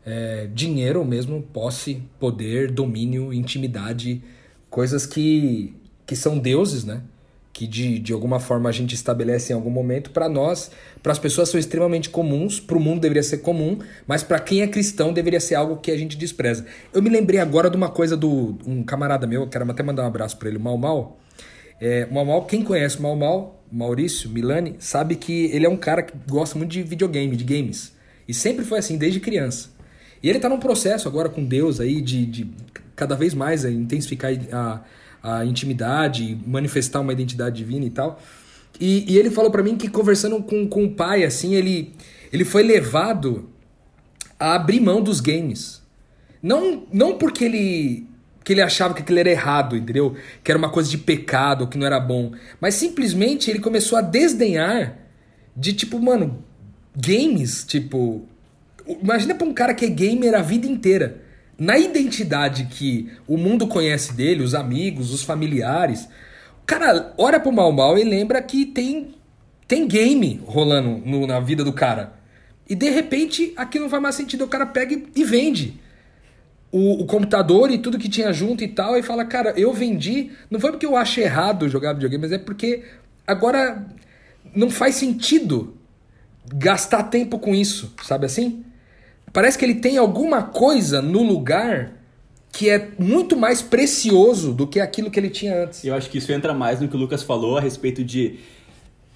é, 0.05 0.47
dinheiro 0.53 1.03
mesmo, 1.05 1.41
posse, 1.41 2.03
poder, 2.19 2.71
domínio, 2.71 3.33
intimidade, 3.33 4.21
coisas 4.69 5.05
que, 5.05 5.75
que 6.05 6.15
são 6.15 6.37
deuses, 6.37 6.83
né? 6.83 7.01
que 7.53 7.67
de, 7.67 7.99
de 7.99 8.13
alguma 8.13 8.39
forma 8.39 8.69
a 8.69 8.71
gente 8.71 8.95
estabelece 8.95 9.51
em 9.51 9.55
algum 9.55 9.69
momento, 9.69 10.11
para 10.11 10.29
nós, 10.29 10.71
para 11.03 11.11
as 11.11 11.19
pessoas 11.19 11.49
são 11.49 11.59
extremamente 11.59 12.09
comuns, 12.09 12.59
para 12.59 12.77
o 12.77 12.79
mundo 12.79 13.01
deveria 13.01 13.23
ser 13.23 13.39
comum, 13.39 13.77
mas 14.07 14.23
para 14.23 14.39
quem 14.39 14.61
é 14.61 14.67
cristão 14.67 15.13
deveria 15.13 15.39
ser 15.39 15.55
algo 15.55 15.77
que 15.77 15.91
a 15.91 15.97
gente 15.97 16.17
despreza. 16.17 16.65
Eu 16.93 17.01
me 17.01 17.09
lembrei 17.09 17.39
agora 17.39 17.69
de 17.69 17.77
uma 17.77 17.89
coisa 17.89 18.15
do 18.15 18.57
um 18.65 18.83
camarada 18.83 19.27
meu, 19.27 19.47
quero 19.47 19.69
até 19.69 19.83
mandar 19.83 20.03
um 20.03 20.07
abraço 20.07 20.37
para 20.37 20.49
ele, 20.49 20.57
Mal 20.57 20.77
Mal. 20.77 21.19
É, 21.79 22.05
Mal 22.07 22.25
Mal, 22.25 22.45
quem 22.45 22.63
conhece 22.63 22.99
o 22.99 23.01
Mal 23.01 23.15
Mal, 23.15 23.63
Maurício 23.71 24.29
Milani, 24.29 24.75
sabe 24.79 25.15
que 25.15 25.45
ele 25.53 25.65
é 25.65 25.69
um 25.69 25.77
cara 25.77 26.03
que 26.03 26.13
gosta 26.29 26.57
muito 26.57 26.71
de 26.71 26.83
videogame, 26.83 27.35
de 27.35 27.43
games. 27.43 27.93
E 28.31 28.33
sempre 28.33 28.65
foi 28.65 28.79
assim, 28.79 28.97
desde 28.97 29.19
criança. 29.19 29.69
E 30.23 30.29
ele 30.29 30.37
está 30.37 30.49
num 30.49 30.59
processo 30.59 31.07
agora 31.07 31.29
com 31.29 31.43
Deus 31.45 31.79
aí 31.79 32.01
de, 32.01 32.25
de 32.25 32.51
cada 32.95 33.15
vez 33.15 33.33
mais 33.33 33.65
intensificar 33.65 34.31
a 34.51 34.81
a 35.23 35.45
intimidade, 35.45 36.37
manifestar 36.45 36.99
uma 36.99 37.13
identidade 37.13 37.57
divina 37.57 37.85
e 37.85 37.89
tal. 37.89 38.21
E, 38.79 39.11
e 39.11 39.17
ele 39.17 39.29
falou 39.29 39.51
para 39.51 39.61
mim 39.61 39.77
que 39.77 39.87
conversando 39.87 40.41
com, 40.41 40.67
com 40.67 40.85
o 40.85 40.91
pai, 40.91 41.23
assim, 41.23 41.53
ele, 41.53 41.93
ele 42.33 42.43
foi 42.43 42.63
levado 42.63 43.49
a 44.39 44.55
abrir 44.55 44.79
mão 44.79 45.01
dos 45.01 45.19
games. 45.19 45.81
Não, 46.41 46.87
não 46.91 47.17
porque 47.17 47.45
ele, 47.45 48.07
que 48.43 48.53
ele 48.53 48.61
achava 48.61 48.95
que 48.95 49.01
aquilo 49.01 49.19
era 49.19 49.29
errado, 49.29 49.75
entendeu? 49.75 50.15
Que 50.43 50.51
era 50.51 50.57
uma 50.57 50.71
coisa 50.71 50.89
de 50.89 50.97
pecado, 50.97 51.67
que 51.67 51.77
não 51.77 51.85
era 51.85 51.99
bom. 51.99 52.31
Mas 52.59 52.73
simplesmente 52.73 53.51
ele 53.51 53.59
começou 53.59 53.97
a 53.97 54.01
desdenhar 54.01 54.97
de 55.55 55.73
tipo, 55.73 55.99
mano, 55.99 56.43
games, 56.95 57.63
tipo. 57.65 58.25
Imagina 58.87 59.35
pra 59.35 59.47
um 59.47 59.53
cara 59.53 59.73
que 59.73 59.85
é 59.85 59.89
gamer 59.89 60.33
a 60.33 60.41
vida 60.41 60.67
inteira 60.67 61.21
na 61.61 61.77
identidade 61.77 62.65
que 62.65 63.07
o 63.27 63.37
mundo 63.37 63.67
conhece 63.67 64.13
dele, 64.13 64.41
os 64.41 64.55
amigos, 64.55 65.13
os 65.13 65.21
familiares, 65.21 66.09
o 66.63 66.65
cara 66.65 67.13
olha 67.19 67.39
pro 67.39 67.51
Mal 67.51 67.71
Mal 67.71 67.99
e 67.99 68.03
lembra 68.03 68.41
que 68.41 68.65
tem, 68.65 69.13
tem 69.67 69.87
game 69.87 70.41
rolando 70.43 71.03
no, 71.05 71.27
na 71.27 71.39
vida 71.39 71.63
do 71.63 71.71
cara. 71.71 72.13
E 72.67 72.73
de 72.73 72.89
repente 72.89 73.53
aquilo 73.55 73.83
não 73.83 73.91
faz 73.91 74.01
mais 74.01 74.15
sentido, 74.15 74.43
o 74.43 74.47
cara 74.47 74.65
pega 74.65 74.99
e 75.15 75.23
vende. 75.23 75.79
O, 76.71 77.03
o, 77.03 77.05
computador 77.05 77.69
e 77.69 77.77
tudo 77.77 77.99
que 77.99 78.09
tinha 78.09 78.33
junto 78.33 78.63
e 78.63 78.67
tal, 78.67 78.97
e 78.97 79.03
fala, 79.03 79.23
cara, 79.23 79.53
eu 79.55 79.71
vendi, 79.71 80.31
não 80.49 80.59
foi 80.59 80.71
porque 80.71 80.85
eu 80.87 80.95
acho 80.95 81.19
errado 81.19 81.69
jogar 81.69 81.93
videogame, 81.93 82.23
mas 82.23 82.31
é 82.31 82.39
porque 82.39 82.85
agora 83.27 83.85
não 84.55 84.71
faz 84.71 84.95
sentido 84.95 85.77
gastar 86.45 87.03
tempo 87.03 87.39
com 87.39 87.53
isso, 87.53 87.93
sabe 88.03 88.25
assim? 88.25 88.63
Parece 89.33 89.57
que 89.57 89.65
ele 89.65 89.75
tem 89.75 89.97
alguma 89.97 90.43
coisa 90.43 91.01
no 91.01 91.23
lugar 91.23 91.93
que 92.51 92.69
é 92.69 92.89
muito 92.99 93.37
mais 93.37 93.61
precioso 93.61 94.53
do 94.53 94.67
que 94.67 94.79
aquilo 94.79 95.09
que 95.09 95.19
ele 95.19 95.29
tinha 95.29 95.63
antes. 95.63 95.85
Eu 95.85 95.95
acho 95.95 96.09
que 96.09 96.17
isso 96.17 96.31
entra 96.31 96.53
mais 96.53 96.81
no 96.81 96.87
que 96.87 96.95
o 96.95 96.99
Lucas 96.99 97.23
falou 97.23 97.57
a 97.57 97.61
respeito 97.61 98.03
de, 98.03 98.39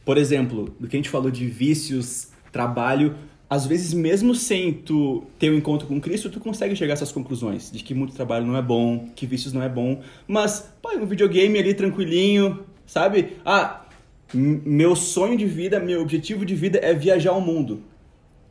por 0.05 0.17
exemplo, 0.17 0.73
do 0.79 0.87
que 0.87 0.95
a 0.95 0.99
gente 0.99 1.09
falou 1.09 1.29
de 1.29 1.45
vícios, 1.45 2.29
trabalho. 2.51 3.15
Às 3.49 3.65
vezes, 3.65 3.93
mesmo 3.93 4.33
sem 4.33 4.71
tu 4.71 5.23
ter 5.37 5.51
um 5.51 5.55
encontro 5.55 5.87
com 5.87 5.99
Cristo, 5.99 6.29
tu 6.29 6.39
consegue 6.39 6.75
chegar 6.75 6.93
a 6.93 6.95
essas 6.95 7.11
conclusões 7.11 7.69
de 7.69 7.83
que 7.83 7.93
muito 7.93 8.13
trabalho 8.13 8.45
não 8.45 8.55
é 8.55 8.61
bom, 8.61 9.09
que 9.15 9.25
vícios 9.25 9.51
não 9.51 9.61
é 9.61 9.69
bom. 9.69 10.01
Mas, 10.25 10.71
pô, 10.81 10.95
um 10.97 11.05
videogame 11.05 11.59
ali 11.59 11.73
tranquilinho, 11.73 12.63
sabe? 12.87 13.33
Ah, 13.45 13.84
meu 14.33 14.95
sonho 14.95 15.37
de 15.37 15.45
vida, 15.45 15.79
meu 15.79 16.01
objetivo 16.01 16.45
de 16.45 16.55
vida 16.55 16.79
é 16.79 16.93
viajar 16.93 17.31
ao 17.31 17.41
mundo. 17.41 17.83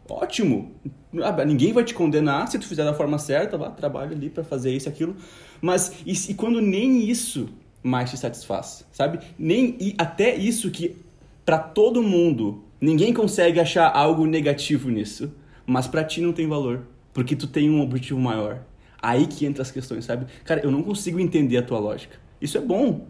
Ótimo. 0.08 0.72
Ah, 1.22 1.44
ninguém 1.44 1.72
vai 1.72 1.84
te 1.84 1.94
condenar 1.94 2.48
se 2.48 2.58
tu 2.58 2.66
fizer 2.66 2.84
da 2.84 2.94
forma 2.94 3.18
certa, 3.18 3.56
vá, 3.56 3.70
trabalha 3.70 4.12
ali 4.12 4.28
para 4.28 4.44
fazer 4.44 4.72
isso, 4.72 4.88
aquilo. 4.88 5.16
Mas 5.60 5.92
e, 6.04 6.12
e, 6.30 6.34
quando 6.34 6.60
nem 6.60 7.08
isso 7.08 7.48
mais 7.82 8.10
te 8.10 8.16
satisfaz, 8.16 8.84
sabe? 8.92 9.20
Nem 9.38 9.76
e 9.80 9.94
até 9.98 10.34
isso 10.34 10.70
que 10.70 10.96
Pra 11.44 11.58
todo 11.58 12.02
mundo, 12.02 12.64
ninguém 12.80 13.12
consegue 13.12 13.60
achar 13.60 13.94
algo 13.94 14.24
negativo 14.24 14.88
nisso, 14.88 15.30
mas 15.66 15.86
pra 15.86 16.02
ti 16.02 16.22
não 16.22 16.32
tem 16.32 16.48
valor, 16.48 16.86
porque 17.12 17.36
tu 17.36 17.46
tem 17.46 17.68
um 17.68 17.82
objetivo 17.82 18.18
maior. 18.18 18.62
Aí 19.00 19.26
que 19.26 19.44
entra 19.44 19.60
as 19.60 19.70
questões, 19.70 20.06
sabe? 20.06 20.24
Cara, 20.42 20.62
eu 20.62 20.70
não 20.70 20.82
consigo 20.82 21.20
entender 21.20 21.58
a 21.58 21.62
tua 21.62 21.78
lógica. 21.78 22.16
Isso 22.40 22.56
é 22.56 22.62
bom. 22.62 23.06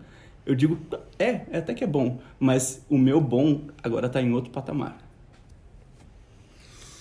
Eu 0.47 0.55
digo, 0.55 0.79
é, 1.19 1.41
é 1.51 1.59
até 1.59 1.73
que 1.73 1.83
é 1.83 1.87
bom, 1.87 2.19
mas 2.39 2.83
o 2.91 2.99
meu 2.99 3.21
bom 3.21 3.63
agora 3.83 4.09
tá 4.09 4.21
em 4.21 4.33
outro 4.33 4.51
patamar. 4.51 4.99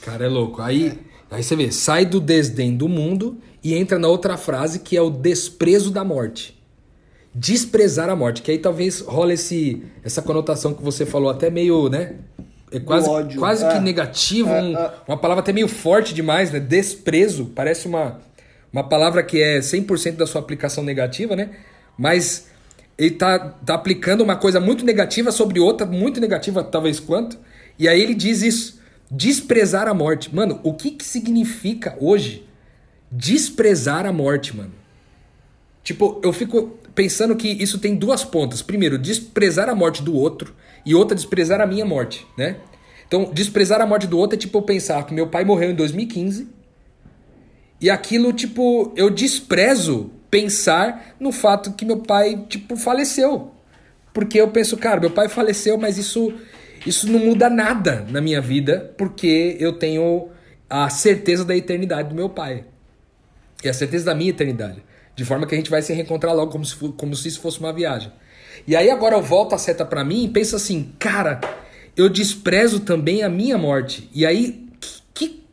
Cara, 0.02 0.26
é 0.26 0.30
louco. 0.30 0.62
Aí, 0.62 1.00
aí 1.32 1.44
você 1.44 1.56
vê, 1.56 1.72
sai 1.72 2.06
do 2.06 2.20
desdém 2.20 2.76
do 2.76 2.88
mundo 2.88 3.38
e 3.64 3.74
entra 3.74 3.98
na 3.98 4.08
outra 4.08 4.38
frase 4.38 4.80
que 4.80 4.96
é 4.98 5.02
o 5.02 5.10
desprezo 5.10 5.91
da 5.91 6.04
morte. 6.04 6.62
Desprezar 7.36 8.10
a 8.10 8.16
morte, 8.16 8.41
que 8.41 8.52
aí 8.52 8.60
talvez 8.60 9.00
rola 9.02 9.34
esse, 9.34 9.84
essa 10.04 10.22
conotação 10.22 10.74
que 10.74 10.84
você 10.84 11.06
falou, 11.06 11.30
até 11.30 11.50
meio, 11.50 11.89
né? 11.89 12.16
É 12.72 12.80
quase, 12.80 13.10
ódio. 13.10 13.39
quase 13.39 13.64
É. 13.66 13.74
que 13.74 13.80
negativo, 13.80 14.50
É, 14.50 14.62
um- 14.62 14.78
é. 14.78 14.94
uma 15.08 15.18
palavra 15.18 15.41
até 15.41 15.52
meio 15.54 15.68
forte 15.68 16.14
demais, 16.14 16.52
né? 16.52 16.60
Desprezo, 16.60 17.46
parece 17.56 17.88
uma, 17.88 18.20
uma 18.72 18.84
palavra 18.88 19.24
que 19.24 19.41
é 19.41 19.62
100% 19.62 20.16
da 20.18 20.28
sua 20.28 20.41
aplicação 20.41 20.84
negativa, 20.84 21.36
né? 21.36 21.52
Mas 21.98 22.48
ele 22.98 23.12
tá, 23.12 23.39
tá 23.39 23.74
aplicando 23.74 24.22
uma 24.22 24.36
coisa 24.36 24.60
muito 24.60 24.86
negativa 24.86 25.32
sobre 25.32 25.60
outra, 25.60 25.86
muito 25.86 26.20
negativa 26.20 26.64
talvez 26.64 27.00
quanto, 27.00 27.38
e 27.78 27.88
aí 27.88 28.02
ele 28.02 28.14
diz 28.14 28.41
isso, 28.41 28.80
desprezar 29.10 29.88
a 29.88 29.94
morte. 29.94 30.34
Mano, 30.34 30.60
o 30.64 30.74
que 30.74 30.91
que 30.91 31.06
significa 31.06 31.98
hoje 32.00 32.48
desprezar 33.12 34.06
a 34.06 34.14
morte, 34.14 34.56
mano? 34.56 34.72
Tipo, 35.84 36.20
eu 36.24 36.32
fico 36.32 36.78
pensando 36.96 37.36
que 37.36 37.48
isso 37.48 37.80
tem 37.80 37.96
duas 37.96 38.24
pontas. 38.24 38.62
Primeiro, 38.62 38.98
desprezar 38.98 39.70
a 39.70 39.76
morte 39.76 40.02
do 40.02 40.16
outro 40.16 40.54
e 40.86 40.96
outra, 40.96 41.16
desprezar 41.16 41.60
a 41.60 41.68
minha 41.68 41.86
morte, 41.86 42.26
né? 42.38 42.58
Então, 43.08 43.30
desprezar 43.34 43.82
a 43.82 43.86
morte 43.86 44.08
do 44.08 44.18
outro 44.18 44.36
é 44.36 44.39
tipo 44.39 44.58
eu 44.58 44.62
pensar 44.64 45.06
que 45.06 45.14
meu 45.14 45.28
pai 45.28 45.44
morreu 45.44 45.72
em 45.72 45.76
2015 45.76 46.48
e 47.80 47.89
aquilo, 47.89 48.32
tipo, 48.32 48.94
eu 48.96 49.10
desprezo 49.10 50.10
pensar 50.34 51.16
no 51.20 51.32
fato 51.32 51.74
que 51.74 51.86
meu 51.86 51.98
pai, 51.98 52.44
tipo, 52.50 52.76
faleceu. 52.76 53.52
Porque 54.12 54.42
eu 54.42 54.48
penso, 54.48 54.76
cara, 54.76 55.00
meu 55.00 55.12
pai 55.12 55.30
faleceu, 55.30 55.78
mas 55.78 56.00
isso, 56.00 56.34
isso 56.88 57.08
não 57.08 57.20
muda 57.20 57.52
nada 57.52 58.04
na 58.10 58.20
minha 58.20 58.42
vida, 58.42 58.92
porque 58.98 59.56
eu 59.60 59.74
tenho 59.74 60.30
a 60.68 60.90
certeza 60.90 61.46
da 61.46 61.56
eternidade 61.56 62.10
do 62.10 62.16
meu 62.16 62.30
pai. 62.30 62.66
E 63.64 63.70
a 63.70 63.74
certeza 63.74 64.06
da 64.06 64.16
minha 64.16 64.32
eternidade. 64.32 64.84
De 65.16 65.24
forma 65.24 65.46
que 65.46 65.54
a 65.54 65.58
gente 65.58 65.70
vai 65.70 65.84
se 65.84 65.94
reencontrar 65.94 66.36
logo, 66.36 66.52
como 66.52 66.66
se, 66.66 66.76
como 66.76 67.16
se 67.16 67.28
isso 67.28 67.40
fosse 67.40 67.60
uma 67.60 67.72
viagem. 67.72 68.12
E 68.66 68.76
aí 68.76 68.90
agora 68.90 69.16
eu 69.16 69.22
volto 69.22 69.54
a 69.54 69.60
seta 69.60 69.86
pra 69.86 70.04
mim 70.04 70.26
e 70.26 70.30
penso 70.30 70.56
assim, 70.56 70.96
cara, 70.98 71.42
eu 71.96 72.10
desprezo 72.10 72.80
também 72.80 73.22
a 73.22 73.30
minha 73.30 73.56
morte. 73.56 74.10
E 74.12 74.26
aí, 74.26 74.68
que, 74.82 75.00
que, 75.14 75.44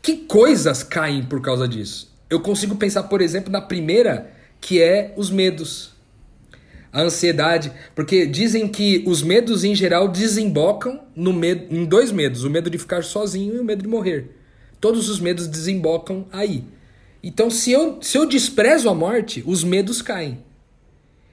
que 0.00 0.16
coisas 0.24 0.82
caem 0.82 1.22
por 1.22 1.42
causa 1.42 1.68
disso? 1.68 2.13
Eu 2.28 2.40
consigo 2.40 2.76
pensar, 2.76 3.04
por 3.04 3.20
exemplo, 3.20 3.52
na 3.52 3.60
primeira, 3.60 4.30
que 4.60 4.80
é 4.80 5.12
os 5.16 5.30
medos. 5.30 5.92
A 6.92 7.02
ansiedade. 7.02 7.72
Porque 7.94 8.26
dizem 8.26 8.68
que 8.68 9.02
os 9.06 9.22
medos, 9.22 9.64
em 9.64 9.74
geral, 9.74 10.08
desembocam 10.08 11.00
no 11.14 11.32
medo, 11.32 11.74
em 11.74 11.84
dois 11.84 12.12
medos: 12.12 12.44
o 12.44 12.50
medo 12.50 12.70
de 12.70 12.78
ficar 12.78 13.02
sozinho 13.04 13.56
e 13.56 13.58
o 13.58 13.64
medo 13.64 13.82
de 13.82 13.88
morrer. 13.88 14.30
Todos 14.80 15.08
os 15.08 15.18
medos 15.18 15.46
desembocam 15.46 16.26
aí. 16.30 16.64
Então, 17.22 17.50
se 17.50 17.72
eu, 17.72 17.98
se 18.02 18.18
eu 18.18 18.26
desprezo 18.26 18.88
a 18.88 18.94
morte, 18.94 19.42
os 19.46 19.64
medos 19.64 20.02
caem. 20.02 20.44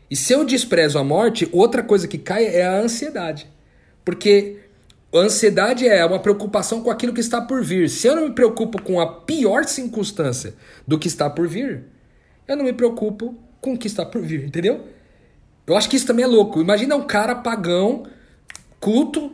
E 0.10 0.16
se 0.16 0.34
eu 0.34 0.44
desprezo 0.44 0.98
a 0.98 1.04
morte, 1.04 1.48
outra 1.52 1.84
coisa 1.84 2.08
que 2.08 2.18
cai 2.18 2.46
é 2.46 2.66
a 2.66 2.80
ansiedade. 2.80 3.48
Porque 4.04 4.61
ansiedade 5.20 5.88
é 5.88 6.06
uma 6.06 6.20
preocupação 6.20 6.82
com 6.82 6.90
aquilo 6.90 7.14
que 7.14 7.20
está 7.20 7.42
por 7.42 7.64
vir. 7.64 7.90
Se 7.90 8.08
eu 8.08 8.16
não 8.16 8.30
me 8.30 8.34
preocupo 8.34 8.82
com 8.82 9.00
a 9.00 9.08
pior 9.08 9.66
circunstância 9.66 10.54
do 10.88 10.98
que 10.98 11.08
está 11.08 11.30
por 11.30 11.48
vir, 11.48 11.84
eu 12.48 12.56
não 12.56 12.64
me 12.64 12.74
preocupo 12.74 13.36
com 13.60 13.74
o 13.74 13.78
que 13.78 13.88
está 13.88 14.06
por 14.06 14.22
vir, 14.22 14.46
entendeu? 14.46 14.86
Eu 15.68 15.76
acho 15.76 15.90
que 15.90 15.96
isso 15.96 16.08
também 16.08 16.24
é 16.24 16.28
louco. 16.28 16.62
Imagina 16.62 16.96
um 16.96 17.04
cara 17.04 17.36
pagão, 17.36 18.04
culto, 18.80 19.32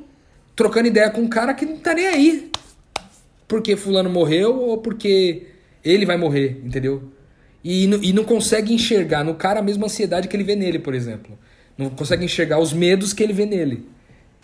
trocando 0.56 0.88
ideia 0.88 1.10
com 1.10 1.22
um 1.22 1.28
cara 1.28 1.54
que 1.54 1.66
não 1.66 1.78
tá 1.78 1.94
nem 1.94 2.08
aí. 2.08 2.52
Porque 3.48 3.76
fulano 3.76 4.10
morreu 4.10 4.60
ou 4.60 4.80
porque 4.80 5.48
ele 5.84 6.06
vai 6.06 6.18
morrer, 6.18 6.62
entendeu? 6.66 7.04
E, 7.64 7.86
e 7.86 8.14
não 8.14 8.24
consegue 8.24 8.74
enxergar 8.74 9.24
no 9.24 9.36
cara 9.36 9.60
a 9.60 9.64
mesma 9.64 9.86
ansiedade 9.86 10.28
que 10.28 10.36
ele 10.36 10.44
vê 10.44 10.56
nele, 10.56 10.80
por 10.80 10.94
exemplo. 10.94 11.38
Não 11.78 11.90
consegue 11.90 12.26
enxergar 12.26 12.60
os 12.60 12.74
medos 12.74 13.14
que 13.14 13.24
ele 13.24 13.34
vê 13.34 13.46
nele. 13.46 13.86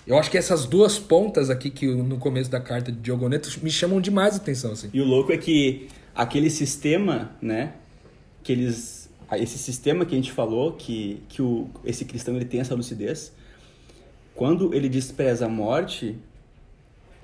Eu 0.05 0.17
acho 0.17 0.29
que 0.29 0.37
essas 0.37 0.65
duas 0.65 0.99
pontas 0.99 1.49
aqui 1.49 1.69
que 1.69 1.87
no 1.87 2.17
começo 2.17 2.49
da 2.49 2.59
carta 2.59 2.91
de 2.91 2.97
Diogo 2.99 3.27
Neto 3.29 3.49
me 3.63 3.71
chamam 3.71 4.01
demais 4.01 4.33
a 4.33 4.37
atenção, 4.37 4.73
assim. 4.73 4.89
E 4.93 4.99
o 4.99 5.05
louco 5.05 5.31
é 5.31 5.37
que 5.37 5.87
aquele 6.13 6.49
sistema, 6.49 7.31
né? 7.41 7.73
Que 8.43 8.51
eles. 8.51 9.09
Esse 9.31 9.57
sistema 9.57 10.05
que 10.05 10.13
a 10.13 10.17
gente 10.17 10.31
falou, 10.31 10.73
que, 10.73 11.23
que 11.29 11.41
o, 11.41 11.67
esse 11.83 12.05
cristão 12.05 12.35
ele 12.35 12.45
tem 12.45 12.59
essa 12.59 12.75
lucidez, 12.75 13.31
quando 14.35 14.73
ele 14.75 14.87
despreza 14.87 15.45
a 15.47 15.49
morte, 15.49 16.15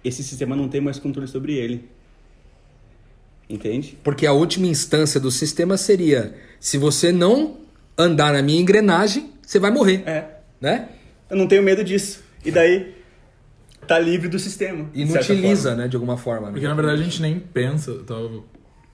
esse 0.04 0.24
sistema 0.24 0.56
não 0.56 0.68
tem 0.68 0.82
mais 0.82 0.98
controle 0.98 1.28
sobre 1.28 1.54
ele. 1.54 1.86
Entende? 3.50 3.98
Porque 4.04 4.26
a 4.26 4.32
última 4.34 4.68
instância 4.68 5.20
do 5.20 5.30
sistema 5.30 5.76
seria: 5.76 6.34
se 6.60 6.78
você 6.78 7.12
não 7.12 7.58
andar 7.98 8.34
na 8.34 8.42
minha 8.42 8.62
engrenagem, 8.62 9.32
você 9.46 9.60
vai 9.60 9.70
morrer, 9.70 10.04
É. 10.08 10.26
né? 10.62 10.90
Eu 11.30 11.36
não 11.36 11.48
tenho 11.48 11.62
medo 11.62 11.84
disso. 11.84 12.24
E 12.44 12.52
daí, 12.52 12.96
tá 13.88 13.98
livre 14.00 14.28
do 14.28 14.40
sistema. 14.40 14.90
Inutiliza, 14.94 15.76
né, 15.76 15.88
de 15.88 15.96
alguma 15.96 16.18
forma. 16.18 16.48
né? 16.48 16.54
Porque 16.54 16.68
na 16.68 16.74
verdade 16.74 17.02
a 17.02 17.04
gente 17.04 17.22
nem 17.22 17.40
pensa, 17.40 17.92
eu 17.92 18.04
tava, 18.04 18.44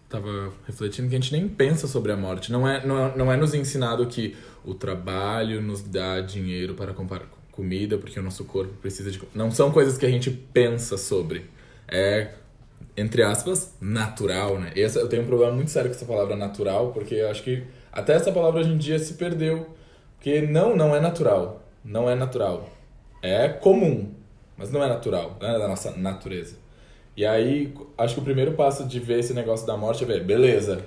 tava 0.09 0.53
refletindo 0.65 1.09
que 1.09 1.15
a 1.15 1.19
gente 1.19 1.31
nem 1.31 1.47
pensa 1.47 1.87
sobre 1.87 2.11
a 2.11 2.17
morte. 2.17 2.51
Não 2.51 2.67
é, 2.67 2.85
não, 2.85 3.05
é, 3.05 3.17
não 3.17 3.31
é 3.31 3.37
nos 3.37 3.53
ensinado 3.53 4.05
que 4.07 4.35
o 4.63 4.73
trabalho 4.73 5.61
nos 5.61 5.81
dá 5.81 6.21
dinheiro 6.21 6.73
para 6.73 6.93
comprar 6.93 7.21
comida, 7.51 7.97
porque 7.97 8.19
o 8.19 8.23
nosso 8.23 8.43
corpo 8.45 8.73
precisa 8.81 9.09
de. 9.11 9.21
Não 9.33 9.51
são 9.51 9.71
coisas 9.71 9.97
que 9.97 10.05
a 10.05 10.09
gente 10.09 10.29
pensa 10.29 10.97
sobre. 10.97 11.45
É, 11.87 12.31
entre 12.97 13.23
aspas, 13.23 13.75
natural, 13.79 14.59
né? 14.59 14.71
Essa, 14.75 14.99
eu 14.99 15.07
tenho 15.07 15.23
um 15.23 15.25
problema 15.25 15.53
muito 15.53 15.69
sério 15.71 15.89
com 15.89 15.95
essa 15.95 16.05
palavra 16.05 16.35
natural, 16.35 16.91
porque 16.91 17.15
eu 17.15 17.29
acho 17.29 17.43
que 17.43 17.63
até 17.91 18.13
essa 18.13 18.31
palavra 18.31 18.61
hoje 18.61 18.69
em 18.71 18.77
dia 18.77 18.97
se 18.99 19.13
perdeu. 19.13 19.69
Porque 20.15 20.41
não, 20.41 20.75
não 20.75 20.95
é 20.95 20.99
natural. 20.99 21.63
Não 21.83 22.09
é 22.09 22.15
natural. 22.15 22.69
É 23.25 23.49
comum, 23.49 24.11
mas 24.57 24.71
não 24.71 24.83
é 24.83 24.87
natural. 24.87 25.37
Não 25.41 25.49
é 25.49 25.59
da 25.59 25.67
nossa 25.67 25.91
natureza. 25.91 26.57
E 27.17 27.25
aí, 27.25 27.73
acho 27.97 28.15
que 28.15 28.19
o 28.19 28.23
primeiro 28.23 28.51
passo 28.53 28.85
de 28.85 28.99
ver 28.99 29.19
esse 29.19 29.33
negócio 29.33 29.65
da 29.65 29.77
morte 29.77 30.03
é 30.03 30.07
ver, 30.07 30.23
beleza, 30.23 30.85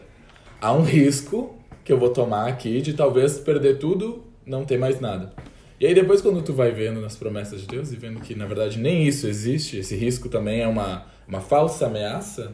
há 0.61 0.73
um 0.73 0.83
risco 0.83 1.57
que 1.85 1.93
eu 1.93 1.99
vou 1.99 2.11
tomar 2.11 2.47
aqui 2.49 2.83
de 2.83 2.93
talvez 2.93 3.39
perder 3.39 3.79
tudo, 3.79 4.25
não 4.45 4.65
ter 4.65 4.79
mais 4.79 5.01
nada. 5.01 5.33
E 5.81 5.87
aí 5.87 5.95
depois 5.95 6.21
quando 6.21 6.43
tu 6.43 6.53
vai 6.53 6.71
vendo 6.71 7.01
nas 7.01 7.17
promessas 7.17 7.61
de 7.61 7.67
Deus 7.67 7.93
e 7.93 7.97
vendo 7.97 8.21
que 8.21 8.35
na 8.35 8.47
verdade 8.47 8.79
nem 8.79 9.07
isso 9.07 9.27
existe, 9.27 9.79
esse 9.79 9.97
risco 9.97 10.29
também 10.29 10.61
é 10.61 10.67
uma, 10.67 11.07
uma 11.27 11.41
falsa 11.41 11.87
ameaça, 11.87 12.53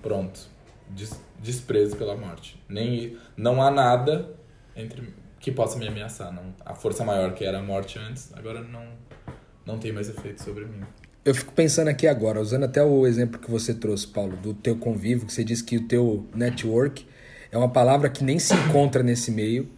pronto, 0.00 0.40
des, 0.88 1.20
desprezo 1.38 1.96
pela 1.96 2.16
morte. 2.16 2.58
Nem 2.68 3.18
não 3.36 3.60
há 3.60 3.70
nada 3.70 4.34
entre 4.74 5.02
que 5.46 5.52
possa 5.52 5.78
me 5.78 5.86
ameaçar, 5.86 6.32
não. 6.32 6.42
A 6.64 6.74
força 6.74 7.04
maior 7.04 7.32
que 7.32 7.44
era 7.44 7.60
a 7.60 7.62
morte 7.62 8.00
antes, 8.00 8.32
agora 8.34 8.64
não 8.64 8.84
não 9.64 9.78
tem 9.78 9.92
mais 9.92 10.08
efeito 10.08 10.42
sobre 10.42 10.64
mim. 10.64 10.80
Eu 11.24 11.36
fico 11.36 11.52
pensando 11.52 11.86
aqui 11.86 12.08
agora, 12.08 12.40
usando 12.40 12.64
até 12.64 12.82
o 12.82 13.06
exemplo 13.06 13.38
que 13.38 13.48
você 13.48 13.72
trouxe, 13.72 14.08
Paulo, 14.08 14.36
do 14.38 14.52
teu 14.52 14.76
convívio, 14.76 15.24
que 15.24 15.32
você 15.32 15.44
disse 15.44 15.62
que 15.62 15.76
o 15.76 15.86
teu 15.86 16.26
network 16.34 17.06
é 17.52 17.56
uma 17.56 17.68
palavra 17.68 18.10
que 18.10 18.24
nem 18.24 18.40
se 18.40 18.54
encontra 18.54 19.04
nesse 19.04 19.30
meio, 19.30 19.70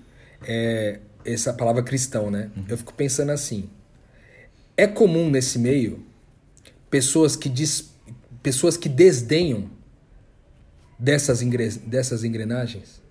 é 0.43 1.01
essa 1.23 1.53
palavra 1.53 1.83
cristão, 1.83 2.31
né? 2.31 2.51
Eu 2.67 2.79
fico 2.79 2.95
pensando 2.95 3.31
assim, 3.31 3.69
é 4.75 4.87
comum 4.87 5.29
nesse 5.29 5.59
meio 5.59 6.03
pessoas 6.89 7.37
que 7.37 7.51
des, 7.51 7.93
pessoas 8.43 8.79
que 8.79 8.89
desdenham 8.89 9.71
dessas, 10.99 11.43
engre, 11.43 11.69
dessas 11.69 12.25
engrenagens? 12.25 13.03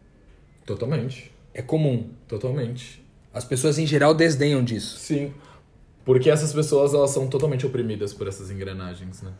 Totalmente. 0.65 1.36
É 1.57 1.61
comum. 1.63 2.07
Totalmente. 2.27 3.03
As 3.33 3.43
pessoas 3.43 3.79
em 3.79 3.85
geral 3.87 4.13
desdenham 4.13 4.63
disso. 4.63 4.97
Sim. 4.99 5.33
Porque 6.05 6.29
essas 6.29 6.53
pessoas 6.53 6.93
elas 6.93 7.09
são 7.11 7.27
totalmente 7.27 7.65
oprimidas 7.65 8.13
por 8.13 8.27
essas 8.27 8.49
engrenagens, 8.51 9.21
né? 9.23 9.31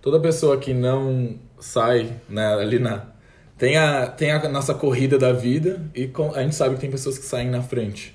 Toda 0.00 0.20
pessoa 0.20 0.58
que 0.58 0.74
não 0.74 1.38
sai 1.58 2.14
né, 2.28 2.54
ali 2.54 2.78
na 2.78 3.06
tem 3.56 3.76
a 3.76 4.06
tem 4.06 4.32
a 4.32 4.48
nossa 4.48 4.74
corrida 4.74 5.18
da 5.18 5.32
vida 5.32 5.84
e 5.94 6.08
com- 6.08 6.34
a 6.34 6.42
gente 6.42 6.54
sabe 6.54 6.74
que 6.74 6.80
tem 6.80 6.90
pessoas 6.90 7.16
que 7.18 7.24
saem 7.24 7.48
na 7.48 7.62
frente 7.62 8.14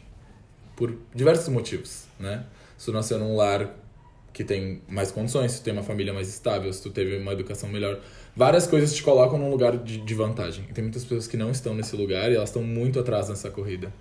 por 0.75 0.93
diversos 1.15 1.47
motivos, 1.49 2.05
né? 2.19 2.45
Se 2.77 2.85
tu 2.85 2.91
nasceu 2.91 3.17
num 3.17 3.35
lar 3.35 3.73
que 4.33 4.43
tem 4.43 4.81
mais 4.87 5.11
condições, 5.11 5.53
se 5.53 5.61
tu 5.61 5.63
tem 5.63 5.73
uma 5.73 5.83
família 5.83 6.13
mais 6.13 6.27
estável, 6.29 6.71
se 6.71 6.81
tu 6.83 6.91
teve 6.91 7.17
uma 7.17 7.31
educação 7.33 7.67
melhor, 7.69 7.99
várias 8.37 8.67
coisas 8.67 8.93
te 8.95 9.03
colocam 9.03 9.37
num 9.39 9.49
lugar 9.49 9.77
de, 9.77 9.97
de 9.97 10.13
vantagem. 10.13 10.65
Tem 10.73 10.83
muitas 10.83 11.03
pessoas 11.03 11.27
que 11.27 11.35
não 11.35 11.51
estão 11.51 11.73
nesse 11.73 11.95
lugar 11.95 12.31
e 12.31 12.35
elas 12.35 12.49
estão 12.49 12.63
muito 12.63 12.99
atrás 12.99 13.27
nessa 13.29 13.49
corrida. 13.49 13.91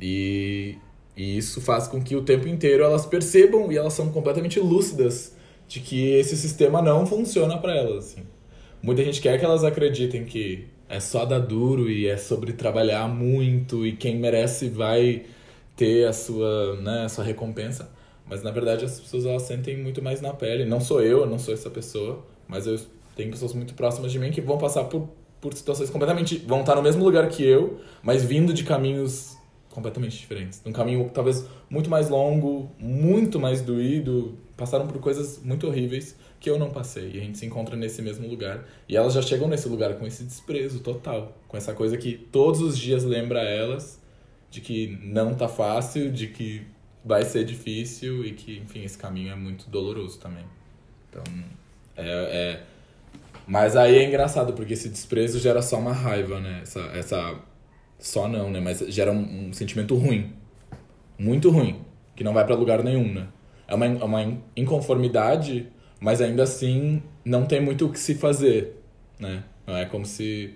E 0.00 0.76
E 1.16 1.38
isso 1.38 1.60
faz 1.60 1.86
com 1.86 2.02
que 2.02 2.16
o 2.16 2.22
tempo 2.22 2.48
inteiro 2.48 2.82
elas 2.82 3.06
percebam 3.06 3.70
e 3.70 3.76
elas 3.76 3.92
são 3.92 4.10
completamente 4.10 4.58
lúcidas 4.58 5.36
de 5.68 5.80
que 5.80 6.10
esse 6.14 6.36
sistema 6.36 6.82
não 6.82 7.06
funciona 7.06 7.56
para 7.58 7.76
elas. 7.76 8.06
Assim. 8.06 8.24
Muita 8.82 9.04
gente 9.04 9.20
quer 9.20 9.38
que 9.38 9.44
elas 9.44 9.62
acreditem 9.64 10.24
que 10.24 10.66
é 10.88 11.00
só 11.00 11.24
dar 11.24 11.38
duro 11.38 11.88
e 11.88 12.06
é 12.06 12.16
sobre 12.16 12.52
trabalhar 12.52 13.08
muito 13.08 13.86
e 13.86 13.92
quem 13.96 14.18
merece 14.18 14.68
vai 14.68 15.24
ter 15.76 16.06
a 16.06 16.12
sua, 16.12 16.76
né, 16.80 17.04
a 17.04 17.08
sua 17.08 17.24
recompensa. 17.24 17.88
Mas 18.28 18.42
na 18.42 18.50
verdade 18.50 18.84
as 18.84 18.98
pessoas 19.00 19.24
elas 19.24 19.42
sentem 19.42 19.76
muito 19.76 20.02
mais 20.02 20.20
na 20.20 20.32
pele. 20.34 20.64
Não 20.64 20.80
sou 20.80 21.00
eu, 21.02 21.26
não 21.26 21.38
sou 21.38 21.54
essa 21.54 21.70
pessoa, 21.70 22.24
mas 22.48 22.66
eu 22.66 22.78
tenho 23.14 23.30
pessoas 23.30 23.52
muito 23.52 23.74
próximas 23.74 24.12
de 24.12 24.18
mim 24.18 24.30
que 24.30 24.40
vão 24.40 24.58
passar 24.58 24.84
por, 24.84 25.08
por 25.40 25.54
situações 25.54 25.90
completamente. 25.90 26.38
vão 26.38 26.60
estar 26.60 26.74
no 26.74 26.82
mesmo 26.82 27.04
lugar 27.04 27.28
que 27.28 27.44
eu, 27.44 27.80
mas 28.02 28.24
vindo 28.24 28.52
de 28.52 28.64
caminhos 28.64 29.36
completamente 29.70 30.16
diferentes. 30.16 30.62
Um 30.64 30.72
caminho 30.72 31.10
talvez 31.12 31.44
muito 31.68 31.90
mais 31.90 32.08
longo, 32.08 32.70
muito 32.78 33.40
mais 33.40 33.60
doído, 33.60 34.38
passaram 34.56 34.86
por 34.86 34.98
coisas 35.00 35.40
muito 35.42 35.66
horríveis 35.66 36.16
que 36.38 36.48
eu 36.48 36.58
não 36.58 36.70
passei. 36.70 37.12
E 37.14 37.18
a 37.18 37.22
gente 37.22 37.38
se 37.38 37.46
encontra 37.46 37.74
nesse 37.74 38.00
mesmo 38.02 38.28
lugar. 38.28 38.64
E 38.88 38.96
elas 38.96 39.14
já 39.14 39.22
chegam 39.22 39.48
nesse 39.48 39.68
lugar 39.68 39.94
com 39.94 40.06
esse 40.06 40.24
desprezo 40.24 40.80
total, 40.80 41.36
com 41.48 41.56
essa 41.56 41.72
coisa 41.72 41.96
que 41.96 42.12
todos 42.12 42.60
os 42.60 42.78
dias 42.78 43.02
lembra 43.02 43.40
elas 43.40 44.00
de 44.50 44.60
que 44.60 44.96
não 45.02 45.34
tá 45.34 45.48
fácil, 45.48 46.12
de 46.12 46.28
que 46.28 46.64
vai 47.04 47.24
ser 47.24 47.44
difícil 47.44 48.24
e 48.24 48.32
que, 48.32 48.58
enfim, 48.58 48.84
esse 48.84 48.96
caminho 48.96 49.32
é 49.32 49.34
muito 49.34 49.68
doloroso 49.68 50.18
também. 50.20 50.44
Então, 51.10 51.22
é, 51.96 52.06
é... 52.06 52.62
Mas 53.46 53.76
aí 53.76 53.96
é 53.96 54.08
engraçado, 54.08 54.52
porque 54.54 54.72
esse 54.72 54.88
desprezo 54.88 55.38
gera 55.38 55.60
só 55.60 55.78
uma 55.78 55.92
raiva, 55.92 56.40
né? 56.40 56.60
Essa, 56.62 56.80
essa 56.94 57.38
só 57.98 58.26
não, 58.28 58.50
né? 58.50 58.60
Mas 58.60 58.78
gera 58.88 59.12
um, 59.12 59.48
um 59.48 59.52
sentimento 59.52 59.94
ruim. 59.96 60.32
Muito 61.18 61.50
ruim. 61.50 61.82
Que 62.16 62.24
não 62.24 62.32
vai 62.32 62.44
para 62.44 62.54
lugar 62.54 62.82
nenhum, 62.82 63.12
né? 63.12 63.28
É 63.66 63.74
uma, 63.74 63.86
é 63.86 64.04
uma 64.04 64.38
inconformidade, 64.56 65.68
mas 66.00 66.20
ainda 66.20 66.42
assim 66.42 67.02
não 67.24 67.46
tem 67.46 67.60
muito 67.60 67.86
o 67.86 67.92
que 67.92 67.98
se 67.98 68.14
fazer, 68.14 68.76
né? 69.18 69.44
Não 69.66 69.76
é 69.76 69.84
como 69.86 70.04
se 70.04 70.54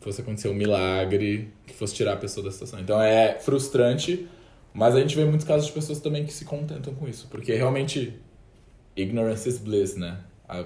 fosse 0.00 0.20
acontecer 0.20 0.48
um 0.48 0.54
milagre 0.54 1.52
que 1.66 1.74
fosse 1.74 1.94
tirar 1.94 2.14
a 2.14 2.16
pessoa 2.16 2.44
da 2.44 2.50
situação. 2.50 2.80
Então 2.80 3.00
é 3.00 3.38
frustrante, 3.38 4.28
mas 4.72 4.94
a 4.94 5.00
gente 5.00 5.14
vê 5.14 5.24
muitos 5.24 5.46
casos 5.46 5.66
de 5.66 5.72
pessoas 5.72 6.00
também 6.00 6.24
que 6.24 6.32
se 6.32 6.44
contentam 6.44 6.94
com 6.94 7.08
isso, 7.08 7.28
porque 7.30 7.54
realmente 7.54 8.14
ignorance 8.96 9.48
is 9.48 9.58
bliss, 9.58 9.96
né? 9.96 10.18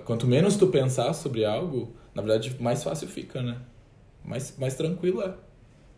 Quanto 0.05 0.27
menos 0.27 0.57
tu 0.57 0.67
pensar 0.69 1.13
sobre 1.13 1.45
algo, 1.45 1.93
na 2.15 2.23
verdade 2.23 2.57
mais 2.61 2.83
fácil 2.83 3.09
fica, 3.09 3.43
né? 3.43 3.59
Mais, 4.25 4.55
mais 4.59 4.75
tranquilo 4.75 5.23
é. 5.23 5.35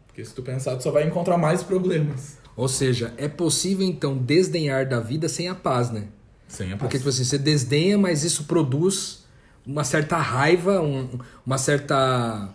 Porque 0.07 0.25
se 0.25 0.35
tu 0.35 0.43
pensar, 0.43 0.77
tu 0.77 0.83
só 0.83 0.91
vai 0.91 1.07
encontrar 1.07 1.39
mais 1.39 1.63
problemas. 1.63 2.39
Ou 2.57 2.69
seja, 2.69 3.13
é 3.19 3.29
possível 3.29 3.87
então 3.87 4.17
desdenhar 4.17 4.89
da 4.89 4.99
vida 4.99 5.29
sem 5.29 5.47
a 5.49 5.55
paz, 5.55 5.91
né? 5.91 6.09
Sem 6.49 6.69
a 6.69 6.71
paz. 6.71 6.81
Porque 6.81 6.97
tipo 6.97 7.09
assim, 7.11 7.23
você 7.23 7.37
desdenha, 7.37 7.99
mas 7.99 8.25
isso 8.25 8.45
produz 8.45 9.27
uma 9.67 9.85
certa 9.85 10.17
raiva, 10.17 10.81
um, 10.81 11.19
uma 11.45 11.59
certa. 11.59 12.49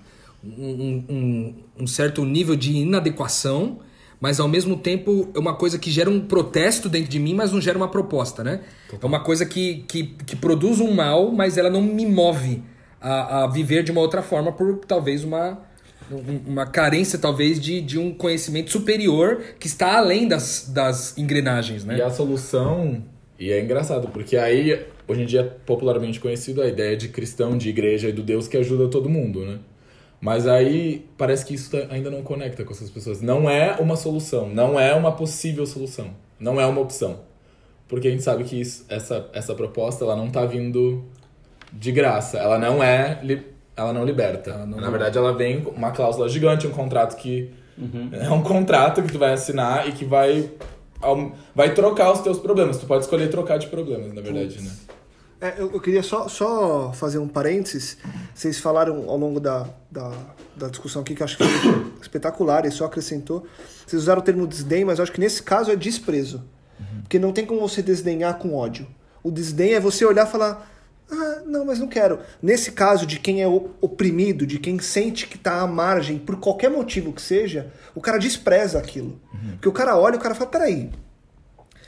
Um, 0.44 1.06
um, 1.08 1.56
um, 1.82 1.86
certo 1.86 2.26
nível 2.26 2.56
de 2.56 2.76
inadequação, 2.78 3.80
mas 4.22 4.40
ao 4.40 4.48
mesmo 4.48 4.78
tempo 4.78 5.30
é 5.36 5.40
uma 5.40 5.56
coisa 5.56 5.80
que 5.80 5.90
gera 5.90 6.10
um 6.10 6.22
protesto 6.22 6.88
dentro 6.88 7.10
de 7.10 7.20
mim, 7.20 7.34
mas 7.34 7.52
não 7.52 7.60
gera 7.60 7.76
uma 7.76 7.90
proposta, 7.90 8.44
né? 8.44 8.62
É 9.02 9.06
uma 9.06 9.20
coisa 9.20 9.46
que, 9.48 9.84
que, 9.88 10.04
que 10.26 10.36
produz 10.36 10.80
um 10.80 10.94
mal, 10.94 11.32
mas 11.32 11.58
ela 11.58 11.72
não 11.72 11.82
me 11.82 12.06
move 12.06 12.62
a, 13.02 13.44
a 13.44 13.48
viver 13.48 13.82
de 13.84 13.92
uma 13.92 14.00
outra 14.00 14.22
forma 14.22 14.52
por 14.52 14.78
talvez 14.86 15.24
uma 15.24 15.60
uma 16.46 16.66
carência, 16.66 17.18
talvez, 17.18 17.58
de, 17.60 17.80
de 17.80 17.98
um 17.98 18.14
conhecimento 18.14 18.70
superior 18.70 19.42
que 19.58 19.68
está 19.68 19.98
além 19.98 20.28
das, 20.28 20.70
das 20.74 21.18
engrenagens, 21.18 21.86
né? 21.86 21.98
E 21.98 22.02
a 22.02 22.10
solução... 22.10 23.02
E 23.40 23.50
é 23.50 23.60
engraçado, 23.60 24.10
porque 24.10 24.36
aí, 24.36 24.86
hoje 25.08 25.22
em 25.22 25.26
dia, 25.26 25.40
é 25.40 25.44
popularmente 25.44 26.20
conhecido 26.20 26.62
a 26.62 26.68
ideia 26.68 26.98
de 26.98 27.08
cristão, 27.08 27.58
de 27.58 27.70
igreja 27.70 28.10
e 28.10 28.12
do 28.12 28.22
Deus 28.22 28.48
que 28.48 28.58
ajuda 28.58 28.90
todo 28.90 29.10
mundo, 29.10 29.46
né? 29.46 29.60
Mas 30.22 30.48
aí 30.48 31.10
parece 31.18 31.44
que 31.46 31.56
isso 31.56 31.72
tá, 31.72 31.88
ainda 31.90 32.10
não 32.12 32.22
conecta 32.22 32.64
com 32.64 32.72
essas 32.72 32.90
pessoas. 32.90 33.22
Não 33.22 33.50
é 33.50 33.76
uma 33.80 33.96
solução, 33.96 34.48
não 34.48 34.80
é 34.80 34.94
uma 34.94 35.12
possível 35.12 35.66
solução, 35.66 36.12
não 36.40 36.62
é 36.62 36.66
uma 36.66 36.80
opção. 36.80 37.22
Porque 37.88 38.08
a 38.08 38.12
gente 38.12 38.24
sabe 38.24 38.44
que 38.44 38.62
isso, 38.62 38.86
essa, 38.88 39.30
essa 39.34 39.56
proposta 39.56 40.06
ela 40.06 40.16
não 40.16 40.28
está 40.28 40.46
vindo 40.46 41.04
de 41.74 41.92
graça, 41.92 42.38
ela 42.38 42.58
não 42.60 42.84
é 42.84 43.20
ela 43.76 43.94
não 43.94 44.06
liberta. 44.06 44.52
Ela 44.52 44.66
não... 44.66 44.80
Na 44.80 44.90
verdade, 44.90 45.18
ela 45.18 45.34
vem 45.34 45.62
com 45.62 45.72
uma 45.72 45.92
cláusula 45.92 46.30
gigante, 46.30 46.68
um 46.68 46.72
contrato 46.72 47.16
que. 47.18 47.50
Uhum. 47.78 48.10
É 48.12 48.30
um 48.30 48.44
contrato 48.44 49.02
que 49.02 49.12
tu 49.12 49.18
vai 49.18 49.34
assinar 49.34 49.88
e 49.88 49.92
que 49.92 50.06
vai. 50.06 50.52
Vai 51.56 51.74
trocar 51.74 52.12
os 52.12 52.20
teus 52.20 52.38
problemas. 52.38 52.78
Tu 52.78 52.86
pode 52.86 53.04
escolher 53.04 53.28
trocar 53.30 53.58
de 53.58 53.68
problemas, 53.68 54.14
na 54.14 54.22
verdade, 54.22 54.56
Puts. 54.56 54.64
né? 54.64 54.72
É, 55.42 55.56
eu, 55.58 55.72
eu, 55.74 55.82
queria 55.82 56.04
só, 56.04 56.28
só 56.28 56.94
fazer 56.94 57.18
um 57.18 57.28
parênteses. 57.28 57.98
Vocês 58.34 58.60
falaram 58.60 59.10
ao 59.10 59.18
longo 59.18 59.40
da, 59.40 59.68
da, 59.90 60.12
da 60.56 60.68
discussão 60.68 61.02
aqui, 61.02 61.16
que 61.16 61.24
eu 61.24 61.26
acho 61.26 61.36
que 61.36 61.44
foi 61.44 61.92
espetacular, 62.00 62.64
e 62.68 62.72
só 62.72 62.86
acrescentou. 62.86 63.48
Vocês 63.88 64.04
usaram 64.04 64.22
o 64.22 64.24
termo 64.24 64.46
desdém, 64.46 64.86
mas 64.86 65.00
eu 65.00 65.04
acho 65.04 65.12
que 65.12 65.20
nesse 65.20 65.42
caso 65.42 65.72
é 65.72 65.76
desprezo. 65.76 66.44
Uhum. 66.80 67.02
Porque 67.02 67.18
não 67.18 67.34
tem 67.34 67.44
como 67.44 67.60
você 67.60 67.82
desdenhar 67.82 68.38
com 68.38 68.56
ódio. 68.56 68.88
O 69.24 69.32
desdém 69.32 69.74
é 69.74 69.80
você 69.80 70.06
olhar 70.06 70.28
e 70.28 70.32
falar: 70.32 70.72
ah, 71.12 71.42
não, 71.46 71.66
mas 71.66 71.80
não 71.80 71.88
quero. 71.88 72.20
Nesse 72.40 72.72
caso 72.72 73.08
de 73.08 73.20
quem 73.20 73.42
é 73.42 73.48
oprimido, 73.48 74.46
de 74.46 74.60
quem 74.60 74.78
sente 74.78 75.26
que 75.26 75.38
está 75.38 75.62
à 75.62 75.68
margem, 75.68 76.20
por 76.20 76.38
qualquer 76.38 76.70
motivo 76.70 77.12
que 77.12 77.22
seja, 77.22 77.74
o 77.96 78.00
cara 78.00 78.20
despreza 78.20 78.78
aquilo. 78.78 79.20
Uhum. 79.34 79.52
Porque 79.54 79.70
o 79.70 79.74
cara 79.74 79.98
olha 79.98 80.14
e 80.14 80.18
o 80.18 80.22
cara 80.22 80.36
fala: 80.36 80.52
peraí, 80.52 80.92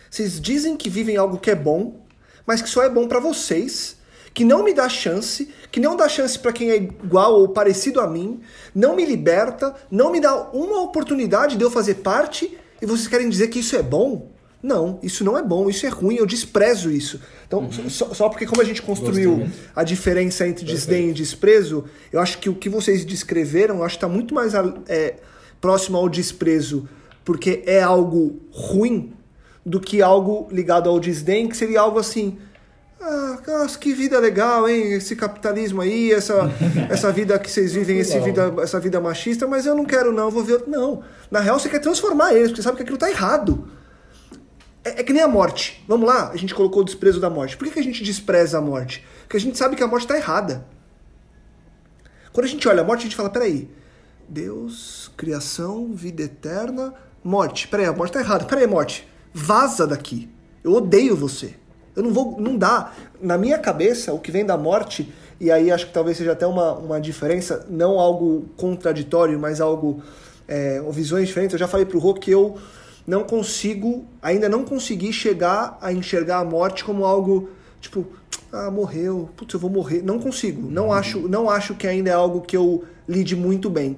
vocês 0.09 0.41
dizem 0.41 0.75
que 0.75 0.89
vivem 0.89 1.17
algo 1.17 1.37
que 1.37 1.51
é 1.51 1.55
bom, 1.55 2.02
mas 2.45 2.61
que 2.61 2.69
só 2.69 2.83
é 2.83 2.89
bom 2.89 3.07
para 3.07 3.19
vocês, 3.19 3.97
que 4.33 4.43
não 4.43 4.63
me 4.63 4.73
dá 4.73 4.89
chance, 4.89 5.49
que 5.71 5.79
não 5.79 5.95
dá 5.95 6.09
chance 6.09 6.37
para 6.37 6.51
quem 6.51 6.71
é 6.71 6.75
igual 6.75 7.39
ou 7.39 7.49
parecido 7.49 8.01
a 8.01 8.07
mim, 8.07 8.41
não 8.73 8.95
me 8.95 9.05
liberta, 9.05 9.75
não 9.91 10.11
me 10.11 10.19
dá 10.19 10.35
uma 10.51 10.81
oportunidade 10.81 11.55
de 11.55 11.63
eu 11.63 11.69
fazer 11.69 11.95
parte, 11.95 12.57
e 12.81 12.85
vocês 12.85 13.07
querem 13.07 13.29
dizer 13.29 13.47
que 13.47 13.59
isso 13.59 13.75
é 13.75 13.83
bom? 13.83 14.31
Não, 14.61 14.97
isso 15.03 15.25
não 15.25 15.37
é 15.37 15.43
bom, 15.43 15.69
isso 15.69 15.85
é 15.85 15.89
ruim, 15.89 16.15
eu 16.15 16.25
desprezo 16.25 16.89
isso. 16.89 17.19
Então, 17.45 17.59
uhum. 17.59 17.89
só, 17.89 18.13
só, 18.13 18.29
porque 18.29 18.45
como 18.45 18.61
a 18.61 18.63
gente 18.63 18.81
construiu 18.81 19.45
a 19.75 19.83
diferença 19.83 20.47
entre 20.47 20.63
desdém 20.63 21.09
e 21.09 21.13
desprezo, 21.13 21.83
eu 22.13 22.19
acho 22.21 22.37
que 22.37 22.49
o 22.49 22.55
que 22.55 22.69
vocês 22.69 23.03
descreveram, 23.03 23.79
eu 23.79 23.83
acho 23.83 23.97
que 23.97 24.05
está 24.05 24.07
muito 24.07 24.33
mais 24.33 24.53
é, 24.87 25.15
próximo 25.59 25.97
ao 25.97 26.07
desprezo, 26.07 26.87
porque 27.25 27.61
é 27.65 27.81
algo 27.81 28.39
ruim, 28.51 29.13
do 29.65 29.79
que 29.79 30.01
algo 30.01 30.47
ligado 30.51 30.89
ao 30.89 30.99
desdém, 30.99 31.47
que 31.47 31.55
seria 31.55 31.81
algo 31.81 31.99
assim. 31.99 32.37
Ah, 33.01 33.37
nossa, 33.45 33.77
que 33.77 33.93
vida 33.93 34.17
legal, 34.19 34.67
hein? 34.67 34.93
Esse 34.93 35.15
capitalismo 35.15 35.81
aí, 35.81 36.11
essa, 36.11 36.49
essa 36.89 37.11
vida 37.11 37.37
que 37.37 37.51
vocês 37.51 37.73
vivem, 37.73 37.99
esse 37.99 38.17
vida, 38.19 38.53
essa 38.61 38.79
vida 38.79 38.99
machista, 38.99 39.45
mas 39.45 39.65
eu 39.65 39.75
não 39.75 39.85
quero, 39.85 40.11
não, 40.11 40.31
vou 40.31 40.43
ver. 40.43 40.63
Não. 40.67 41.03
Na 41.29 41.39
real, 41.39 41.59
você 41.59 41.69
quer 41.69 41.79
transformar 41.79 42.33
eles, 42.33 42.49
porque 42.49 42.61
você 42.61 42.63
sabe 42.63 42.77
que 42.77 42.83
aquilo 42.83 42.95
está 42.95 43.09
errado. 43.09 43.67
É, 44.85 45.01
é, 45.01 45.03
que 45.03 45.13
nem 45.13 45.21
a 45.21 45.27
morte. 45.27 45.83
Vamos 45.87 46.07
lá, 46.07 46.29
a 46.29 46.35
gente 46.35 46.53
colocou 46.53 46.81
o 46.81 46.85
desprezo 46.85 47.19
da 47.19 47.29
morte. 47.29 47.55
Por 47.55 47.65
que, 47.67 47.73
que 47.73 47.79
a 47.79 47.83
gente 47.83 48.03
despreza 48.03 48.57
a 48.57 48.61
morte? 48.61 49.05
Porque 49.21 49.37
a 49.37 49.39
gente 49.39 49.57
sabe 49.57 49.75
que 49.75 49.83
a 49.83 49.87
morte 49.87 50.03
está 50.03 50.17
errada. 50.17 50.65
Quando 52.31 52.45
a 52.45 52.49
gente 52.49 52.67
olha 52.67 52.81
a 52.81 52.83
morte, 52.83 53.01
a 53.01 53.03
gente 53.03 53.15
fala: 53.15 53.29
peraí, 53.29 53.69
Deus, 54.27 55.11
criação, 55.15 55.93
vida 55.93 56.23
eterna, 56.23 56.93
morte. 57.23 57.67
Peraí, 57.67 57.85
a 57.85 57.93
morte 57.93 58.09
está 58.09 58.19
errada. 58.19 58.45
Peraí, 58.45 58.67
morte, 58.67 59.07
vaza 59.33 59.87
daqui. 59.87 60.29
Eu 60.63 60.73
odeio 60.73 61.15
você. 61.15 61.55
Eu 61.95 62.03
não 62.03 62.13
vou, 62.13 62.39
não 62.39 62.57
dá. 62.57 62.93
Na 63.21 63.37
minha 63.37 63.57
cabeça, 63.57 64.13
o 64.13 64.19
que 64.19 64.31
vem 64.31 64.45
da 64.45 64.57
morte, 64.57 65.11
e 65.39 65.51
aí 65.51 65.71
acho 65.71 65.87
que 65.87 65.93
talvez 65.93 66.17
seja 66.17 66.31
até 66.31 66.45
uma, 66.45 66.73
uma 66.73 67.01
diferença, 67.01 67.65
não 67.69 67.99
algo 67.99 68.45
contraditório, 68.57 69.39
mas 69.39 69.59
algo, 69.59 70.01
é, 70.47 70.81
visões 70.91 71.27
diferentes. 71.27 71.53
Eu 71.53 71.59
já 71.59 71.67
falei 71.67 71.85
pro 71.85 71.99
Rô 71.99 72.13
que 72.13 72.31
eu 72.31 72.57
não 73.05 73.23
consigo, 73.23 74.05
ainda 74.21 74.47
não 74.47 74.63
consegui 74.63 75.11
chegar 75.11 75.77
a 75.81 75.91
enxergar 75.91 76.39
a 76.39 76.45
morte 76.45 76.83
como 76.83 77.05
algo 77.05 77.49
tipo, 77.81 78.07
ah, 78.51 78.71
morreu, 78.71 79.29
putz, 79.35 79.53
eu 79.53 79.59
vou 79.59 79.69
morrer. 79.69 80.01
Não 80.01 80.19
consigo. 80.19 80.69
Não 80.69 80.85
uhum. 80.85 80.93
acho, 80.93 81.27
não 81.27 81.49
acho 81.49 81.75
que 81.75 81.85
ainda 81.85 82.09
é 82.09 82.13
algo 82.13 82.41
que 82.41 82.55
eu 82.55 82.83
lide 83.07 83.35
muito 83.35 83.69
bem. 83.69 83.97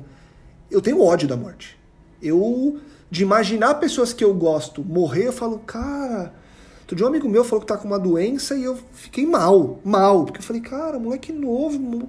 Eu 0.72 0.82
tenho 0.82 1.02
ódio 1.02 1.28
da 1.28 1.38
morte. 1.38 1.78
Eu 2.22 2.80
de 3.16 3.24
imaginar 3.24 3.76
pessoas 3.76 4.12
que 4.12 4.26
eu 4.26 4.34
gosto 4.34 4.84
morrer, 4.84 5.28
eu 5.28 5.32
falo, 5.32 5.60
cara, 5.60 6.34
Outro 6.82 6.98
dia 6.98 7.06
um 7.06 7.10
amigo 7.10 7.28
meu 7.28 7.44
falou 7.44 7.62
que 7.62 7.66
tá 7.66 7.78
com 7.78 7.88
uma 7.88 7.98
doença 7.98 8.54
e 8.56 8.64
eu 8.64 8.78
fiquei 8.92 9.26
mal, 9.26 9.80
mal. 9.84 10.24
Porque 10.24 10.40
eu 10.40 10.44
falei, 10.44 10.62
cara, 10.62 11.00
moleque 11.00 11.32
novo. 11.34 12.08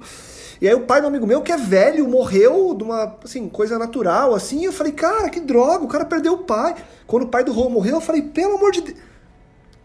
E 0.61 0.69
aí 0.69 0.75
o 0.75 0.83
pai 0.83 1.01
do 1.01 1.07
amigo 1.07 1.27
meu, 1.27 1.41
que 1.41 1.51
é 1.51 1.57
velho, 1.57 2.07
morreu 2.07 2.75
de 2.75 2.85
uma 2.85 3.17
assim, 3.25 3.49
coisa 3.49 3.79
natural, 3.79 4.35
assim. 4.35 4.67
Eu 4.67 4.73
falei, 4.75 4.93
cara, 4.93 5.31
que 5.31 5.41
droga, 5.41 5.83
o 5.83 5.89
cara 5.89 6.05
perdeu 6.05 6.35
o 6.35 6.39
pai. 6.39 6.75
Quando 7.07 7.23
o 7.23 7.29
pai 7.29 7.43
do 7.43 7.53
Rô 7.53 7.71
morreu, 7.71 7.95
eu 7.95 8.01
falei, 8.03 8.21
pelo 8.21 8.57
amor 8.57 8.71
de 8.71 8.83
Deus. 8.83 8.99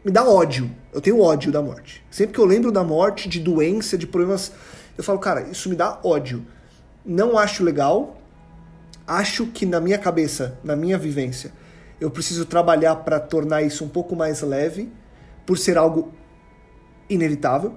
Me 0.03 0.11
dá 0.11 0.27
ódio. 0.27 0.69
Eu 0.91 0.99
tenho 0.99 1.21
ódio 1.21 1.53
da 1.53 1.61
morte. 1.61 2.03
Sempre 2.11 2.33
que 2.33 2.41
eu 2.41 2.45
lembro 2.45 2.69
da 2.69 2.83
morte, 2.83 3.29
de 3.29 3.39
doença, 3.39 3.97
de 3.97 4.07
problemas, 4.07 4.51
eu 4.97 5.03
falo, 5.05 5.19
cara, 5.19 5.43
isso 5.43 5.69
me 5.69 5.75
dá 5.75 5.99
ódio. 6.03 6.45
Não 7.05 7.37
acho 7.37 7.63
legal. 7.63 8.17
Acho 9.11 9.45
que 9.47 9.65
na 9.65 9.81
minha 9.81 9.97
cabeça, 9.97 10.57
na 10.63 10.73
minha 10.73 10.97
vivência, 10.97 11.51
eu 11.99 12.09
preciso 12.09 12.45
trabalhar 12.45 12.95
para 12.95 13.19
tornar 13.19 13.61
isso 13.61 13.83
um 13.83 13.89
pouco 13.89 14.15
mais 14.15 14.41
leve, 14.41 14.89
por 15.45 15.57
ser 15.57 15.77
algo 15.77 16.13
inevitável. 17.09 17.75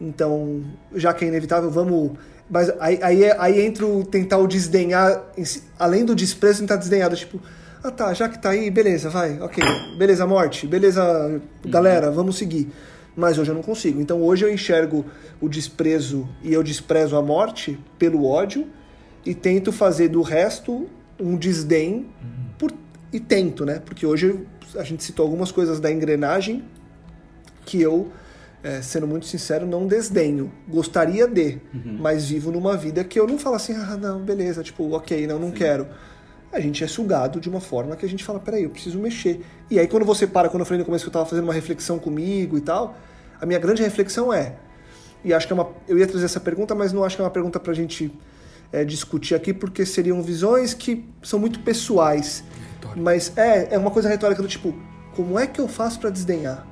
Então, 0.00 0.64
já 0.94 1.12
que 1.12 1.22
é 1.22 1.28
inevitável, 1.28 1.70
vamos. 1.70 2.12
Mas 2.48 2.72
aí, 2.80 2.98
aí, 3.02 3.30
aí 3.32 3.60
entra 3.60 3.84
o 3.84 4.06
tentar 4.06 4.38
o 4.38 4.46
desdenhar, 4.46 5.24
além 5.78 6.02
do 6.02 6.14
desprezo, 6.14 6.60
tentar 6.60 6.76
desdenhar, 6.76 7.10
do 7.10 7.16
tipo, 7.16 7.38
ah 7.82 7.90
tá, 7.90 8.14
já 8.14 8.26
que 8.26 8.38
tá 8.38 8.48
aí, 8.48 8.70
beleza, 8.70 9.10
vai, 9.10 9.38
ok, 9.42 9.62
beleza, 9.98 10.26
morte, 10.26 10.66
beleza, 10.66 11.42
galera, 11.66 12.10
vamos 12.10 12.38
seguir. 12.38 12.72
Mas 13.14 13.36
hoje 13.36 13.50
eu 13.50 13.54
não 13.54 13.62
consigo. 13.62 14.00
Então 14.00 14.22
hoje 14.22 14.46
eu 14.46 14.50
enxergo 14.50 15.04
o 15.42 15.46
desprezo 15.46 16.26
e 16.42 16.54
eu 16.54 16.62
desprezo 16.62 17.18
a 17.18 17.22
morte 17.22 17.78
pelo 17.98 18.24
ódio 18.24 18.66
e 19.24 19.34
tento 19.34 19.72
fazer 19.72 20.08
do 20.08 20.22
resto 20.22 20.88
um 21.18 21.36
desdém 21.36 22.06
por, 22.58 22.72
e 23.12 23.20
tento, 23.20 23.64
né? 23.64 23.80
Porque 23.84 24.04
hoje 24.06 24.40
a 24.76 24.82
gente 24.82 25.02
citou 25.02 25.24
algumas 25.24 25.52
coisas 25.52 25.80
da 25.80 25.90
engrenagem 25.90 26.64
que 27.64 27.80
eu 27.80 28.10
é, 28.62 28.80
sendo 28.80 29.06
muito 29.06 29.26
sincero, 29.26 29.66
não 29.66 29.86
desdenho. 29.86 30.50
Gostaria 30.68 31.28
de, 31.28 31.60
uhum. 31.72 31.98
mas 32.00 32.26
vivo 32.26 32.50
numa 32.50 32.76
vida 32.76 33.04
que 33.04 33.20
eu 33.20 33.26
não 33.26 33.38
falo 33.38 33.56
assim, 33.56 33.74
ah, 33.74 33.96
não, 33.96 34.20
beleza, 34.20 34.62
tipo, 34.62 34.90
ok, 34.94 35.26
não, 35.26 35.38
não 35.38 35.48
Sim. 35.48 35.54
quero. 35.54 35.86
A 36.50 36.60
gente 36.60 36.82
é 36.82 36.86
sugado 36.86 37.40
de 37.40 37.48
uma 37.48 37.60
forma 37.60 37.94
que 37.96 38.06
a 38.06 38.08
gente 38.08 38.24
fala, 38.24 38.40
peraí, 38.40 38.62
eu 38.62 38.70
preciso 38.70 38.98
mexer. 38.98 39.44
E 39.70 39.78
aí 39.78 39.86
quando 39.86 40.04
você 40.04 40.26
para, 40.26 40.48
quando 40.48 40.60
eu 40.60 40.66
falei 40.66 40.78
no 40.78 40.84
começo 40.84 41.04
que 41.04 41.08
eu 41.08 41.10
estava 41.10 41.26
fazendo 41.26 41.44
uma 41.44 41.52
reflexão 41.52 41.98
comigo 41.98 42.56
e 42.56 42.60
tal, 42.60 42.96
a 43.40 43.44
minha 43.44 43.58
grande 43.58 43.82
reflexão 43.82 44.32
é, 44.32 44.54
e 45.24 45.32
acho 45.32 45.46
que 45.46 45.52
é 45.52 45.56
uma, 45.56 45.68
eu 45.88 45.98
ia 45.98 46.06
trazer 46.06 46.26
essa 46.26 46.40
pergunta, 46.40 46.74
mas 46.74 46.92
não 46.92 47.02
acho 47.02 47.16
que 47.16 47.22
é 47.22 47.24
uma 47.24 47.30
pergunta 47.30 47.58
para 47.58 47.72
a 47.72 47.74
gente 47.74 48.12
é, 48.74 48.84
discutir 48.84 49.34
aqui, 49.34 49.52
porque 49.52 49.86
seriam 49.86 50.22
visões 50.22 50.74
que 50.74 51.04
são 51.22 51.38
muito 51.38 51.60
pessoais. 51.60 52.44
Retórica. 52.74 53.00
Mas 53.00 53.32
é, 53.36 53.74
é 53.74 53.78
uma 53.78 53.90
coisa 53.90 54.08
retórica 54.08 54.42
do 54.42 54.48
tipo, 54.48 54.74
como 55.14 55.38
é 55.38 55.46
que 55.46 55.60
eu 55.60 55.68
faço 55.68 56.00
para 56.00 56.10
desdenhar? 56.10 56.66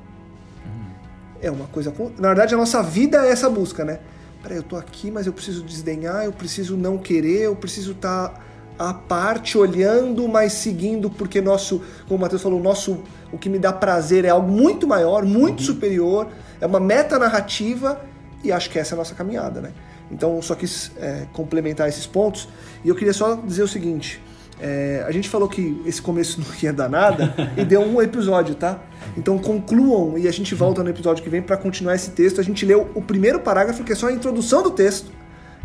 é 1.43 1.51
uma 1.51 1.67
coisa. 1.67 1.93
Na 2.19 2.29
verdade, 2.29 2.55
a 2.55 2.57
nossa 2.57 2.83
vida 2.83 3.27
é 3.27 3.31
essa 3.31 3.51
busca, 3.51 3.85
né? 3.85 3.99
Peraí, 4.43 4.57
eu 4.57 4.63
tô 4.63 4.77
aqui, 4.77 5.11
mas 5.11 5.27
eu 5.27 5.33
preciso 5.33 5.63
desdenhar, 5.63 6.25
eu 6.25 6.33
preciso 6.33 6.77
não 6.77 6.97
querer, 6.97 7.43
eu 7.43 7.57
preciso 7.57 7.93
estar 7.93 8.29
tá 8.29 8.41
à 8.79 8.95
parte, 8.95 9.59
olhando, 9.59 10.27
mas 10.29 10.53
seguindo, 10.53 11.11
porque 11.11 11.41
nosso, 11.41 11.83
como 12.07 12.19
o 12.19 12.21
Matheus 12.21 12.43
falou, 12.43 12.61
nosso, 12.61 13.03
o 13.33 13.39
que 13.39 13.49
me 13.49 13.59
dá 13.59 13.73
prazer 13.73 14.25
é 14.25 14.31
algo 14.31 14.51
muito 14.51 14.87
maior, 14.87 15.25
muito 15.25 15.61
uhum. 15.61 15.67
superior, 15.67 16.29
é 16.61 16.67
uma 16.67 16.81
meta 16.81 17.19
narrativa, 17.19 18.01
e 18.43 18.51
acho 18.51 18.71
que 18.71 18.79
essa 18.79 18.95
é 18.95 18.97
a 18.97 18.99
nossa 18.99 19.15
caminhada, 19.15 19.61
né? 19.61 19.73
Então, 20.13 20.41
só 20.43 20.55
quis 20.55 20.93
é, 20.99 21.27
complementar 21.33 21.89
esses 21.89 22.07
pontos, 22.07 22.49
e 22.85 22.89
eu 22.89 22.95
queria 22.95 23.13
só 23.13 23.35
dizer 23.37 23.63
o 23.63 23.69
seguinte. 23.69 24.21
É, 24.61 25.03
a 25.05 25.11
gente 25.11 25.29
falou 25.29 25.49
que 25.49 25.83
esse 25.85 26.01
começo 26.01 26.39
não 26.47 26.47
ia 26.63 26.73
dar 26.73 26.89
nada 26.89 27.35
e 27.57 27.65
deu 27.65 27.81
um 27.81 28.01
episódio, 28.01 28.55
tá? 28.55 28.81
Então 29.17 29.37
concluam 29.39 30.17
e 30.17 30.29
a 30.29 30.31
gente 30.31 30.55
volta 30.55 30.85
no 30.85 30.91
episódio 30.91 31.23
que 31.23 31.29
vem 31.29 31.43
para 31.43 31.57
continuar 31.57 31.97
esse 31.97 32.13
texto. 32.13 32.41
A 32.41 32.45
gente 32.45 32.65
leu 32.65 32.89
o 32.95 33.03
primeiro 33.03 33.41
parágrafo, 33.41 33.83
que 33.83 33.93
é 33.93 33.97
só 33.97 34.07
a 34.07 34.13
introdução 34.13 34.63
do 34.63 34.71
texto, 34.71 35.11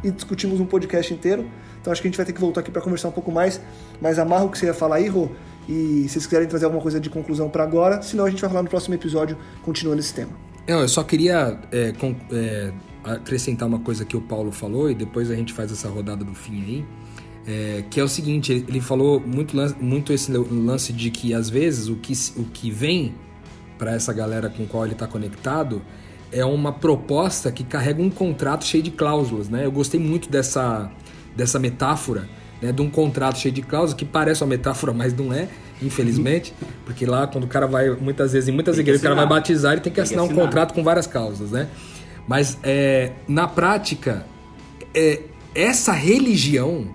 e 0.04 0.10
discutimos 0.10 0.60
um 0.60 0.66
podcast 0.66 1.14
inteiro. 1.14 1.48
Então 1.80 1.92
acho 1.92 2.02
que 2.02 2.08
a 2.08 2.10
gente 2.10 2.18
vai 2.18 2.26
ter 2.26 2.34
que 2.34 2.42
voltar 2.42 2.62
aqui 2.62 2.72
para 2.72 2.82
conversar 2.82 3.10
um 3.10 3.12
pouco 3.12 3.32
mais. 3.32 3.62
Mas 4.02 4.18
amarra 4.18 4.46
o 4.46 4.50
que 4.50 4.58
você 4.58 4.66
ia 4.66 4.74
falar 4.74 4.96
aí, 4.96 5.08
Rô. 5.08 5.30
E 5.70 6.04
se 6.04 6.14
vocês 6.14 6.26
quiserem 6.26 6.48
trazer 6.48 6.66
alguma 6.66 6.82
coisa 6.82 7.00
de 7.00 7.10
conclusão 7.10 7.50
para 7.50 7.64
agora, 7.64 8.02
senão 8.02 8.26
a 8.26 8.30
gente 8.30 8.42
vai 8.42 8.50
falar 8.50 8.64
no 8.64 8.70
próximo 8.70 8.96
episódio, 8.96 9.38
continuando 9.64 10.00
esse 10.00 10.14
tema. 10.14 10.32
Eu 10.66 10.88
só 10.88 11.04
queria 11.04 11.60
é, 11.72 11.94
é, 12.32 12.74
acrescentar 13.14 13.68
uma 13.68 13.80
coisa 13.80 14.06
que 14.06 14.16
o 14.16 14.22
Paulo 14.22 14.52
falou 14.52 14.90
e 14.90 14.96
depois 14.96 15.32
a 15.32 15.36
gente 15.36 15.54
faz 15.54 15.72
essa 15.72 15.90
rodada 15.90 16.24
do 16.24 16.34
fim 16.34 16.62
aí. 16.62 16.86
É, 17.48 17.84
que 17.90 17.98
é 17.98 18.04
o 18.04 18.10
seguinte, 18.10 18.66
ele 18.68 18.82
falou 18.82 19.22
muito, 19.22 19.56
muito 19.80 20.12
esse 20.12 20.32
lance 20.32 20.92
de 20.92 21.10
que 21.10 21.34
às 21.34 21.50
vezes 21.50 21.88
o 21.88 21.96
que, 21.96 22.12
o 22.36 22.44
que 22.44 22.70
vem 22.70 23.16
para 23.78 23.94
essa 23.94 24.12
galera 24.12 24.50
com 24.50 24.66
qual 24.66 24.84
ele 24.84 24.94
está 24.94 25.08
conectado 25.08 25.82
é 26.32 26.44
uma 26.44 26.74
proposta 26.74 27.52
que 27.52 27.64
carrega 27.64 28.02
um 28.02 28.10
contrato 28.10 28.66
cheio 28.66 28.84
de 28.84 28.92
cláusulas, 28.92 29.48
né? 29.48 29.66
Eu 29.66 29.72
gostei 29.72 30.00
muito 30.00 30.30
dessa, 30.30 30.92
dessa 31.36 31.58
metáfora, 31.58 32.28
né? 32.62 32.74
De 32.74 32.82
um 32.82 32.90
contrato 32.90 33.40
cheio 33.40 33.54
de 33.54 33.62
cláusulas, 33.62 33.94
que 33.94 34.04
parece 34.04 34.44
uma 34.44 34.50
metáfora, 34.50 34.92
mas 34.92 35.14
não 35.14 35.32
é, 35.32 35.48
infelizmente. 35.82 36.54
Porque 36.86 37.06
lá, 37.06 37.28
quando 37.28 37.46
o 37.46 37.48
cara 37.48 37.66
vai, 37.66 37.90
muitas 37.92 38.34
vezes, 38.34 38.50
em 38.50 38.52
muitas 38.52 38.78
igrejas, 38.78 39.00
o 39.00 39.04
cara 39.04 39.16
vai 39.16 39.26
batizar, 39.26 39.72
ele 39.72 39.82
tem 39.82 39.94
que 39.94 40.02
assinar, 40.02 40.26
tem 40.26 40.28
que 40.28 40.34
assinar. 40.34 40.46
um 40.46 40.48
contrato 40.48 40.74
com 40.74 40.84
várias 40.84 41.08
cláusulas, 41.08 41.52
né? 41.52 41.70
Mas, 42.28 42.58
é, 42.62 43.14
na 43.28 43.48
prática, 43.48 44.28
é, 44.94 45.22
essa 45.56 45.94
religião 45.94 46.94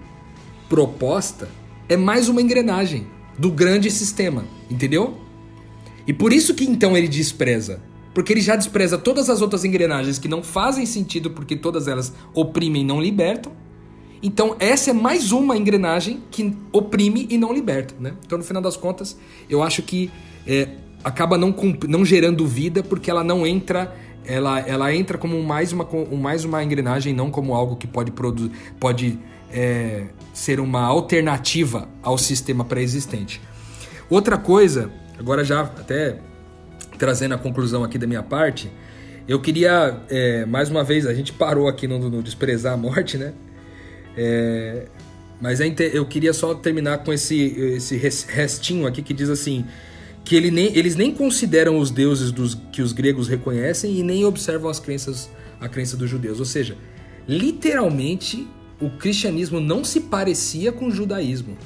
proposta 0.68 1.48
é 1.88 1.96
mais 1.96 2.28
uma 2.28 2.40
engrenagem 2.40 3.06
do 3.38 3.50
grande 3.50 3.90
sistema, 3.90 4.44
entendeu? 4.70 5.18
E 6.06 6.12
por 6.12 6.32
isso 6.32 6.54
que 6.54 6.64
então 6.64 6.96
ele 6.96 7.08
despreza. 7.08 7.80
Porque 8.14 8.32
ele 8.32 8.40
já 8.40 8.56
despreza 8.56 8.98
todas 8.98 9.30
as 9.30 9.40
outras 9.40 9.64
engrenagens 9.64 10.18
que 10.18 10.28
não 10.28 10.42
fazem 10.42 10.84
sentido 10.84 11.30
porque 11.30 11.56
todas 11.56 11.88
elas 11.88 12.12
oprimem 12.34 12.82
e 12.82 12.84
não 12.84 13.00
libertam. 13.00 13.52
Então 14.22 14.54
essa 14.58 14.90
é 14.90 14.92
mais 14.92 15.32
uma 15.32 15.56
engrenagem 15.56 16.22
que 16.30 16.54
oprime 16.72 17.26
e 17.30 17.38
não 17.38 17.52
liberta, 17.52 17.94
né? 17.98 18.14
Então 18.24 18.38
no 18.38 18.44
final 18.44 18.62
das 18.62 18.76
contas, 18.76 19.16
eu 19.48 19.62
acho 19.62 19.82
que 19.82 20.10
é, 20.46 20.68
acaba 21.02 21.38
não, 21.38 21.54
não 21.88 22.04
gerando 22.04 22.46
vida 22.46 22.82
porque 22.82 23.10
ela 23.10 23.24
não 23.24 23.46
entra 23.46 23.96
ela, 24.26 24.60
ela 24.60 24.94
entra 24.94 25.18
como 25.18 25.42
mais 25.42 25.72
uma, 25.72 25.86
mais 26.12 26.44
uma 26.44 26.62
engrenagem, 26.62 27.12
não 27.12 27.30
como 27.30 27.54
algo 27.54 27.76
que 27.76 27.86
pode, 27.86 28.10
produ 28.10 28.50
pode 28.78 29.18
é, 29.52 30.06
ser 30.32 30.60
uma 30.60 30.82
alternativa 30.82 31.88
ao 32.02 32.16
sistema 32.16 32.64
pré-existente. 32.64 33.40
Outra 34.08 34.36
coisa, 34.36 34.90
agora 35.18 35.44
já 35.44 35.60
até 35.62 36.18
trazendo 36.98 37.34
a 37.34 37.38
conclusão 37.38 37.82
aqui 37.82 37.98
da 37.98 38.06
minha 38.06 38.22
parte, 38.22 38.70
eu 39.26 39.40
queria, 39.40 40.00
é, 40.10 40.44
mais 40.46 40.68
uma 40.68 40.82
vez, 40.82 41.06
a 41.06 41.14
gente 41.14 41.32
parou 41.32 41.68
aqui 41.68 41.86
no, 41.86 41.98
no 41.98 42.22
desprezar 42.22 42.74
a 42.74 42.76
morte, 42.76 43.16
né? 43.16 43.32
É, 44.16 44.86
mas 45.40 45.60
é 45.60 45.74
eu 45.92 46.06
queria 46.06 46.32
só 46.32 46.54
terminar 46.54 46.98
com 46.98 47.12
esse, 47.12 47.36
esse 47.36 47.96
restinho 47.96 48.86
aqui 48.86 49.02
que 49.02 49.12
diz 49.12 49.28
assim: 49.28 49.64
que 50.24 50.36
ele 50.36 50.50
nem, 50.50 50.76
eles 50.76 50.96
nem 50.96 51.12
consideram 51.12 51.78
os 51.78 51.90
deuses 51.90 52.30
dos, 52.30 52.56
que 52.72 52.82
os 52.82 52.92
gregos 52.92 53.28
reconhecem 53.28 53.98
e 53.98 54.02
nem 54.02 54.24
observam 54.24 54.70
as 54.70 54.78
crenças, 54.78 55.30
a 55.60 55.68
crença 55.68 55.96
dos 55.96 56.08
judeus. 56.08 56.38
Ou 56.38 56.44
seja, 56.46 56.76
literalmente 57.26 58.46
o 58.80 58.90
cristianismo 58.90 59.60
não 59.60 59.84
se 59.84 60.00
parecia 60.00 60.72
com 60.72 60.86
o 60.86 60.90
judaísmo. 60.90 61.56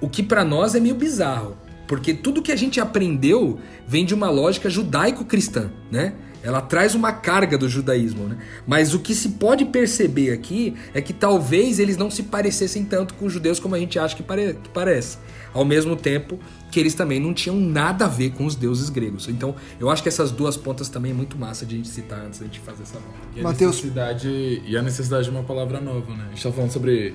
O 0.00 0.08
que 0.08 0.22
para 0.22 0.44
nós 0.44 0.74
é 0.74 0.80
meio 0.80 0.94
bizarro, 0.94 1.56
porque 1.86 2.14
tudo 2.14 2.42
que 2.42 2.52
a 2.52 2.56
gente 2.56 2.80
aprendeu 2.80 3.58
vem 3.86 4.04
de 4.04 4.14
uma 4.14 4.30
lógica 4.30 4.70
judaico-cristã, 4.70 5.70
né? 5.90 6.14
Ela 6.44 6.60
traz 6.60 6.94
uma 6.94 7.10
carga 7.10 7.56
do 7.56 7.66
judaísmo, 7.68 8.28
né? 8.28 8.36
Mas 8.66 8.92
o 8.92 8.98
que 8.98 9.14
se 9.14 9.30
pode 9.30 9.64
perceber 9.64 10.30
aqui 10.30 10.74
é 10.92 11.00
que 11.00 11.14
talvez 11.14 11.78
eles 11.78 11.96
não 11.96 12.10
se 12.10 12.24
parecessem 12.24 12.84
tanto 12.84 13.14
com 13.14 13.24
os 13.24 13.32
judeus 13.32 13.58
como 13.58 13.74
a 13.74 13.78
gente 13.78 13.98
acha 13.98 14.14
que, 14.14 14.22
pare 14.22 14.52
que 14.62 14.68
parece. 14.68 15.16
Ao 15.54 15.64
mesmo 15.64 15.96
tempo 15.96 16.38
que 16.70 16.78
eles 16.78 16.92
também 16.92 17.18
não 17.18 17.32
tinham 17.32 17.58
nada 17.58 18.04
a 18.04 18.08
ver 18.08 18.32
com 18.32 18.44
os 18.44 18.54
deuses 18.54 18.90
gregos. 18.90 19.26
Então, 19.28 19.54
eu 19.80 19.88
acho 19.88 20.02
que 20.02 20.08
essas 20.08 20.30
duas 20.30 20.54
pontas 20.54 20.90
também 20.90 21.12
é 21.12 21.14
muito 21.14 21.38
massa 21.38 21.64
de 21.64 21.76
a 21.76 21.78
gente 21.78 21.88
citar 21.88 22.20
antes 22.26 22.40
da 22.40 22.44
gente 22.44 22.60
fazer 22.60 22.82
essa 22.82 22.98
volta. 22.98 23.18
E 23.34 23.40
a 23.40 23.42
Mateus... 23.42 23.76
necessidade 23.76 24.62
e 24.66 24.76
a 24.76 24.82
necessidade 24.82 25.24
de 25.24 25.30
uma 25.30 25.44
palavra 25.44 25.80
nova, 25.80 26.14
né? 26.14 26.24
A 26.26 26.30
gente 26.30 26.42
tá 26.42 26.52
falando 26.52 26.72
sobre 26.72 27.14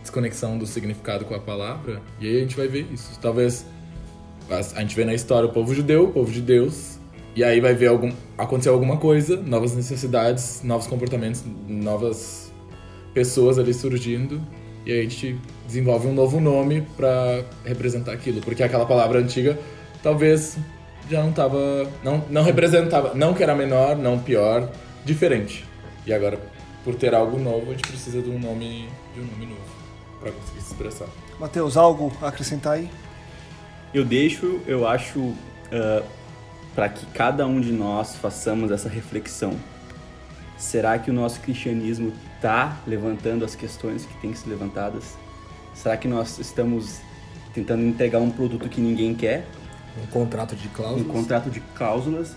desconexão 0.00 0.56
do 0.56 0.66
significado 0.66 1.24
com 1.24 1.34
a 1.34 1.40
palavra, 1.40 2.00
e 2.20 2.28
aí 2.28 2.36
a 2.36 2.40
gente 2.40 2.56
vai 2.56 2.68
ver 2.68 2.86
isso. 2.92 3.18
Talvez 3.20 3.66
a 4.48 4.80
gente 4.80 4.94
vê 4.94 5.04
na 5.04 5.14
história 5.14 5.48
o 5.48 5.52
povo 5.52 5.74
judeu, 5.74 6.04
o 6.04 6.12
povo 6.12 6.30
de 6.30 6.40
Deus, 6.40 6.99
e 7.40 7.44
aí 7.44 7.58
vai 7.58 7.72
ver 7.72 7.86
algum, 7.86 8.12
acontecer 8.36 8.68
alguma 8.68 8.98
coisa, 8.98 9.34
novas 9.34 9.74
necessidades, 9.74 10.60
novos 10.62 10.86
comportamentos, 10.86 11.42
novas 11.66 12.52
pessoas 13.14 13.58
ali 13.58 13.72
surgindo, 13.72 14.42
e 14.84 14.92
aí 14.92 15.00
a 15.00 15.02
gente 15.04 15.40
desenvolve 15.66 16.06
um 16.06 16.12
novo 16.12 16.38
nome 16.38 16.82
para 16.98 17.42
representar 17.64 18.12
aquilo, 18.12 18.42
porque 18.42 18.62
aquela 18.62 18.84
palavra 18.84 19.20
antiga 19.20 19.58
talvez 20.02 20.58
já 21.08 21.22
não 21.22 21.32
tava, 21.32 21.90
não, 22.04 22.22
não 22.28 22.42
representava, 22.42 23.14
não 23.14 23.32
que 23.32 23.42
era 23.42 23.54
menor, 23.54 23.96
não 23.96 24.18
pior, 24.18 24.70
diferente. 25.02 25.64
E 26.06 26.12
agora, 26.12 26.38
por 26.84 26.94
ter 26.94 27.14
algo 27.14 27.38
novo, 27.38 27.70
a 27.70 27.72
gente 27.72 27.88
precisa 27.88 28.20
de 28.20 28.28
um 28.28 28.38
nome, 28.38 28.86
de 29.14 29.20
um 29.20 29.24
nome 29.24 29.46
novo 29.46 29.62
para 30.20 30.30
conseguir 30.30 30.60
se 30.60 30.72
expressar. 30.72 31.08
Mateus, 31.38 31.78
algo 31.78 32.12
a 32.20 32.28
acrescentar 32.28 32.74
aí? 32.74 32.90
Eu 33.94 34.04
deixo, 34.04 34.60
eu 34.66 34.86
acho, 34.86 35.18
uh, 35.18 36.04
para 36.74 36.88
que 36.88 37.06
cada 37.06 37.46
um 37.46 37.60
de 37.60 37.72
nós 37.72 38.16
façamos 38.16 38.70
essa 38.70 38.88
reflexão. 38.88 39.56
Será 40.56 40.98
que 40.98 41.10
o 41.10 41.14
nosso 41.14 41.40
cristianismo 41.40 42.12
está 42.36 42.78
levantando 42.86 43.44
as 43.44 43.54
questões 43.54 44.04
que 44.04 44.14
têm 44.20 44.32
que 44.32 44.38
ser 44.38 44.50
levantadas? 44.50 45.16
Será 45.74 45.96
que 45.96 46.06
nós 46.06 46.38
estamos 46.38 47.00
tentando 47.54 47.82
entregar 47.82 48.18
um 48.20 48.30
produto 48.30 48.68
que 48.68 48.80
ninguém 48.80 49.14
quer? 49.14 49.46
Um 50.02 50.06
contrato 50.06 50.54
de 50.54 50.68
cláusulas? 50.68 51.06
Um 51.06 51.08
contrato 51.08 51.50
de 51.50 51.60
cláusulas? 51.74 52.36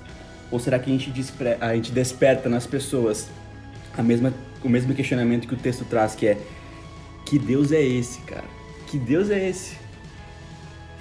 Ou 0.49 0.59
será 0.59 0.79
que 0.79 0.89
a 0.89 0.93
gente, 0.93 1.09
despre... 1.09 1.57
a 1.59 1.75
gente 1.75 1.91
desperta 1.91 2.47
nas 2.47 2.65
pessoas 2.65 3.27
a 3.97 4.01
mesma... 4.01 4.34
o 4.63 4.69
mesmo 4.69 4.93
questionamento 4.93 5.47
que 5.47 5.53
o 5.53 5.57
texto 5.57 5.86
traz, 5.86 6.15
que 6.15 6.27
é 6.27 6.38
que 7.25 7.38
Deus 7.38 7.71
é 7.71 7.81
esse, 7.81 8.21
cara? 8.21 8.45
Que 8.88 8.97
Deus 8.97 9.29
é 9.29 9.49
esse? 9.49 9.82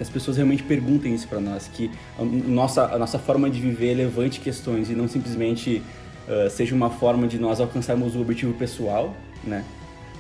As 0.03 0.11
pessoas 0.11 0.37
realmente 0.37 0.63
perguntem 0.63 1.15
isso 1.15 1.29
para 1.29 1.41
nós, 1.41 1.69
que 1.69 1.91
a 2.19 2.25
nossa, 2.25 2.87
a 2.87 2.99
nossa 2.99 3.19
forma 3.19 3.49
de 3.49 3.61
viver 3.61 3.95
levante 3.95 4.41
questões 4.41 4.91
e 4.91 4.95
não 4.95 5.09
simplesmente 5.09 5.83
uh, 6.29 6.51
seja 6.51 6.75
uma 6.75 6.91
forma 6.91 7.27
de 7.27 7.39
nós 7.39 7.61
alcançarmos 7.61 8.15
o 8.15 8.21
objetivo 8.21 8.53
pessoal, 8.55 9.17
né? 9.45 9.65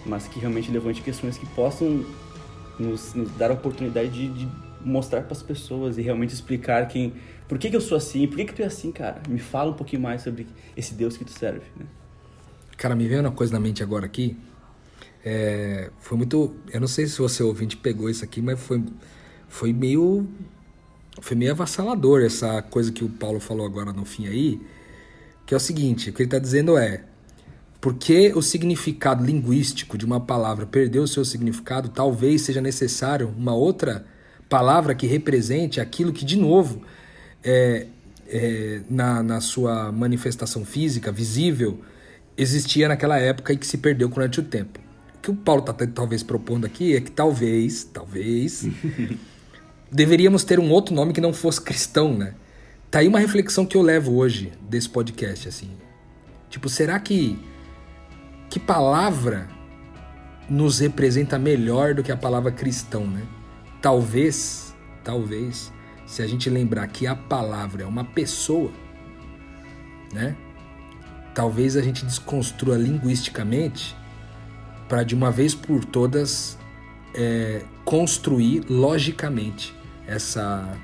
Mas 0.06 0.26
que 0.26 0.40
realmente 0.40 0.70
levante 0.70 1.02
questões 1.02 1.36
que 1.36 1.46
possam 1.46 2.04
nos, 2.78 3.14
nos 3.14 3.30
dar 3.32 3.50
a 3.50 3.54
oportunidade 3.54 4.10
de, 4.10 4.28
de 4.28 4.48
mostrar 4.84 5.22
para 5.22 5.32
as 5.32 5.42
pessoas 5.42 5.98
e 5.98 6.02
realmente 6.02 6.32
explicar 6.34 6.88
quem, 6.88 7.12
por 7.48 7.58
que, 7.58 7.70
que 7.70 7.76
eu 7.76 7.80
sou 7.80 7.96
assim, 7.96 8.26
por 8.26 8.36
que, 8.36 8.46
que 8.46 8.54
tu 8.54 8.62
é 8.62 8.66
assim, 8.66 8.90
cara. 8.90 9.22
Me 9.28 9.38
fala 9.38 9.70
um 9.70 9.74
pouquinho 9.74 10.02
mais 10.02 10.22
sobre 10.22 10.46
esse 10.76 10.94
Deus 10.94 11.16
que 11.16 11.24
tu 11.24 11.30
serve. 11.30 11.66
Né? 11.76 11.86
Cara, 12.76 12.96
me 12.96 13.06
veio 13.06 13.20
uma 13.20 13.30
coisa 13.30 13.52
na 13.52 13.60
mente 13.60 13.82
agora 13.82 14.06
aqui. 14.06 14.36
É, 15.24 15.90
foi 16.00 16.18
muito. 16.18 16.56
Eu 16.72 16.80
não 16.80 16.88
sei 16.88 17.06
se 17.06 17.18
você 17.18 17.42
ouvinte 17.42 17.76
pegou 17.76 18.10
isso 18.10 18.24
aqui, 18.24 18.42
mas 18.42 18.58
foi, 18.60 18.82
foi 19.52 19.70
meio. 19.70 20.26
Foi 21.20 21.36
meio 21.36 21.52
avassalador 21.52 22.22
essa 22.22 22.62
coisa 22.62 22.90
que 22.90 23.04
o 23.04 23.08
Paulo 23.08 23.38
falou 23.38 23.66
agora 23.66 23.92
no 23.92 24.04
fim 24.04 24.26
aí. 24.26 24.58
Que 25.44 25.52
é 25.52 25.56
o 25.56 25.60
seguinte: 25.60 26.08
o 26.08 26.12
que 26.12 26.22
ele 26.22 26.26
está 26.26 26.38
dizendo 26.38 26.76
é. 26.78 27.04
Porque 27.78 28.32
o 28.34 28.40
significado 28.40 29.24
linguístico 29.24 29.98
de 29.98 30.06
uma 30.06 30.20
palavra 30.20 30.64
perdeu 30.64 31.02
o 31.02 31.08
seu 31.08 31.24
significado, 31.24 31.88
talvez 31.88 32.42
seja 32.42 32.60
necessário 32.60 33.28
uma 33.36 33.52
outra 33.54 34.06
palavra 34.48 34.94
que 34.94 35.06
represente 35.06 35.80
aquilo 35.80 36.12
que, 36.12 36.24
de 36.24 36.36
novo, 36.36 36.82
é, 37.42 37.88
é, 38.28 38.80
na, 38.88 39.20
na 39.22 39.40
sua 39.40 39.90
manifestação 39.90 40.64
física, 40.64 41.10
visível, 41.10 41.80
existia 42.36 42.86
naquela 42.86 43.18
época 43.18 43.52
e 43.52 43.56
que 43.56 43.66
se 43.66 43.78
perdeu 43.78 44.08
durante 44.08 44.38
o 44.38 44.44
tempo. 44.44 44.78
O 45.16 45.20
que 45.20 45.30
o 45.32 45.34
Paulo 45.34 45.60
está 45.60 45.74
talvez 45.88 46.22
propondo 46.22 46.64
aqui 46.64 46.94
é 46.94 47.00
que 47.00 47.10
talvez, 47.10 47.82
talvez, 47.82 48.64
deveríamos 49.92 50.42
ter 50.42 50.58
um 50.58 50.70
outro 50.70 50.94
nome 50.94 51.12
que 51.12 51.20
não 51.20 51.34
fosse 51.34 51.60
cristão, 51.60 52.16
né? 52.16 52.34
Tá 52.90 53.00
aí 53.00 53.08
uma 53.08 53.18
reflexão 53.18 53.66
que 53.66 53.76
eu 53.76 53.82
levo 53.82 54.16
hoje 54.16 54.52
desse 54.62 54.88
podcast, 54.88 55.46
assim. 55.48 55.70
Tipo, 56.48 56.68
será 56.68 56.98
que 56.98 57.38
que 58.48 58.58
palavra 58.58 59.48
nos 60.48 60.78
representa 60.78 61.38
melhor 61.38 61.94
do 61.94 62.02
que 62.02 62.12
a 62.12 62.16
palavra 62.16 62.50
cristão, 62.50 63.06
né? 63.06 63.22
Talvez, 63.80 64.74
talvez, 65.04 65.72
se 66.06 66.22
a 66.22 66.26
gente 66.26 66.48
lembrar 66.50 66.86
que 66.88 67.06
a 67.06 67.14
palavra 67.14 67.82
é 67.82 67.86
uma 67.86 68.04
pessoa, 68.04 68.70
né? 70.12 70.36
Talvez 71.34 71.76
a 71.76 71.82
gente 71.82 72.04
desconstrua 72.04 72.76
linguisticamente 72.76 73.96
para 74.88 75.02
de 75.02 75.14
uma 75.14 75.30
vez 75.30 75.54
por 75.54 75.84
todas 75.84 76.58
é, 77.14 77.62
construir 77.84 78.64
logicamente 78.68 79.74
essa, 80.12 80.76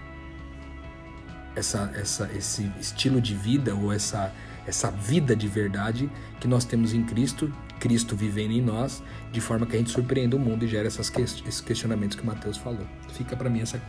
essa, 1.54 1.92
essa, 1.94 2.30
esse 2.32 2.70
estilo 2.80 3.20
de 3.20 3.34
vida 3.34 3.74
ou 3.74 3.92
essa 3.92 4.32
essa 4.68 4.90
vida 4.90 5.34
de 5.34 5.48
verdade 5.48 6.10
que 6.38 6.46
nós 6.46 6.62
temos 6.66 6.92
em 6.92 7.02
Cristo, 7.02 7.50
Cristo 7.80 8.14
vivendo 8.14 8.52
em 8.52 8.60
nós, 8.60 9.02
de 9.32 9.40
forma 9.40 9.64
que 9.64 9.74
a 9.74 9.78
gente 9.78 9.90
surpreenda 9.90 10.36
o 10.36 10.38
mundo 10.38 10.62
e 10.62 10.68
gera 10.68 10.86
essas 10.86 11.08
que, 11.08 11.22
esses 11.22 11.62
questionamentos 11.62 12.18
que 12.18 12.22
o 12.22 12.26
Mateus 12.26 12.58
falou. 12.58 12.86
Fica 13.14 13.34
para 13.34 13.48
mim 13.48 13.62
essa, 13.62 13.80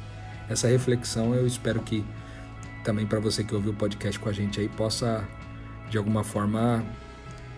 essa 0.48 0.70
reflexão. 0.70 1.36
Eu 1.36 1.46
espero 1.46 1.82
que 1.82 2.06
também 2.82 3.06
para 3.06 3.20
você 3.20 3.44
que 3.44 3.54
ouviu 3.54 3.74
o 3.74 3.76
podcast 3.76 4.18
com 4.18 4.30
a 4.30 4.32
gente 4.32 4.62
aí 4.62 4.70
possa 4.70 5.28
de 5.90 5.98
alguma 5.98 6.24
forma 6.24 6.82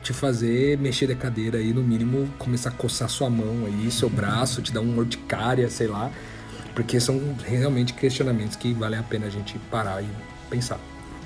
te 0.01 0.13
fazer 0.13 0.79
mexer 0.79 1.05
da 1.05 1.15
cadeira 1.15 1.59
aí, 1.59 1.71
no 1.71 1.83
mínimo 1.83 2.27
começar 2.39 2.69
a 2.69 2.73
coçar 2.73 3.07
sua 3.07 3.29
mão 3.29 3.67
aí, 3.67 3.91
seu 3.91 4.09
braço, 4.09 4.63
te 4.63 4.73
dar 4.73 4.81
um 4.81 4.97
urticária, 4.97 5.69
sei 5.69 5.85
lá, 5.85 6.11
porque 6.73 6.99
são 6.99 7.19
realmente 7.45 7.93
questionamentos 7.93 8.55
que 8.55 8.73
vale 8.73 8.95
a 8.95 9.03
pena 9.03 9.27
a 9.27 9.29
gente 9.29 9.57
parar 9.69 10.01
e 10.01 10.07
pensar. 10.49 10.79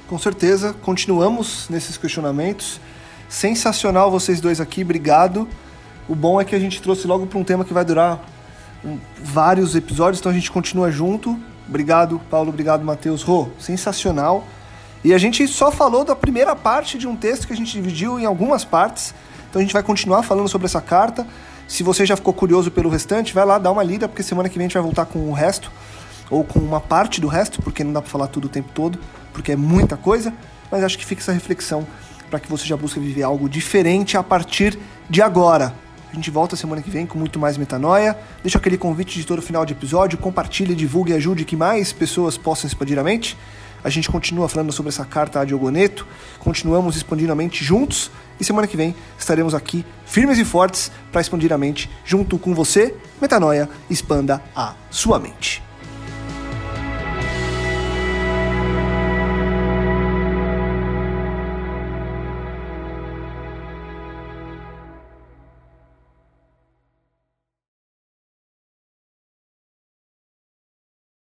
Com 0.08 0.20
certeza, 0.20 0.74
continuamos 0.82 1.68
nesses 1.70 1.98
questionamentos. 1.98 2.80
Sensacional 3.28 4.12
vocês 4.12 4.40
dois 4.40 4.62
aqui, 4.62 4.84
obrigado. 4.84 5.48
O 6.08 6.14
bom 6.14 6.40
é 6.40 6.46
que 6.46 6.56
a 6.56 6.60
gente 6.60 6.82
trouxe 6.82 7.08
logo 7.08 7.26
para 7.26 7.40
um 7.40 7.44
tema 7.44 7.66
que 7.66 7.74
vai 7.74 7.84
durar 7.84 8.24
vários 9.24 9.76
episódios, 9.76 10.20
então 10.20 10.32
a 10.32 10.36
gente 10.36 10.52
continua 10.52 10.92
junto. 10.92 11.40
Obrigado, 11.68 12.22
Paulo, 12.30 12.50
obrigado, 12.50 12.86
Matheus. 12.86 13.24
Rô, 13.24 13.50
sensacional. 13.58 14.46
E 15.04 15.14
a 15.14 15.18
gente 15.18 15.48
só 15.48 15.72
falou 15.72 16.04
da 16.04 16.16
primeira 16.16 16.56
parte 16.56 16.98
de 16.98 17.08
um 17.08 17.16
texto 17.16 17.48
que 17.48 17.54
a 17.54 17.56
gente 17.56 17.72
dividiu 17.72 18.20
em 18.20 18.26
algumas 18.26 18.64
partes. 18.64 19.14
Então 19.50 19.60
a 19.60 19.64
gente 19.64 19.74
vai 19.74 19.84
continuar 19.84 20.24
falando 20.24 20.48
sobre 20.48 20.66
essa 20.66 20.82
carta. 20.82 21.26
Se 21.68 21.84
você 21.84 22.06
já 22.06 22.16
ficou 22.16 22.34
curioso 22.34 22.70
pelo 22.72 22.90
restante, 22.90 23.34
vai 23.34 23.46
lá 23.46 23.58
dar 23.58 23.72
uma 23.72 23.84
lida, 23.84 24.08
porque 24.08 24.24
semana 24.24 24.50
que 24.50 24.58
vem 24.58 24.66
a 24.66 24.68
gente 24.68 24.74
vai 24.74 24.84
voltar 24.84 25.06
com 25.06 25.30
o 25.30 25.34
resto, 25.34 25.72
ou 26.30 26.44
com 26.44 26.60
uma 26.60 26.80
parte 26.80 27.20
do 27.20 27.28
resto, 27.28 27.62
porque 27.62 27.84
não 27.84 27.94
dá 27.94 28.02
para 28.02 28.12
falar 28.12 28.28
tudo 28.28 28.46
o 28.46 28.50
tempo 28.50 28.70
todo 28.74 29.00
porque 29.36 29.52
é 29.52 29.56
muita 29.58 29.98
coisa, 29.98 30.34
mas 30.72 30.82
acho 30.82 30.98
que 30.98 31.06
fica 31.06 31.22
essa 31.22 31.34
reflexão 31.34 31.86
para 32.30 32.40
que 32.40 32.50
você 32.50 32.66
já 32.66 32.78
busque 32.78 33.00
viver 33.02 33.24
algo 33.24 33.50
diferente 33.50 34.18
a 34.18 34.24
partir 34.24 34.80
de 35.10 35.22
agora. 35.22 35.74
A 36.10 36.16
gente 36.16 36.32
volta 36.32 36.56
semana 36.56 36.82
que 36.82 36.90
vem 36.90 37.06
com 37.06 37.20
muito 37.20 37.38
mais 37.38 37.58
metanoia. 37.58 38.18
Deixa 38.42 38.58
aquele 38.58 38.78
convite 38.78 39.20
de 39.20 39.26
todo 39.26 39.42
final 39.42 39.66
de 39.66 39.74
episódio, 39.74 40.18
compartilhe, 40.18 40.74
divulgue 40.74 41.12
e 41.12 41.16
ajude 41.16 41.44
que 41.44 41.58
mais 41.58 41.92
pessoas 41.92 42.38
possam 42.38 42.68
expandir 42.70 42.98
a 42.98 43.04
mente. 43.04 43.38
A 43.86 43.90
gente 43.92 44.10
continua 44.10 44.50
falando 44.50 44.72
sobre 44.72 44.90
essa 44.90 45.06
carta 45.06 45.40
a 45.40 45.46
Diogoneto, 45.46 46.08
continuamos 46.40 46.96
expandindo 46.96 47.32
a 47.32 47.36
mente 47.36 47.64
juntos 47.64 48.10
e 48.40 48.44
semana 48.44 48.66
que 48.66 48.76
vem 48.76 48.96
estaremos 49.16 49.54
aqui 49.54 49.86
firmes 50.08 50.40
e 50.40 50.44
fortes 50.44 50.92
para 51.12 51.22
expandir 51.22 51.54
a 51.54 51.58
mente 51.58 51.88
junto 52.04 52.40
com 52.40 52.56
você. 52.56 52.96
Metanoia, 53.22 53.70
expanda 53.88 54.42
a 54.56 54.74
sua 54.90 55.20
mente. 55.20 55.65